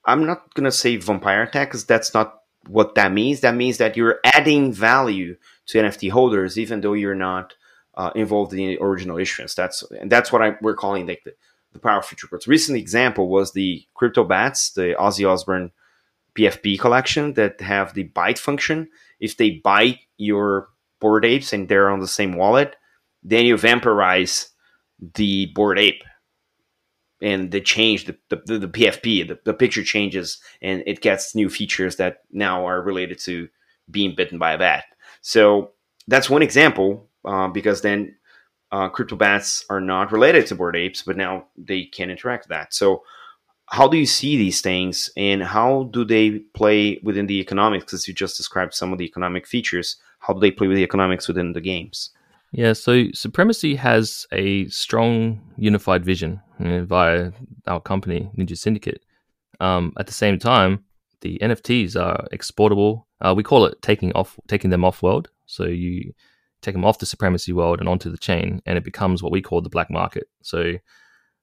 I'm 0.05 0.27
not 0.27 0.53
gonna 0.53 0.71
say 0.71 0.97
vampire 0.97 1.41
attack 1.41 1.69
because 1.69 1.85
that's 1.85 2.13
not 2.13 2.41
what 2.67 2.93
that 2.93 3.11
means. 3.11 3.39
That 3.39 3.55
means 3.55 3.79
that 3.79 3.97
you're 3.97 4.19
adding 4.23 4.71
value 4.71 5.37
to 5.67 5.79
NFT 5.79 6.11
holders, 6.11 6.59
even 6.59 6.81
though 6.81 6.93
you're 6.93 7.15
not 7.15 7.55
uh, 7.97 8.11
involved 8.15 8.53
in 8.53 8.59
the 8.59 8.77
original 8.79 9.17
issuance. 9.17 9.55
That's 9.55 9.83
and 9.99 10.11
that's 10.11 10.31
what 10.31 10.41
I, 10.41 10.55
we're 10.61 10.75
calling 10.75 11.07
like 11.07 11.23
the, 11.23 11.33
the 11.73 11.79
power 11.79 11.99
of 11.99 12.05
future 12.05 12.27
perks. 12.27 12.47
Recent 12.47 12.77
example 12.77 13.29
was 13.29 13.51
the 13.51 13.85
CryptoBatz, 13.95 14.73
the 14.73 14.95
Ozzy 14.99 15.29
Osbourne 15.29 15.71
PFP 16.35 16.79
collection 16.79 17.33
that 17.33 17.61
have 17.61 17.93
the 17.93 18.03
bite 18.03 18.39
function. 18.39 18.89
If 19.19 19.37
they 19.37 19.61
bite 19.63 19.99
your 20.17 20.69
Bored 20.99 21.25
Apes 21.25 21.53
and 21.53 21.67
they're 21.67 21.89
on 21.89 21.99
the 21.99 22.07
same 22.07 22.33
wallet, 22.33 22.75
then 23.23 23.45
you 23.45 23.55
vampirize 23.55 24.49
the 24.99 25.47
Bored 25.47 25.79
Ape 25.79 26.03
and 27.21 27.51
they 27.51 27.61
change 27.61 28.05
the, 28.05 28.17
the, 28.29 28.59
the 28.59 28.67
PFP, 28.67 29.27
the, 29.27 29.39
the 29.45 29.53
picture 29.53 29.83
changes 29.83 30.39
and 30.61 30.83
it 30.85 31.01
gets 31.01 31.35
new 31.35 31.49
features 31.49 31.95
that 31.95 32.23
now 32.31 32.67
are 32.67 32.81
related 32.81 33.19
to 33.19 33.47
being 33.89 34.15
bitten 34.15 34.37
by 34.37 34.53
a 34.53 34.57
bat. 34.57 34.85
So 35.21 35.71
that's 36.07 36.29
one 36.29 36.41
example 36.41 37.09
uh, 37.25 37.47
because 37.47 37.81
then 37.81 38.15
uh, 38.71 38.89
CryptoBatz 38.89 39.65
are 39.69 39.81
not 39.81 40.11
related 40.11 40.47
to 40.47 40.55
Bored 40.55 40.75
Apes, 40.75 41.03
but 41.03 41.17
now 41.17 41.45
they 41.57 41.83
can 41.83 42.09
interact 42.09 42.45
with 42.45 42.49
that. 42.49 42.73
So 42.73 43.03
how 43.67 43.87
do 43.87 43.97
you 43.97 44.05
see 44.05 44.37
these 44.37 44.61
things 44.61 45.09
and 45.17 45.41
how 45.43 45.89
do 45.91 46.05
they 46.05 46.39
play 46.53 46.99
within 47.03 47.27
the 47.27 47.39
economics? 47.39 47.85
Because 47.85 48.07
you 48.07 48.13
just 48.13 48.37
described 48.37 48.73
some 48.73 48.91
of 48.91 48.99
the 48.99 49.05
economic 49.05 49.47
features. 49.47 49.97
How 50.19 50.33
do 50.33 50.39
they 50.39 50.51
play 50.51 50.67
with 50.67 50.77
the 50.77 50.83
economics 50.83 51.27
within 51.27 51.53
the 51.53 51.61
games? 51.61 52.11
Yeah, 52.51 52.73
so 52.73 53.05
Supremacy 53.13 53.75
has 53.75 54.27
a 54.31 54.67
strong 54.69 55.41
unified 55.57 56.05
vision 56.05 56.41
you 56.59 56.65
know, 56.65 56.85
via 56.85 57.31
our 57.67 57.81
company, 57.81 58.29
Ninja 58.37 58.57
Syndicate. 58.57 59.03
Um, 59.59 59.93
at 59.97 60.07
the 60.07 60.13
same 60.13 60.39
time, 60.39 60.85
the 61.21 61.39
NFTs 61.41 61.99
are 61.99 62.27
exportable. 62.31 63.07
Uh, 63.19 63.33
we 63.35 63.43
call 63.43 63.65
it 63.65 63.81
taking 63.81 64.11
off, 64.13 64.39
taking 64.47 64.69
them 64.69 64.85
off 64.85 65.01
world. 65.01 65.29
So 65.47 65.65
you 65.65 66.13
take 66.65 66.75
them 66.75 66.85
off 66.85 66.99
the 66.99 67.05
Supremacy 67.05 67.53
world 67.53 67.79
and 67.79 67.87
onto 67.87 68.09
the 68.09 68.17
chain, 68.17 68.61
and 68.65 68.77
it 68.77 68.83
becomes 68.83 69.21
what 69.21 69.31
we 69.31 69.41
call 69.41 69.61
the 69.61 69.69
black 69.69 69.89
market. 69.89 70.27
So 70.41 70.73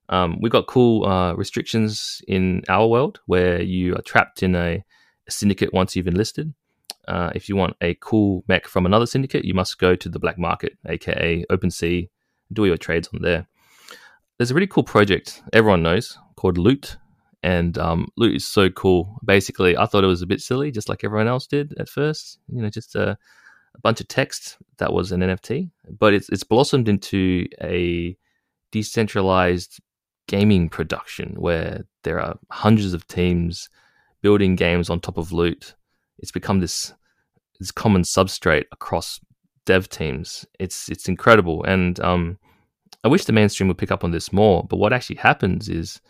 um, 0.09 0.39
we've 0.41 0.53
got 0.53 0.67
cool 0.67 1.07
uh, 1.07 1.35
restrictions 1.35 2.21
in 2.27 2.63
our 2.69 2.87
world 2.87 3.21
where 3.27 3.63
you 3.63 3.95
are 3.95 4.03
trapped 4.03 4.43
in 4.43 4.55
a, 4.55 4.85
a 5.29 5.31
syndicate 5.31 5.73
once 5.73 5.95
you've 5.95 6.09
enlisted. 6.09 6.53
Uh, 7.09 7.31
if 7.35 7.49
you 7.49 7.57
want 7.57 7.77
a 7.81 7.95
cool 8.01 8.45
mech 8.49 8.67
from 8.67 8.87
another 8.87 9.07
syndicate, 9.07 9.45
you 9.45 9.55
must 9.55 9.79
go 9.79 9.95
to 9.97 10.09
the 10.09 10.19
black 10.19 10.39
market, 10.39 10.73
aka 10.87 11.45
OpenSea, 11.51 12.09
do 12.53 12.63
all 12.63 12.69
your 12.69 12.77
trades 12.77 13.09
on 13.15 13.23
there. 13.23 13.47
There's 14.37 14.51
a 14.51 14.55
really 14.55 14.67
cool 14.67 14.85
project 14.85 15.43
everyone 15.53 15.83
knows 15.83 16.19
called 16.37 16.59
Loot, 16.59 16.97
and 17.43 17.77
um, 17.79 18.09
Loot 18.17 18.37
is 18.37 18.47
so 18.47 18.71
cool. 18.71 19.17
Basically, 19.25 19.77
I 19.77 19.87
thought 19.87 20.05
it 20.05 20.09
was 20.09 20.23
a 20.23 20.27
bit 20.27 20.41
silly, 20.41 20.71
just 20.71 20.89
like 20.89 21.05
everyone 21.05 21.29
else 21.29 21.47
did 21.47 21.75
at 21.79 21.89
first. 21.89 22.39
You 22.49 22.63
know, 22.63 22.71
just 22.71 22.95
a, 22.97 23.19
a 23.75 23.81
bunch 23.81 24.01
of 24.01 24.09
text 24.09 24.57
that 24.79 24.93
was 24.93 25.13
an 25.13 25.21
NFT, 25.21 25.71
but 25.99 26.15
it's 26.15 26.29
it's 26.29 26.45
blossomed 26.45 26.89
into 26.89 27.47
a 27.61 28.17
decentralized 28.71 29.81
gaming 30.29 30.69
production 30.69 31.35
where 31.39 31.85
there 32.05 32.21
are 32.21 32.39
hundreds 32.51 32.95
of 32.95 33.07
teams 33.07 33.69
building 34.23 34.55
games 34.55 34.89
on 34.89 35.01
top 35.01 35.19
of 35.19 35.33
Loot 35.33 35.75
it's 36.23 36.33
become 36.33 36.61
this 36.61 36.95
this 37.59 37.71
common 37.71 38.03
substrate 38.03 38.65
across 38.73 39.21
dev 39.67 39.89
teams. 39.89 40.47
It's 40.59 40.89
it's 40.89 41.09
incredible, 41.09 41.65
and 41.65 42.01
um, 42.01 42.39
I 43.05 43.09
wish 43.09 43.25
the 43.25 43.33
mainstream 43.33 43.69
would 43.69 43.79
pick 43.79 43.91
up 43.91 44.05
on 44.05 44.13
this 44.13 44.33
more. 44.33 44.65
But 44.65 44.79
what 44.79 44.93
actually 44.93 45.17
happens 45.17 45.69
is 45.69 46.01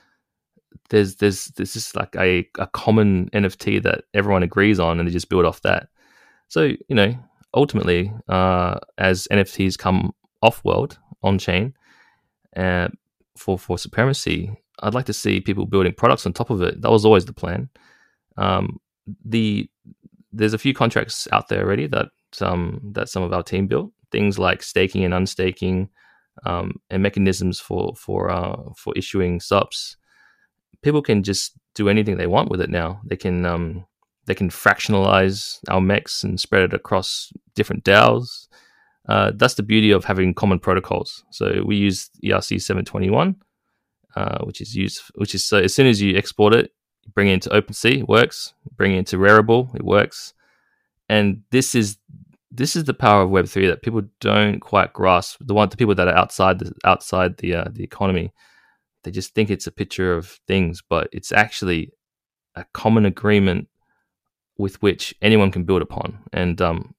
there's 0.90 1.16
there's 1.16 1.46
there's 1.46 1.72
just 1.72 1.96
like 1.96 2.14
a, 2.16 2.48
a 2.58 2.66
common 2.68 3.30
NFT 3.30 3.82
that 3.82 4.04
everyone 4.14 4.42
agrees 4.42 4.78
on, 4.78 5.00
and 5.00 5.08
they 5.08 5.12
just 5.12 5.30
build 5.30 5.46
off 5.46 5.62
that. 5.62 5.88
So 6.48 6.72
you 6.88 6.94
know, 6.94 7.14
ultimately, 7.54 8.12
uh, 8.28 8.78
as 8.98 9.28
NFTs 9.30 9.78
come 9.78 10.12
off 10.42 10.64
world 10.64 10.98
on 11.22 11.38
chain, 11.38 11.74
uh, 12.56 12.88
for 13.36 13.58
for 13.58 13.78
supremacy, 13.78 14.50
I'd 14.80 14.94
like 14.94 15.06
to 15.06 15.12
see 15.12 15.40
people 15.40 15.66
building 15.66 15.94
products 15.94 16.26
on 16.26 16.32
top 16.32 16.50
of 16.50 16.62
it. 16.62 16.80
That 16.82 16.90
was 16.90 17.04
always 17.04 17.24
the 17.24 17.32
plan. 17.32 17.68
Um, 18.36 18.78
the 19.24 19.68
there's 20.32 20.54
a 20.54 20.58
few 20.58 20.74
contracts 20.74 21.28
out 21.32 21.48
there 21.48 21.64
already 21.64 21.86
that 21.88 22.08
um, 22.40 22.80
that 22.92 23.08
some 23.08 23.22
of 23.22 23.32
our 23.32 23.42
team 23.42 23.66
built. 23.66 23.92
Things 24.10 24.38
like 24.38 24.62
staking 24.62 25.04
and 25.04 25.14
unstaking, 25.14 25.88
um, 26.44 26.80
and 26.90 27.02
mechanisms 27.02 27.60
for 27.60 27.94
for 27.96 28.30
uh, 28.30 28.56
for 28.76 28.92
issuing 28.96 29.40
SUPS. 29.40 29.96
People 30.82 31.02
can 31.02 31.22
just 31.22 31.52
do 31.74 31.88
anything 31.88 32.16
they 32.16 32.26
want 32.26 32.50
with 32.50 32.60
it 32.60 32.70
now. 32.70 33.00
They 33.04 33.16
can 33.16 33.46
um, 33.46 33.86
they 34.26 34.34
can 34.34 34.50
fractionalize 34.50 35.58
our 35.68 35.80
mechs 35.80 36.22
and 36.22 36.38
spread 36.38 36.62
it 36.62 36.74
across 36.74 37.32
different 37.54 37.84
DAOs. 37.84 38.48
Uh, 39.08 39.32
that's 39.34 39.54
the 39.54 39.62
beauty 39.62 39.90
of 39.90 40.04
having 40.04 40.32
common 40.32 40.58
protocols. 40.58 41.24
So 41.30 41.62
we 41.64 41.76
use 41.76 42.08
ERC 42.22 42.60
721, 42.60 43.36
uh, 44.14 44.38
which 44.44 44.60
is 44.60 44.76
used, 44.76 45.02
which 45.16 45.34
is 45.34 45.44
so 45.44 45.58
as 45.58 45.74
soon 45.74 45.88
as 45.88 46.00
you 46.00 46.16
export 46.16 46.54
it, 46.54 46.70
bring 47.14 47.28
it 47.28 47.34
into 47.34 47.50
OpenSea, 47.50 48.00
it 48.00 48.08
works. 48.08 48.54
Bring 48.76 48.94
it 48.94 48.98
into 48.98 49.16
Rarible, 49.16 49.74
it 49.74 49.84
works. 49.84 50.34
And 51.08 51.42
this 51.50 51.74
is 51.74 51.98
this 52.54 52.76
is 52.76 52.84
the 52.84 52.94
power 52.94 53.22
of 53.22 53.30
Web 53.30 53.48
three 53.48 53.66
that 53.66 53.82
people 53.82 54.02
don't 54.20 54.60
quite 54.60 54.92
grasp. 54.92 55.38
The 55.40 55.54
one 55.54 55.68
the 55.68 55.76
people 55.76 55.94
that 55.96 56.06
are 56.06 56.16
outside 56.16 56.60
the 56.60 56.72
outside 56.84 57.38
the 57.38 57.56
uh, 57.56 57.68
the 57.72 57.82
economy, 57.82 58.32
they 59.02 59.10
just 59.10 59.34
think 59.34 59.50
it's 59.50 59.66
a 59.66 59.72
picture 59.72 60.14
of 60.14 60.38
things, 60.46 60.80
but 60.88 61.08
it's 61.12 61.32
actually 61.32 61.92
a 62.54 62.64
common 62.72 63.04
agreement 63.06 63.68
with 64.62 64.80
which 64.80 65.12
anyone 65.20 65.50
can 65.50 65.64
build 65.64 65.82
upon. 65.82 66.18
And 66.32 66.62
um, 66.62 66.94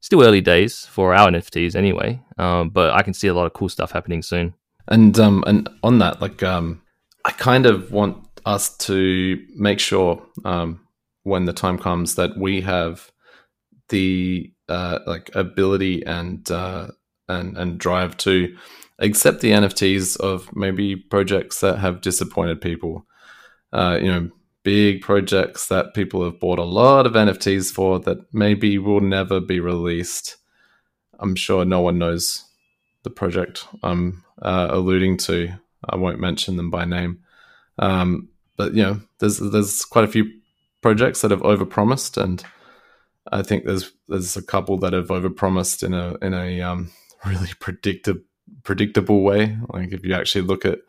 still 0.00 0.22
early 0.24 0.40
days 0.40 0.86
for 0.86 1.12
our 1.12 1.28
NFTs 1.28 1.74
anyway, 1.74 2.22
um, 2.38 2.70
but 2.70 2.92
I 2.94 3.02
can 3.02 3.12
see 3.12 3.26
a 3.26 3.34
lot 3.34 3.46
of 3.46 3.52
cool 3.52 3.68
stuff 3.68 3.90
happening 3.90 4.22
soon. 4.22 4.54
And 4.86 5.18
um, 5.18 5.44
and 5.46 5.68
on 5.82 5.98
that, 5.98 6.22
like 6.22 6.42
um, 6.42 6.80
I 7.24 7.32
kind 7.32 7.66
of 7.66 7.90
want 7.90 8.16
us 8.46 8.74
to 8.88 9.38
make 9.56 9.80
sure 9.80 10.24
um, 10.44 10.80
when 11.24 11.44
the 11.44 11.52
time 11.52 11.76
comes 11.76 12.14
that 12.14 12.38
we 12.38 12.62
have 12.62 13.10
the 13.88 14.52
uh, 14.68 15.00
like 15.06 15.30
ability 15.34 16.06
and 16.06 16.48
uh, 16.50 16.88
and 17.28 17.58
and 17.58 17.78
drive 17.78 18.16
to 18.18 18.56
accept 19.00 19.40
the 19.40 19.50
NFTs 19.50 20.16
of 20.20 20.48
maybe 20.54 20.96
projects 20.96 21.60
that 21.60 21.78
have 21.78 22.00
disappointed 22.00 22.60
people. 22.60 23.04
Uh, 23.72 23.98
you 24.00 24.10
know, 24.10 24.30
big 24.68 25.00
projects 25.00 25.68
that 25.68 25.94
people 25.94 26.22
have 26.22 26.38
bought 26.38 26.58
a 26.58 26.62
lot 26.62 27.06
of 27.06 27.14
NFTs 27.14 27.72
for 27.72 27.98
that 28.00 28.18
maybe 28.34 28.76
will 28.76 29.00
never 29.00 29.40
be 29.40 29.60
released. 29.60 30.36
I'm 31.20 31.36
sure 31.36 31.64
no 31.64 31.80
one 31.80 31.98
knows 31.98 32.44
the 33.02 33.08
project 33.08 33.66
I'm 33.82 34.22
uh, 34.42 34.66
alluding 34.68 35.16
to. 35.28 35.54
I 35.88 35.96
won't 35.96 36.20
mention 36.20 36.58
them 36.58 36.68
by 36.70 36.84
name, 36.84 37.20
um, 37.78 38.28
but 38.58 38.74
you 38.74 38.82
know, 38.82 39.00
there's 39.20 39.38
there's 39.38 39.86
quite 39.86 40.04
a 40.04 40.12
few 40.16 40.26
projects 40.82 41.22
that 41.22 41.30
have 41.30 41.40
overpromised, 41.40 42.22
and 42.22 42.44
I 43.32 43.40
think 43.40 43.64
there's 43.64 43.90
there's 44.06 44.36
a 44.36 44.42
couple 44.42 44.76
that 44.80 44.92
have 44.92 45.08
overpromised 45.08 45.82
in 45.82 45.94
a 45.94 46.14
in 46.20 46.34
a 46.34 46.60
um, 46.60 46.90
really 47.24 47.52
predictable 47.58 48.20
predictable 48.64 49.22
way. 49.22 49.56
Like 49.72 49.92
if 49.92 50.04
you 50.04 50.12
actually 50.12 50.42
look 50.42 50.66
at 50.66 50.80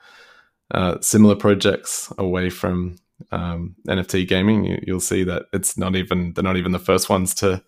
uh, 0.71 0.99
similar 0.99 1.37
projects 1.37 2.11
away 2.17 2.49
from 2.49 2.97
um, 3.31 3.75
NFT 3.87 4.27
gaming, 4.27 4.65
you, 4.65 4.93
will 4.93 4.99
see 4.99 5.23
that 5.23 5.43
it's 5.53 5.77
not 5.77 5.95
even 5.95 6.33
they're 6.33 6.43
not 6.43 6.57
even 6.57 6.71
the 6.71 6.79
first 6.79 7.09
ones 7.09 7.33
to 7.35 7.61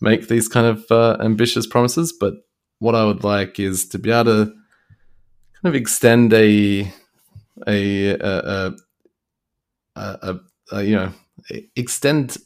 make 0.00 0.28
these 0.28 0.48
kind 0.48 0.66
of 0.66 0.84
uh, 0.90 1.16
ambitious 1.20 1.66
promises. 1.66 2.12
But 2.12 2.34
what 2.78 2.94
I 2.94 3.04
would 3.04 3.24
like 3.24 3.58
is 3.58 3.88
to 3.90 3.98
be 3.98 4.10
able 4.10 4.24
to 4.24 4.44
kind 4.46 5.64
of 5.64 5.74
extend 5.74 6.32
a 6.32 6.92
a 7.66 8.10
a, 8.10 8.74
a, 9.96 10.40
a, 10.72 10.82
you 10.82 10.96
know 10.96 11.12
extend 11.76 12.36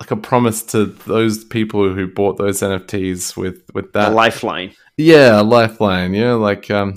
like 0.00 0.10
a 0.10 0.16
promise 0.16 0.62
to 0.62 0.86
those 0.86 1.44
people 1.44 1.92
who 1.92 2.06
bought 2.06 2.36
those 2.36 2.60
NFTs 2.60 3.36
with 3.36 3.62
with 3.74 3.92
that 3.92 4.12
a 4.12 4.14
lifeline. 4.14 4.72
Yeah, 4.96 5.40
a 5.40 5.42
lifeline. 5.42 6.14
Yeah, 6.14 6.34
like 6.34 6.70
um, 6.70 6.94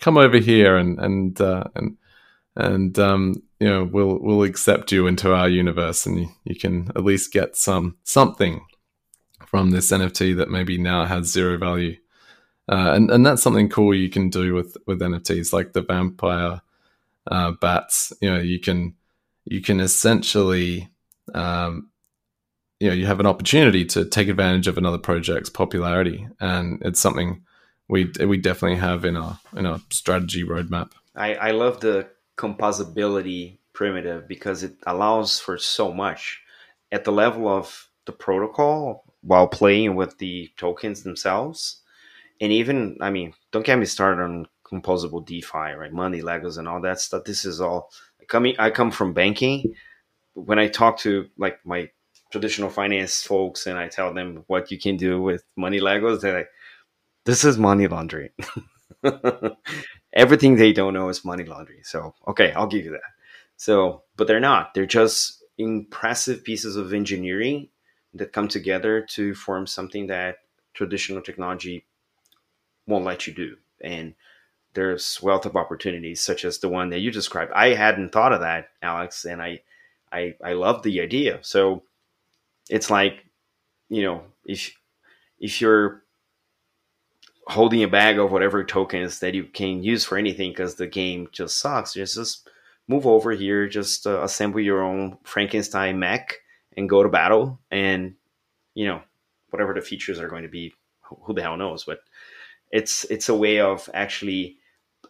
come 0.00 0.16
over 0.16 0.38
here 0.38 0.76
and 0.76 0.98
and 0.98 1.40
uh, 1.40 1.64
and 1.74 1.96
and 2.58 2.98
um, 2.98 3.42
you 3.60 3.68
know 3.68 3.84
we'll 3.84 4.18
we'll 4.20 4.42
accept 4.42 4.92
you 4.92 5.06
into 5.06 5.32
our 5.32 5.48
universe, 5.48 6.04
and 6.04 6.20
you, 6.20 6.28
you 6.44 6.56
can 6.56 6.90
at 6.94 7.04
least 7.04 7.32
get 7.32 7.56
some 7.56 7.96
something 8.02 8.66
from 9.46 9.70
this 9.70 9.90
NFT 9.90 10.36
that 10.36 10.50
maybe 10.50 10.76
now 10.76 11.06
has 11.06 11.32
zero 11.32 11.56
value. 11.56 11.96
Uh, 12.70 12.92
and 12.94 13.10
and 13.10 13.24
that's 13.24 13.42
something 13.42 13.68
cool 13.68 13.94
you 13.94 14.10
can 14.10 14.28
do 14.28 14.52
with 14.52 14.76
with 14.86 15.00
NFTs, 15.00 15.52
like 15.52 15.72
the 15.72 15.82
vampire 15.82 16.60
uh, 17.30 17.52
bats. 17.52 18.12
You 18.20 18.34
know, 18.34 18.40
you 18.40 18.60
can 18.60 18.94
you 19.44 19.62
can 19.62 19.78
essentially 19.78 20.90
um, 21.34 21.90
you 22.80 22.88
know 22.88 22.94
you 22.94 23.06
have 23.06 23.20
an 23.20 23.26
opportunity 23.26 23.84
to 23.86 24.04
take 24.04 24.28
advantage 24.28 24.66
of 24.66 24.76
another 24.76 24.98
project's 24.98 25.48
popularity, 25.48 26.26
and 26.40 26.82
it's 26.84 27.00
something 27.00 27.42
we 27.88 28.10
we 28.26 28.36
definitely 28.36 28.78
have 28.78 29.04
in 29.04 29.16
our 29.16 29.38
in 29.56 29.64
our 29.64 29.80
strategy 29.90 30.42
roadmap. 30.42 30.90
I, 31.14 31.34
I 31.34 31.50
love 31.52 31.80
the 31.80 32.08
composability 32.38 33.58
primitive 33.74 34.26
because 34.26 34.62
it 34.62 34.74
allows 34.86 35.38
for 35.38 35.58
so 35.58 35.92
much 35.92 36.40
at 36.90 37.04
the 37.04 37.12
level 37.12 37.48
of 37.48 37.88
the 38.06 38.12
protocol 38.12 39.04
while 39.22 39.46
playing 39.46 39.94
with 39.94 40.16
the 40.18 40.50
tokens 40.56 41.02
themselves. 41.02 41.82
And 42.40 42.52
even, 42.52 42.96
I 43.00 43.10
mean, 43.10 43.34
don't 43.52 43.66
get 43.66 43.78
me 43.78 43.84
started 43.84 44.22
on 44.22 44.46
composable 44.64 45.26
DeFi, 45.26 45.74
right? 45.76 45.92
Money, 45.92 46.22
Legos, 46.22 46.58
and 46.58 46.68
all 46.68 46.80
that 46.82 47.00
stuff. 47.00 47.24
This 47.24 47.44
is 47.44 47.60
all 47.60 47.90
coming. 48.28 48.54
I 48.58 48.70
come 48.70 48.90
from 48.90 49.12
banking. 49.12 49.74
When 50.34 50.58
I 50.58 50.68
talk 50.68 50.98
to 50.98 51.26
like 51.36 51.58
my 51.66 51.90
traditional 52.30 52.70
finance 52.70 53.22
folks 53.22 53.66
and 53.66 53.76
I 53.78 53.88
tell 53.88 54.14
them 54.14 54.44
what 54.46 54.70
you 54.70 54.78
can 54.78 54.96
do 54.96 55.20
with 55.20 55.44
money 55.56 55.80
Legos, 55.80 56.20
they're 56.20 56.38
like, 56.38 56.50
this 57.24 57.44
is 57.44 57.58
money 57.58 57.88
laundering. 57.88 58.30
Everything 60.12 60.56
they 60.56 60.72
don't 60.72 60.94
know 60.94 61.08
is 61.08 61.24
money 61.24 61.44
laundering. 61.44 61.84
So, 61.84 62.14
okay, 62.26 62.52
I'll 62.52 62.66
give 62.66 62.84
you 62.84 62.92
that. 62.92 63.00
So, 63.56 64.02
but 64.16 64.26
they're 64.26 64.40
not. 64.40 64.74
They're 64.74 64.86
just 64.86 65.42
impressive 65.58 66.44
pieces 66.44 66.76
of 66.76 66.92
engineering 66.92 67.68
that 68.14 68.32
come 68.32 68.48
together 68.48 69.02
to 69.10 69.34
form 69.34 69.66
something 69.66 70.06
that 70.06 70.38
traditional 70.74 71.20
technology 71.20 71.84
won't 72.86 73.04
let 73.04 73.26
you 73.26 73.34
do. 73.34 73.56
And 73.80 74.14
there's 74.74 75.20
wealth 75.22 75.46
of 75.46 75.56
opportunities 75.56 76.20
such 76.20 76.44
as 76.44 76.58
the 76.58 76.68
one 76.68 76.90
that 76.90 77.00
you 77.00 77.10
described. 77.10 77.52
I 77.52 77.74
hadn't 77.74 78.12
thought 78.12 78.32
of 78.32 78.40
that, 78.40 78.68
Alex, 78.82 79.24
and 79.24 79.42
I 79.42 79.60
I 80.12 80.34
I 80.42 80.52
love 80.54 80.82
the 80.82 81.00
idea. 81.00 81.40
So 81.42 81.82
it's 82.70 82.90
like, 82.90 83.24
you 83.88 84.02
know, 84.02 84.22
if 84.44 84.72
if 85.38 85.60
you're 85.60 86.04
holding 87.48 87.82
a 87.82 87.88
bag 87.88 88.18
of 88.18 88.30
whatever 88.30 88.62
tokens 88.62 89.20
that 89.20 89.34
you 89.34 89.44
can 89.44 89.82
use 89.82 90.04
for 90.04 90.18
anything 90.18 90.50
because 90.50 90.74
the 90.74 90.86
game 90.86 91.28
just 91.32 91.58
sucks. 91.58 91.94
Just 91.94 92.14
just 92.14 92.48
move 92.86 93.06
over 93.06 93.32
here, 93.32 93.68
just 93.68 94.06
uh, 94.06 94.22
assemble 94.22 94.60
your 94.60 94.82
own 94.82 95.18
Frankenstein 95.24 95.98
mech 95.98 96.36
and 96.76 96.88
go 96.88 97.02
to 97.02 97.08
battle. 97.08 97.60
And 97.70 98.14
you 98.74 98.86
know 98.86 99.02
whatever 99.50 99.74
the 99.74 99.80
features 99.80 100.20
are 100.20 100.28
going 100.28 100.42
to 100.42 100.48
be, 100.48 100.74
who 101.02 101.32
the 101.32 101.42
hell 101.42 101.56
knows? 101.56 101.84
But 101.84 102.00
it's 102.70 103.04
it's 103.04 103.28
a 103.28 103.34
way 103.34 103.60
of 103.60 103.88
actually 103.94 104.58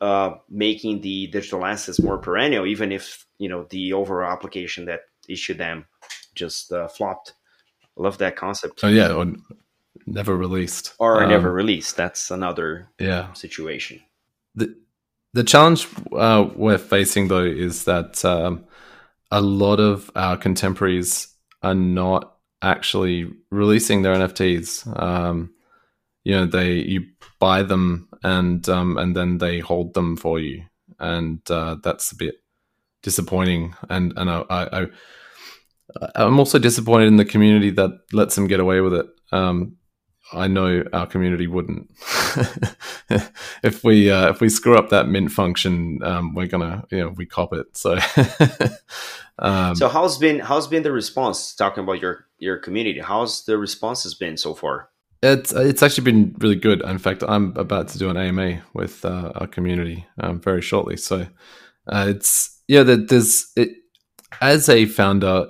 uh, 0.01 0.34
making 0.49 1.01
the 1.01 1.26
digital 1.26 1.64
assets 1.64 2.01
more 2.01 2.18
perennial, 2.18 2.66
even 2.66 2.93
if 2.93 3.26
you 3.39 3.49
know 3.49 3.66
the 3.70 3.93
overall 3.93 4.32
application 4.32 4.84
that 4.86 5.01
issued 5.28 5.59
them 5.59 5.86
just 6.34 6.72
uh, 6.72 6.86
flopped. 6.89 7.34
love 7.97 8.18
that 8.18 8.36
concept. 8.36 8.80
Oh 8.84 8.89
yeah, 8.89 9.09
never 10.07 10.36
released 10.36 10.94
or 10.99 11.22
um, 11.22 11.30
never 11.30 11.53
released. 11.53 11.96
That's 11.96 12.30
another 12.30 12.88
yeah 12.99 13.32
situation. 13.32 14.01
The 14.55 14.74
the 15.34 15.44
challenge 15.44 15.86
uh, 16.12 16.49
we're 16.55 16.78
facing 16.78 17.28
though 17.28 17.44
is 17.44 17.84
that 17.84 18.24
um, 18.24 18.64
a 19.30 19.40
lot 19.40 19.80
of 19.80 20.11
our 20.14 20.36
contemporaries 20.36 21.28
are 21.62 21.74
not 21.74 22.36
actually 22.62 23.30
releasing 23.51 24.03
their 24.03 24.14
NFTs. 24.14 25.01
Um, 25.01 25.53
you 26.24 26.34
know, 26.34 26.46
they 26.46 26.74
you 26.74 27.07
buy 27.38 27.62
them 27.62 28.09
and 28.22 28.68
um, 28.68 28.99
and 28.99 29.16
then 29.16 29.38
they 29.38 29.61
hold 29.61 29.94
them 29.94 30.16
for 30.16 30.38
you, 30.38 30.64
and 30.99 31.40
uh, 31.51 31.76
that's 31.82 32.12
a 32.12 32.16
bit 32.16 32.36
disappointing. 33.03 33.74
And 33.88 34.12
and 34.16 34.30
I, 34.30 34.44
I, 34.51 34.86
I 36.14 36.24
am 36.24 36.38
also 36.38 36.59
disappointed 36.59 37.07
in 37.07 37.16
the 37.16 37.24
community 37.24 37.70
that 37.70 37.90
lets 38.12 38.34
them 38.34 38.46
get 38.46 38.61
away 38.61 38.80
with 38.80 38.94
it. 38.94 39.07
Um, 39.32 39.76
I 40.32 40.46
know 40.46 40.84
our 40.92 41.06
community 41.06 41.46
wouldn't. 41.46 41.90
if 43.62 43.82
we 43.82 44.10
uh, 44.10 44.30
if 44.30 44.40
we 44.40 44.48
screw 44.48 44.76
up 44.76 44.90
that 44.90 45.08
mint 45.08 45.32
function, 45.32 46.02
um, 46.02 46.34
we're 46.34 46.46
gonna 46.46 46.84
you 46.90 46.98
know 46.98 47.08
we 47.10 47.26
cop 47.26 47.52
it. 47.52 47.76
So 47.76 47.98
um, 49.38 49.74
so 49.74 49.88
how's 49.88 50.18
been 50.18 50.40
how's 50.40 50.66
been 50.66 50.82
the 50.82 50.92
response? 50.92 51.54
Talking 51.54 51.84
about 51.84 52.00
your 52.00 52.26
your 52.38 52.58
community, 52.58 53.00
how's 53.00 53.44
the 53.44 53.56
response 53.56 54.02
has 54.02 54.14
been 54.14 54.36
so 54.36 54.54
far? 54.54 54.90
It's 55.22 55.52
it's 55.52 55.82
actually 55.82 56.04
been 56.04 56.36
really 56.38 56.56
good. 56.56 56.82
In 56.82 56.98
fact, 56.98 57.24
I'm 57.26 57.56
about 57.56 57.88
to 57.88 57.98
do 57.98 58.10
an 58.10 58.16
AMA 58.16 58.62
with 58.74 59.04
uh, 59.04 59.32
our 59.34 59.46
community 59.46 60.06
um, 60.20 60.40
very 60.40 60.62
shortly. 60.62 60.96
So 60.96 61.26
uh, 61.86 62.06
it's 62.08 62.60
yeah, 62.68 62.82
there's 62.82 63.50
it 63.56 63.70
as 64.40 64.68
a 64.68 64.84
founder 64.86 65.46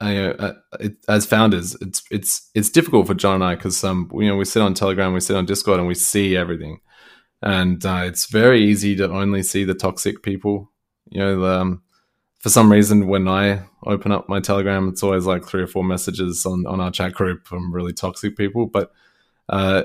uh, 0.00 0.52
it, 0.78 0.96
as 1.08 1.26
founders, 1.26 1.76
it's 1.80 2.02
it's 2.10 2.50
it's 2.54 2.70
difficult 2.70 3.06
for 3.06 3.14
John 3.14 3.36
and 3.36 3.44
I 3.44 3.54
because 3.54 3.84
um 3.84 4.10
you 4.14 4.28
know 4.28 4.36
we 4.36 4.44
sit 4.44 4.62
on 4.62 4.74
Telegram, 4.74 5.12
we 5.12 5.20
sit 5.20 5.36
on 5.36 5.46
Discord, 5.46 5.78
and 5.78 5.88
we 5.88 5.94
see 5.94 6.36
everything, 6.36 6.80
and 7.42 7.84
uh, 7.84 8.02
it's 8.04 8.26
very 8.26 8.62
easy 8.62 8.96
to 8.96 9.10
only 9.10 9.42
see 9.42 9.64
the 9.64 9.74
toxic 9.74 10.22
people. 10.22 10.70
You 11.10 11.20
know, 11.20 11.44
um, 11.44 11.82
for 12.38 12.48
some 12.48 12.72
reason, 12.72 13.08
when 13.08 13.28
I 13.28 13.62
open 13.84 14.12
up 14.12 14.28
my 14.28 14.40
Telegram, 14.40 14.88
it's 14.88 15.02
always 15.02 15.26
like 15.26 15.44
three 15.44 15.62
or 15.62 15.66
four 15.66 15.84
messages 15.84 16.46
on 16.46 16.66
on 16.66 16.80
our 16.80 16.90
chat 16.90 17.12
group 17.12 17.46
from 17.46 17.72
really 17.72 17.92
toxic 17.92 18.36
people, 18.36 18.66
but 18.66 18.92
uh, 19.50 19.82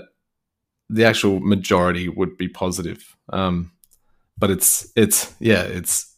the 0.89 1.03
actual 1.03 1.41
majority 1.41 2.07
would 2.07 2.37
be 2.37 2.47
positive. 2.47 3.17
Um, 3.33 3.71
but 4.37 4.49
it's 4.49 4.91
it's 4.95 5.35
yeah, 5.39 5.63
it's 5.63 6.15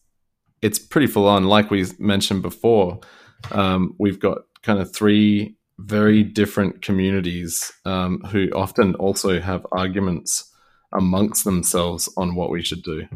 it's 0.61 0.77
pretty 0.77 1.07
full 1.07 1.27
on. 1.27 1.45
Like 1.45 1.71
we 1.71 1.85
mentioned 1.97 2.43
before 2.43 2.99
um, 3.51 3.95
we've 3.97 4.19
got 4.19 4.39
kind 4.63 4.79
of 4.79 4.93
three 4.93 5.55
very 5.79 6.23
different 6.23 6.81
communities 6.81 7.71
um, 7.85 8.19
who 8.31 8.49
often 8.55 8.95
also 8.95 9.39
have 9.39 9.65
arguments 9.71 10.51
amongst 10.93 11.43
themselves 11.43 12.09
on 12.17 12.35
what 12.35 12.49
we 12.49 12.61
should 12.63 12.81
do. 12.81 13.07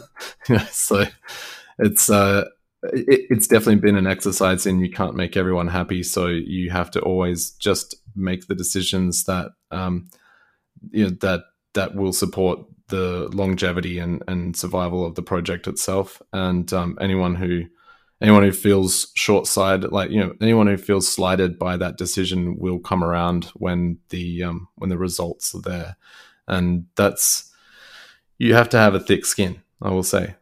so 0.70 1.04
it's 1.78 2.10
uh, 2.10 2.44
it, 2.84 3.26
it's 3.30 3.46
definitely 3.46 3.76
been 3.76 3.96
an 3.96 4.06
exercise 4.06 4.66
in 4.66 4.80
you 4.80 4.90
can't 4.90 5.14
make 5.14 5.36
everyone 5.36 5.68
happy, 5.68 6.02
so 6.02 6.26
you 6.26 6.70
have 6.70 6.90
to 6.92 7.00
always 7.00 7.52
just 7.52 7.94
make 8.16 8.46
the 8.46 8.54
decisions 8.54 9.24
that 9.24 9.50
um, 9.70 10.08
you 10.90 11.04
know 11.04 11.16
that 11.20 11.44
that 11.74 11.94
will 11.94 12.12
support 12.12 12.60
the 12.88 13.28
longevity 13.32 13.98
and, 13.98 14.22
and 14.28 14.54
survival 14.56 15.06
of 15.06 15.14
the 15.14 15.22
project 15.22 15.66
itself. 15.66 16.20
And 16.32 16.70
um, 16.72 16.98
anyone 17.00 17.34
who 17.34 17.64
anyone 18.22 18.44
who 18.44 18.52
feels 18.52 19.10
short 19.14 19.46
sighted, 19.46 19.90
like 19.92 20.10
you 20.10 20.20
know, 20.20 20.34
anyone 20.40 20.68
who 20.68 20.76
feels 20.76 21.08
slighted 21.08 21.58
by 21.58 21.76
that 21.76 21.98
decision 21.98 22.56
will 22.58 22.78
come 22.78 23.02
around 23.02 23.46
when 23.54 23.98
the 24.10 24.44
um, 24.44 24.68
when 24.76 24.90
the 24.90 24.98
results 24.98 25.54
are 25.54 25.62
there, 25.62 25.96
and 26.46 26.86
that's 26.96 27.52
you 28.38 28.54
have 28.54 28.68
to 28.70 28.78
have 28.78 28.94
a 28.94 29.00
thick 29.00 29.26
skin. 29.26 29.60
I 29.82 29.90
will 29.90 30.04
say, 30.04 30.36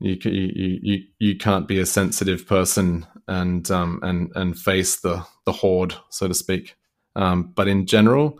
you 0.00 0.16
you 0.24 0.78
you 0.82 1.04
you 1.18 1.36
can't 1.36 1.68
be 1.68 1.78
a 1.78 1.86
sensitive 1.86 2.46
person 2.46 3.06
and 3.28 3.70
um 3.70 4.00
and 4.02 4.32
and 4.34 4.58
face 4.58 4.96
the 4.96 5.24
the 5.44 5.52
horde, 5.52 5.94
so 6.08 6.26
to 6.26 6.34
speak. 6.34 6.76
Um, 7.14 7.52
but 7.54 7.68
in 7.68 7.86
general, 7.86 8.38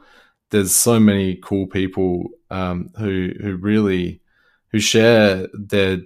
there's 0.50 0.74
so 0.74 0.98
many 0.98 1.36
cool 1.36 1.66
people 1.66 2.30
um, 2.50 2.90
who 2.98 3.32
who 3.40 3.56
really 3.56 4.22
who 4.70 4.80
share 4.80 5.46
their 5.52 5.98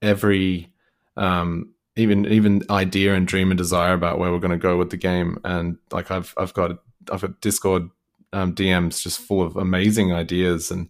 every 0.00 0.72
um, 1.16 1.74
even 1.98 2.26
even 2.26 2.62
idea 2.70 3.14
and 3.14 3.26
dream 3.26 3.50
and 3.50 3.58
desire 3.58 3.92
about 3.92 4.18
where 4.18 4.30
we're 4.30 4.38
going 4.38 4.52
to 4.52 4.56
go 4.56 4.76
with 4.76 4.90
the 4.90 4.96
game. 4.96 5.38
And 5.44 5.76
like 5.90 6.10
I've 6.10 6.32
I've 6.36 6.54
got 6.54 6.78
I've 7.10 7.20
got 7.20 7.40
Discord 7.40 7.90
um, 8.32 8.54
DMs 8.54 9.02
just 9.02 9.20
full 9.20 9.42
of 9.42 9.56
amazing 9.56 10.12
ideas 10.12 10.70
and 10.70 10.88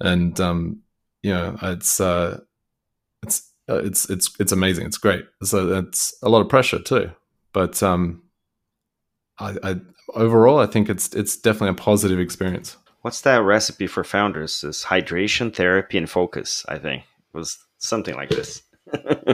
and 0.00 0.38
um, 0.40 0.82
you 1.22 1.32
know 1.32 1.56
it's 1.62 2.00
uh, 2.00 2.40
it's 3.22 3.50
uh, 3.68 3.76
it's 3.84 4.10
it's 4.10 4.34
it's 4.40 4.52
amazing. 4.52 4.86
It's 4.86 4.98
great. 4.98 5.24
So 5.42 5.72
it's 5.78 6.14
a 6.22 6.28
lot 6.28 6.40
of 6.40 6.48
pressure 6.48 6.80
too, 6.80 7.10
but 7.52 7.82
um, 7.82 8.22
I, 9.38 9.56
I 9.62 9.76
overall 10.14 10.58
I 10.58 10.66
think 10.66 10.88
it's 10.88 11.14
it's 11.14 11.36
definitely 11.36 11.70
a 11.70 11.74
positive 11.74 12.18
experience. 12.18 12.76
What's 13.02 13.20
that 13.20 13.42
recipe 13.42 13.86
for 13.86 14.02
founders? 14.02 14.64
Is 14.64 14.84
hydration, 14.84 15.54
therapy, 15.54 15.96
and 15.96 16.10
focus. 16.10 16.66
I 16.68 16.78
think 16.78 17.02
it 17.02 17.36
was 17.36 17.56
something 17.78 18.16
like 18.16 18.30
this 18.30 18.62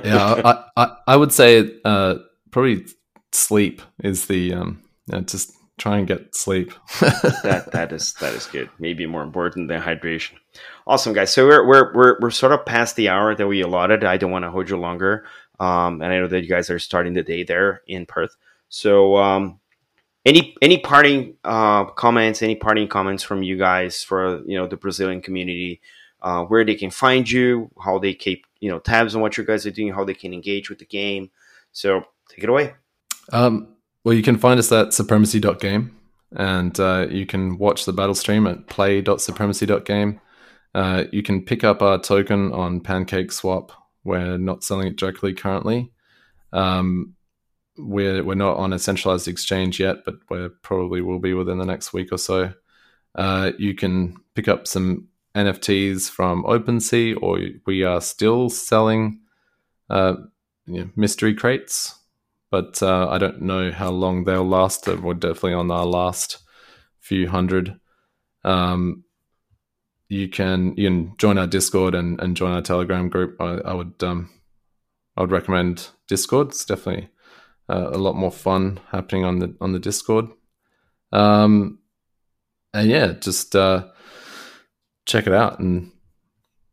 yeah, 0.04 0.42
I, 0.44 0.64
I, 0.76 0.96
I 1.08 1.16
would 1.16 1.32
say 1.32 1.70
uh, 1.84 2.16
probably 2.50 2.86
sleep 3.32 3.82
is 4.02 4.26
the 4.26 4.54
um, 4.54 4.82
yeah, 5.06 5.20
just 5.20 5.52
try 5.78 5.98
and 5.98 6.06
get 6.06 6.34
sleep. 6.34 6.72
that 7.00 7.68
that 7.72 7.92
is 7.92 8.14
that 8.14 8.34
is 8.34 8.46
good. 8.46 8.70
Maybe 8.78 9.06
more 9.06 9.22
important 9.22 9.68
than 9.68 9.80
hydration. 9.80 10.32
Awesome, 10.86 11.12
guys. 11.12 11.32
So 11.32 11.46
we're 11.46 11.66
we're 11.66 11.94
we're 11.94 12.20
we're 12.20 12.30
sort 12.30 12.52
of 12.52 12.64
past 12.64 12.96
the 12.96 13.08
hour 13.08 13.34
that 13.34 13.46
we 13.46 13.60
allotted. 13.60 14.04
I 14.04 14.16
don't 14.16 14.30
want 14.30 14.44
to 14.44 14.50
hold 14.50 14.70
you 14.70 14.76
longer. 14.76 15.26
Um, 15.60 16.02
and 16.02 16.12
I 16.12 16.18
know 16.18 16.26
that 16.28 16.42
you 16.42 16.48
guys 16.48 16.70
are 16.70 16.78
starting 16.78 17.14
the 17.14 17.22
day 17.22 17.44
there 17.44 17.82
in 17.86 18.06
Perth. 18.06 18.36
So 18.68 19.16
um, 19.16 19.60
any 20.24 20.56
any 20.62 20.78
parting 20.78 21.36
uh, 21.44 21.84
comments, 21.84 22.42
any 22.42 22.56
parting 22.56 22.88
comments 22.88 23.22
from 23.22 23.42
you 23.42 23.56
guys 23.56 24.02
for 24.02 24.42
you 24.46 24.56
know 24.56 24.66
the 24.66 24.76
Brazilian 24.76 25.20
community, 25.20 25.80
uh, 26.22 26.44
where 26.44 26.64
they 26.64 26.74
can 26.74 26.90
find 26.90 27.30
you, 27.30 27.70
how 27.82 27.98
they 27.98 28.14
keep 28.14 28.46
you 28.64 28.70
know 28.70 28.78
tabs 28.78 29.14
on 29.14 29.20
what 29.20 29.36
your 29.36 29.44
guys 29.44 29.66
are 29.66 29.70
doing, 29.70 29.92
how 29.92 30.04
they 30.04 30.14
can 30.14 30.32
engage 30.32 30.70
with 30.70 30.78
the 30.78 30.86
game. 30.86 31.30
So 31.72 32.02
take 32.30 32.44
it 32.44 32.48
away. 32.48 32.72
Um, 33.30 33.76
well, 34.04 34.14
you 34.14 34.22
can 34.22 34.38
find 34.38 34.58
us 34.58 34.72
at 34.72 34.94
supremacy.game 34.94 35.94
and 36.34 36.80
uh, 36.80 37.06
you 37.10 37.26
can 37.26 37.58
watch 37.58 37.84
the 37.84 37.92
battle 37.92 38.14
stream 38.14 38.46
at 38.46 38.66
play.supremacy.game. 38.66 40.18
Uh, 40.74 41.04
you 41.12 41.22
can 41.22 41.44
pick 41.44 41.62
up 41.62 41.82
our 41.82 41.98
token 41.98 42.52
on 42.52 42.80
PancakeSwap. 42.80 43.70
We're 44.02 44.38
not 44.38 44.64
selling 44.64 44.88
it 44.88 44.96
directly 44.96 45.34
currently. 45.34 45.92
Um, 46.54 47.14
we're 47.76 48.24
we're 48.24 48.34
not 48.34 48.56
on 48.56 48.72
a 48.72 48.78
centralized 48.78 49.28
exchange 49.28 49.78
yet, 49.78 50.06
but 50.06 50.14
we 50.30 50.48
probably 50.62 51.02
will 51.02 51.18
be 51.18 51.34
within 51.34 51.58
the 51.58 51.66
next 51.66 51.92
week 51.92 52.12
or 52.12 52.18
so. 52.18 52.54
Uh, 53.14 53.52
you 53.58 53.74
can 53.74 54.16
pick 54.34 54.48
up 54.48 54.66
some 54.66 55.08
NFTs 55.34 56.10
from 56.10 56.44
OpenSea, 56.44 57.16
or 57.20 57.40
we 57.66 57.82
are 57.82 58.00
still 58.00 58.48
selling 58.48 59.20
uh, 59.90 60.14
you 60.66 60.80
know, 60.80 60.90
mystery 60.96 61.34
crates, 61.34 61.98
but 62.50 62.82
uh, 62.82 63.08
I 63.08 63.18
don't 63.18 63.42
know 63.42 63.72
how 63.72 63.90
long 63.90 64.24
they'll 64.24 64.46
last. 64.46 64.86
We're 64.86 65.14
definitely 65.14 65.54
on 65.54 65.70
our 65.70 65.86
last 65.86 66.38
few 67.00 67.28
hundred. 67.28 67.78
Um, 68.44 69.04
you 70.08 70.28
can 70.28 70.74
you 70.76 70.88
can 70.88 71.14
join 71.18 71.38
our 71.38 71.46
Discord 71.46 71.94
and, 71.94 72.20
and 72.20 72.36
join 72.36 72.52
our 72.52 72.62
Telegram 72.62 73.08
group. 73.08 73.40
I, 73.40 73.54
I 73.64 73.74
would 73.74 74.02
um, 74.02 74.30
I 75.16 75.22
would 75.22 75.32
recommend 75.32 75.88
Discord. 76.08 76.48
It's 76.48 76.64
definitely 76.64 77.08
uh, 77.68 77.90
a 77.92 77.98
lot 77.98 78.14
more 78.14 78.32
fun 78.32 78.80
happening 78.90 79.24
on 79.24 79.38
the 79.40 79.56
on 79.60 79.72
the 79.72 79.78
Discord. 79.78 80.26
Um, 81.12 81.78
and 82.72 82.88
yeah, 82.88 83.12
just 83.12 83.54
uh, 83.54 83.88
check 85.06 85.26
it 85.26 85.32
out 85.32 85.58
and 85.58 85.90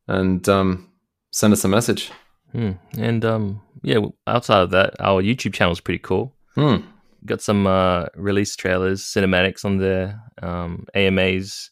and 0.07 0.47
um, 0.49 0.89
send 1.31 1.53
us 1.53 1.63
a 1.63 1.67
message. 1.67 2.11
Hmm. 2.51 2.71
And 2.97 3.23
um, 3.23 3.61
yeah, 3.83 3.99
outside 4.27 4.61
of 4.61 4.71
that, 4.71 4.95
our 4.99 5.21
YouTube 5.21 5.53
channel 5.53 5.71
is 5.71 5.79
pretty 5.79 5.99
cool. 5.99 6.35
Hmm. 6.55 6.77
Got 7.25 7.41
some 7.41 7.67
uh, 7.67 8.07
release 8.15 8.55
trailers, 8.55 9.03
cinematics 9.03 9.63
on 9.63 9.77
there, 9.77 10.21
um, 10.41 10.87
AMAs, 10.95 11.69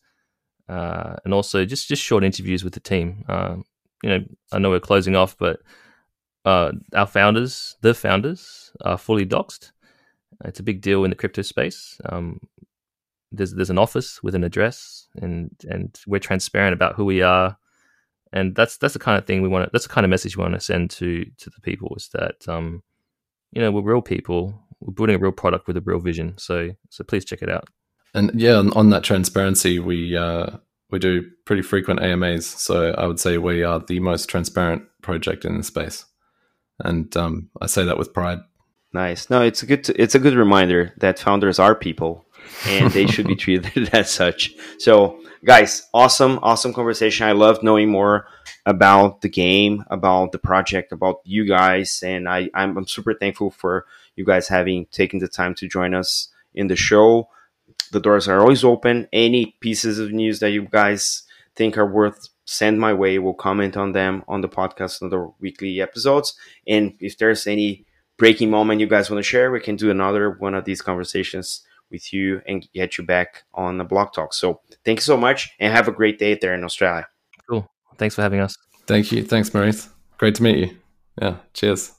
uh, 0.69 1.15
and 1.25 1.33
also 1.33 1.65
just 1.65 1.87
just 1.87 2.03
short 2.03 2.23
interviews 2.23 2.63
with 2.63 2.73
the 2.73 2.79
team. 2.79 3.25
Uh, 3.27 3.57
you 4.03 4.09
know, 4.09 4.23
I 4.51 4.59
know 4.59 4.69
we're 4.69 4.79
closing 4.79 5.15
off, 5.15 5.37
but 5.37 5.59
uh, 6.45 6.71
our 6.93 7.07
founders, 7.07 7.75
the 7.81 7.93
founders, 7.93 8.71
are 8.81 8.97
fully 8.97 9.25
doxed. 9.25 9.71
It's 10.45 10.59
a 10.59 10.63
big 10.63 10.81
deal 10.81 11.03
in 11.03 11.09
the 11.09 11.15
crypto 11.15 11.41
space. 11.41 11.99
Um, 12.05 12.39
there's 13.31 13.53
there's 13.53 13.69
an 13.69 13.77
office 13.77 14.21
with 14.23 14.35
an 14.35 14.43
address 14.43 15.07
and 15.15 15.51
and 15.69 15.99
we're 16.07 16.19
transparent 16.19 16.73
about 16.73 16.95
who 16.95 17.05
we 17.05 17.21
are. 17.21 17.57
And 18.31 18.55
that's 18.55 18.77
that's 18.77 18.93
the 18.93 18.99
kind 18.99 19.17
of 19.17 19.25
thing 19.25 19.41
we 19.41 19.49
want 19.49 19.65
to, 19.65 19.69
that's 19.71 19.87
the 19.87 19.93
kind 19.93 20.05
of 20.05 20.09
message 20.09 20.37
we 20.37 20.43
want 20.43 20.53
to 20.53 20.59
send 20.59 20.89
to 20.91 21.25
to 21.25 21.49
the 21.49 21.61
people 21.61 21.93
is 21.95 22.09
that 22.13 22.47
um 22.47 22.83
you 23.51 23.61
know 23.61 23.71
we're 23.71 23.81
real 23.81 24.01
people. 24.01 24.61
We're 24.79 24.93
building 24.93 25.15
a 25.15 25.19
real 25.19 25.31
product 25.31 25.67
with 25.67 25.77
a 25.77 25.81
real 25.81 25.99
vision. 25.99 26.37
So 26.37 26.71
so 26.89 27.03
please 27.03 27.25
check 27.25 27.41
it 27.41 27.49
out. 27.49 27.67
And 28.13 28.31
yeah 28.33 28.55
on, 28.55 28.73
on 28.73 28.89
that 28.89 29.03
transparency 29.03 29.79
we 29.79 30.15
uh 30.17 30.57
we 30.91 30.97
do 30.97 31.29
pretty 31.45 31.61
frequent 31.61 32.01
amas 32.01 32.47
so 32.47 32.95
i 32.97 33.05
would 33.05 33.19
say 33.19 33.37
we 33.37 33.61
are 33.61 33.79
the 33.79 33.99
most 33.99 34.27
transparent 34.27 34.81
project 35.03 35.45
in 35.45 35.57
the 35.57 35.63
space. 35.63 36.05
And 36.79 37.15
um 37.17 37.49
i 37.61 37.67
say 37.67 37.83
that 37.83 37.97
with 37.97 38.13
pride. 38.13 38.39
Nice. 38.93 39.29
No 39.29 39.41
it's 39.41 39.61
a 39.63 39.67
good 39.67 39.89
it's 39.89 40.15
a 40.15 40.19
good 40.19 40.35
reminder 40.35 40.93
that 40.97 41.19
founders 41.19 41.59
are 41.59 41.75
people 41.75 42.25
and 42.65 42.91
they 42.91 43.07
should 43.07 43.27
be 43.27 43.35
treated 43.35 43.89
as 43.93 44.09
such. 44.09 44.53
So, 44.77 45.19
guys, 45.43 45.87
awesome, 45.93 46.39
awesome 46.41 46.73
conversation. 46.73 47.27
I 47.27 47.33
love 47.33 47.63
knowing 47.63 47.89
more 47.89 48.27
about 48.65 49.21
the 49.21 49.29
game, 49.29 49.83
about 49.89 50.31
the 50.31 50.39
project, 50.39 50.91
about 50.91 51.21
you 51.23 51.45
guys, 51.45 52.03
and 52.03 52.27
I, 52.27 52.49
I'm, 52.53 52.77
I'm 52.77 52.87
super 52.87 53.13
thankful 53.13 53.51
for 53.51 53.85
you 54.15 54.25
guys 54.25 54.47
having 54.47 54.85
taken 54.87 55.19
the 55.19 55.27
time 55.27 55.55
to 55.55 55.67
join 55.67 55.93
us 55.93 56.29
in 56.53 56.67
the 56.67 56.75
show. 56.75 57.29
The 57.91 57.99
doors 57.99 58.27
are 58.27 58.39
always 58.39 58.63
open. 58.63 59.07
Any 59.13 59.57
pieces 59.59 59.99
of 59.99 60.11
news 60.11 60.39
that 60.39 60.51
you 60.51 60.63
guys 60.63 61.23
think 61.55 61.77
are 61.77 61.85
worth 61.85 62.29
send 62.49 62.79
my 62.79 62.93
way. 62.93 63.19
We'll 63.19 63.33
comment 63.35 63.77
on 63.77 63.91
them 63.91 64.23
on 64.27 64.41
the 64.41 64.49
podcast 64.49 65.03
on 65.03 65.09
the 65.09 65.31
weekly 65.39 65.79
episodes. 65.81 66.33
And 66.67 66.95
if 66.99 67.17
there's 67.17 67.45
any 67.45 67.85
breaking 68.17 68.49
moment 68.49 68.81
you 68.81 68.87
guys 68.87 69.09
want 69.09 69.19
to 69.19 69.29
share, 69.29 69.51
we 69.51 69.59
can 69.59 69.75
do 69.75 69.91
another 69.91 70.31
one 70.31 70.55
of 70.55 70.65
these 70.65 70.81
conversations 70.81 71.61
with 71.91 72.13
you 72.13 72.41
and 72.47 72.67
get 72.73 72.97
you 72.97 73.03
back 73.03 73.43
on 73.53 73.77
the 73.77 73.83
blog 73.83 74.13
talk. 74.13 74.33
So 74.33 74.61
thank 74.85 74.99
you 74.99 75.03
so 75.03 75.17
much 75.17 75.49
and 75.59 75.73
have 75.73 75.87
a 75.87 75.91
great 75.91 76.19
day 76.19 76.37
there 76.39 76.53
in 76.53 76.63
Australia. 76.63 77.07
Cool. 77.49 77.69
Thanks 77.97 78.15
for 78.15 78.21
having 78.21 78.39
us. 78.39 78.55
Thank 78.87 79.11
you. 79.11 79.23
Thanks, 79.23 79.53
Maurice. 79.53 79.89
Great 80.17 80.35
to 80.35 80.43
meet 80.43 80.57
you. 80.57 80.77
Yeah. 81.21 81.37
Cheers. 81.53 81.93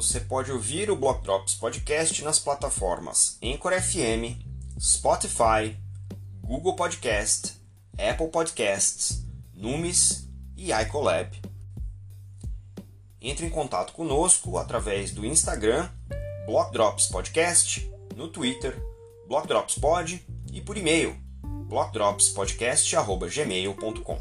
Você 0.00 0.18
pode 0.18 0.50
ouvir 0.50 0.90
o 0.90 0.96
Block 0.96 1.22
Drops 1.22 1.54
Podcast 1.54 2.24
nas 2.24 2.38
plataformas 2.38 3.38
Anchor 3.42 3.72
FM, 3.78 4.34
Spotify, 4.78 5.76
Google 6.42 6.74
Podcast, 6.74 7.52
Apple 7.98 8.28
Podcasts, 8.28 9.26
Numis 9.54 10.26
e 10.56 10.72
iColab. 10.72 11.49
Entre 13.22 13.44
em 13.44 13.50
contato 13.50 13.92
conosco 13.92 14.56
através 14.56 15.10
do 15.10 15.26
Instagram, 15.26 15.90
Blockdrops 16.46 17.08
Podcast, 17.08 17.86
no 18.16 18.28
Twitter, 18.28 18.82
BlockdropsPod 19.28 20.24
e 20.50 20.62
por 20.62 20.78
e-mail, 20.78 21.14
blockdropspodcast.gmail.com. 21.68 24.18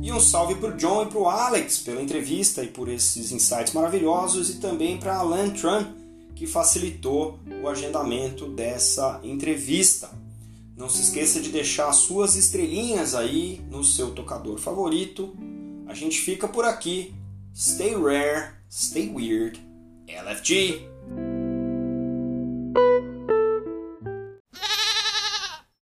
E 0.00 0.12
um 0.12 0.20
salve 0.20 0.54
para 0.54 0.70
o 0.70 0.76
John 0.76 1.02
e 1.02 1.06
para 1.06 1.18
o 1.18 1.28
Alex 1.28 1.80
pela 1.80 2.00
entrevista 2.00 2.62
e 2.62 2.68
por 2.68 2.88
esses 2.88 3.32
insights 3.32 3.72
maravilhosos 3.74 4.48
e 4.48 4.60
também 4.60 4.96
para 4.96 5.16
Alan 5.16 5.50
Tran 5.50 5.92
que 6.38 6.46
facilitou 6.46 7.40
o 7.60 7.68
agendamento 7.68 8.46
dessa 8.46 9.20
entrevista. 9.24 10.08
Não 10.76 10.88
se 10.88 11.02
esqueça 11.02 11.40
de 11.40 11.50
deixar 11.50 11.92
suas 11.92 12.36
estrelinhas 12.36 13.12
aí 13.16 13.60
no 13.68 13.82
seu 13.82 14.12
tocador 14.12 14.56
favorito. 14.56 15.36
A 15.88 15.94
gente 15.94 16.20
fica 16.20 16.46
por 16.46 16.64
aqui. 16.64 17.12
Stay 17.52 17.92
rare, 17.96 18.52
stay 18.70 19.10
weird. 19.12 19.60
LFG. 20.06 20.97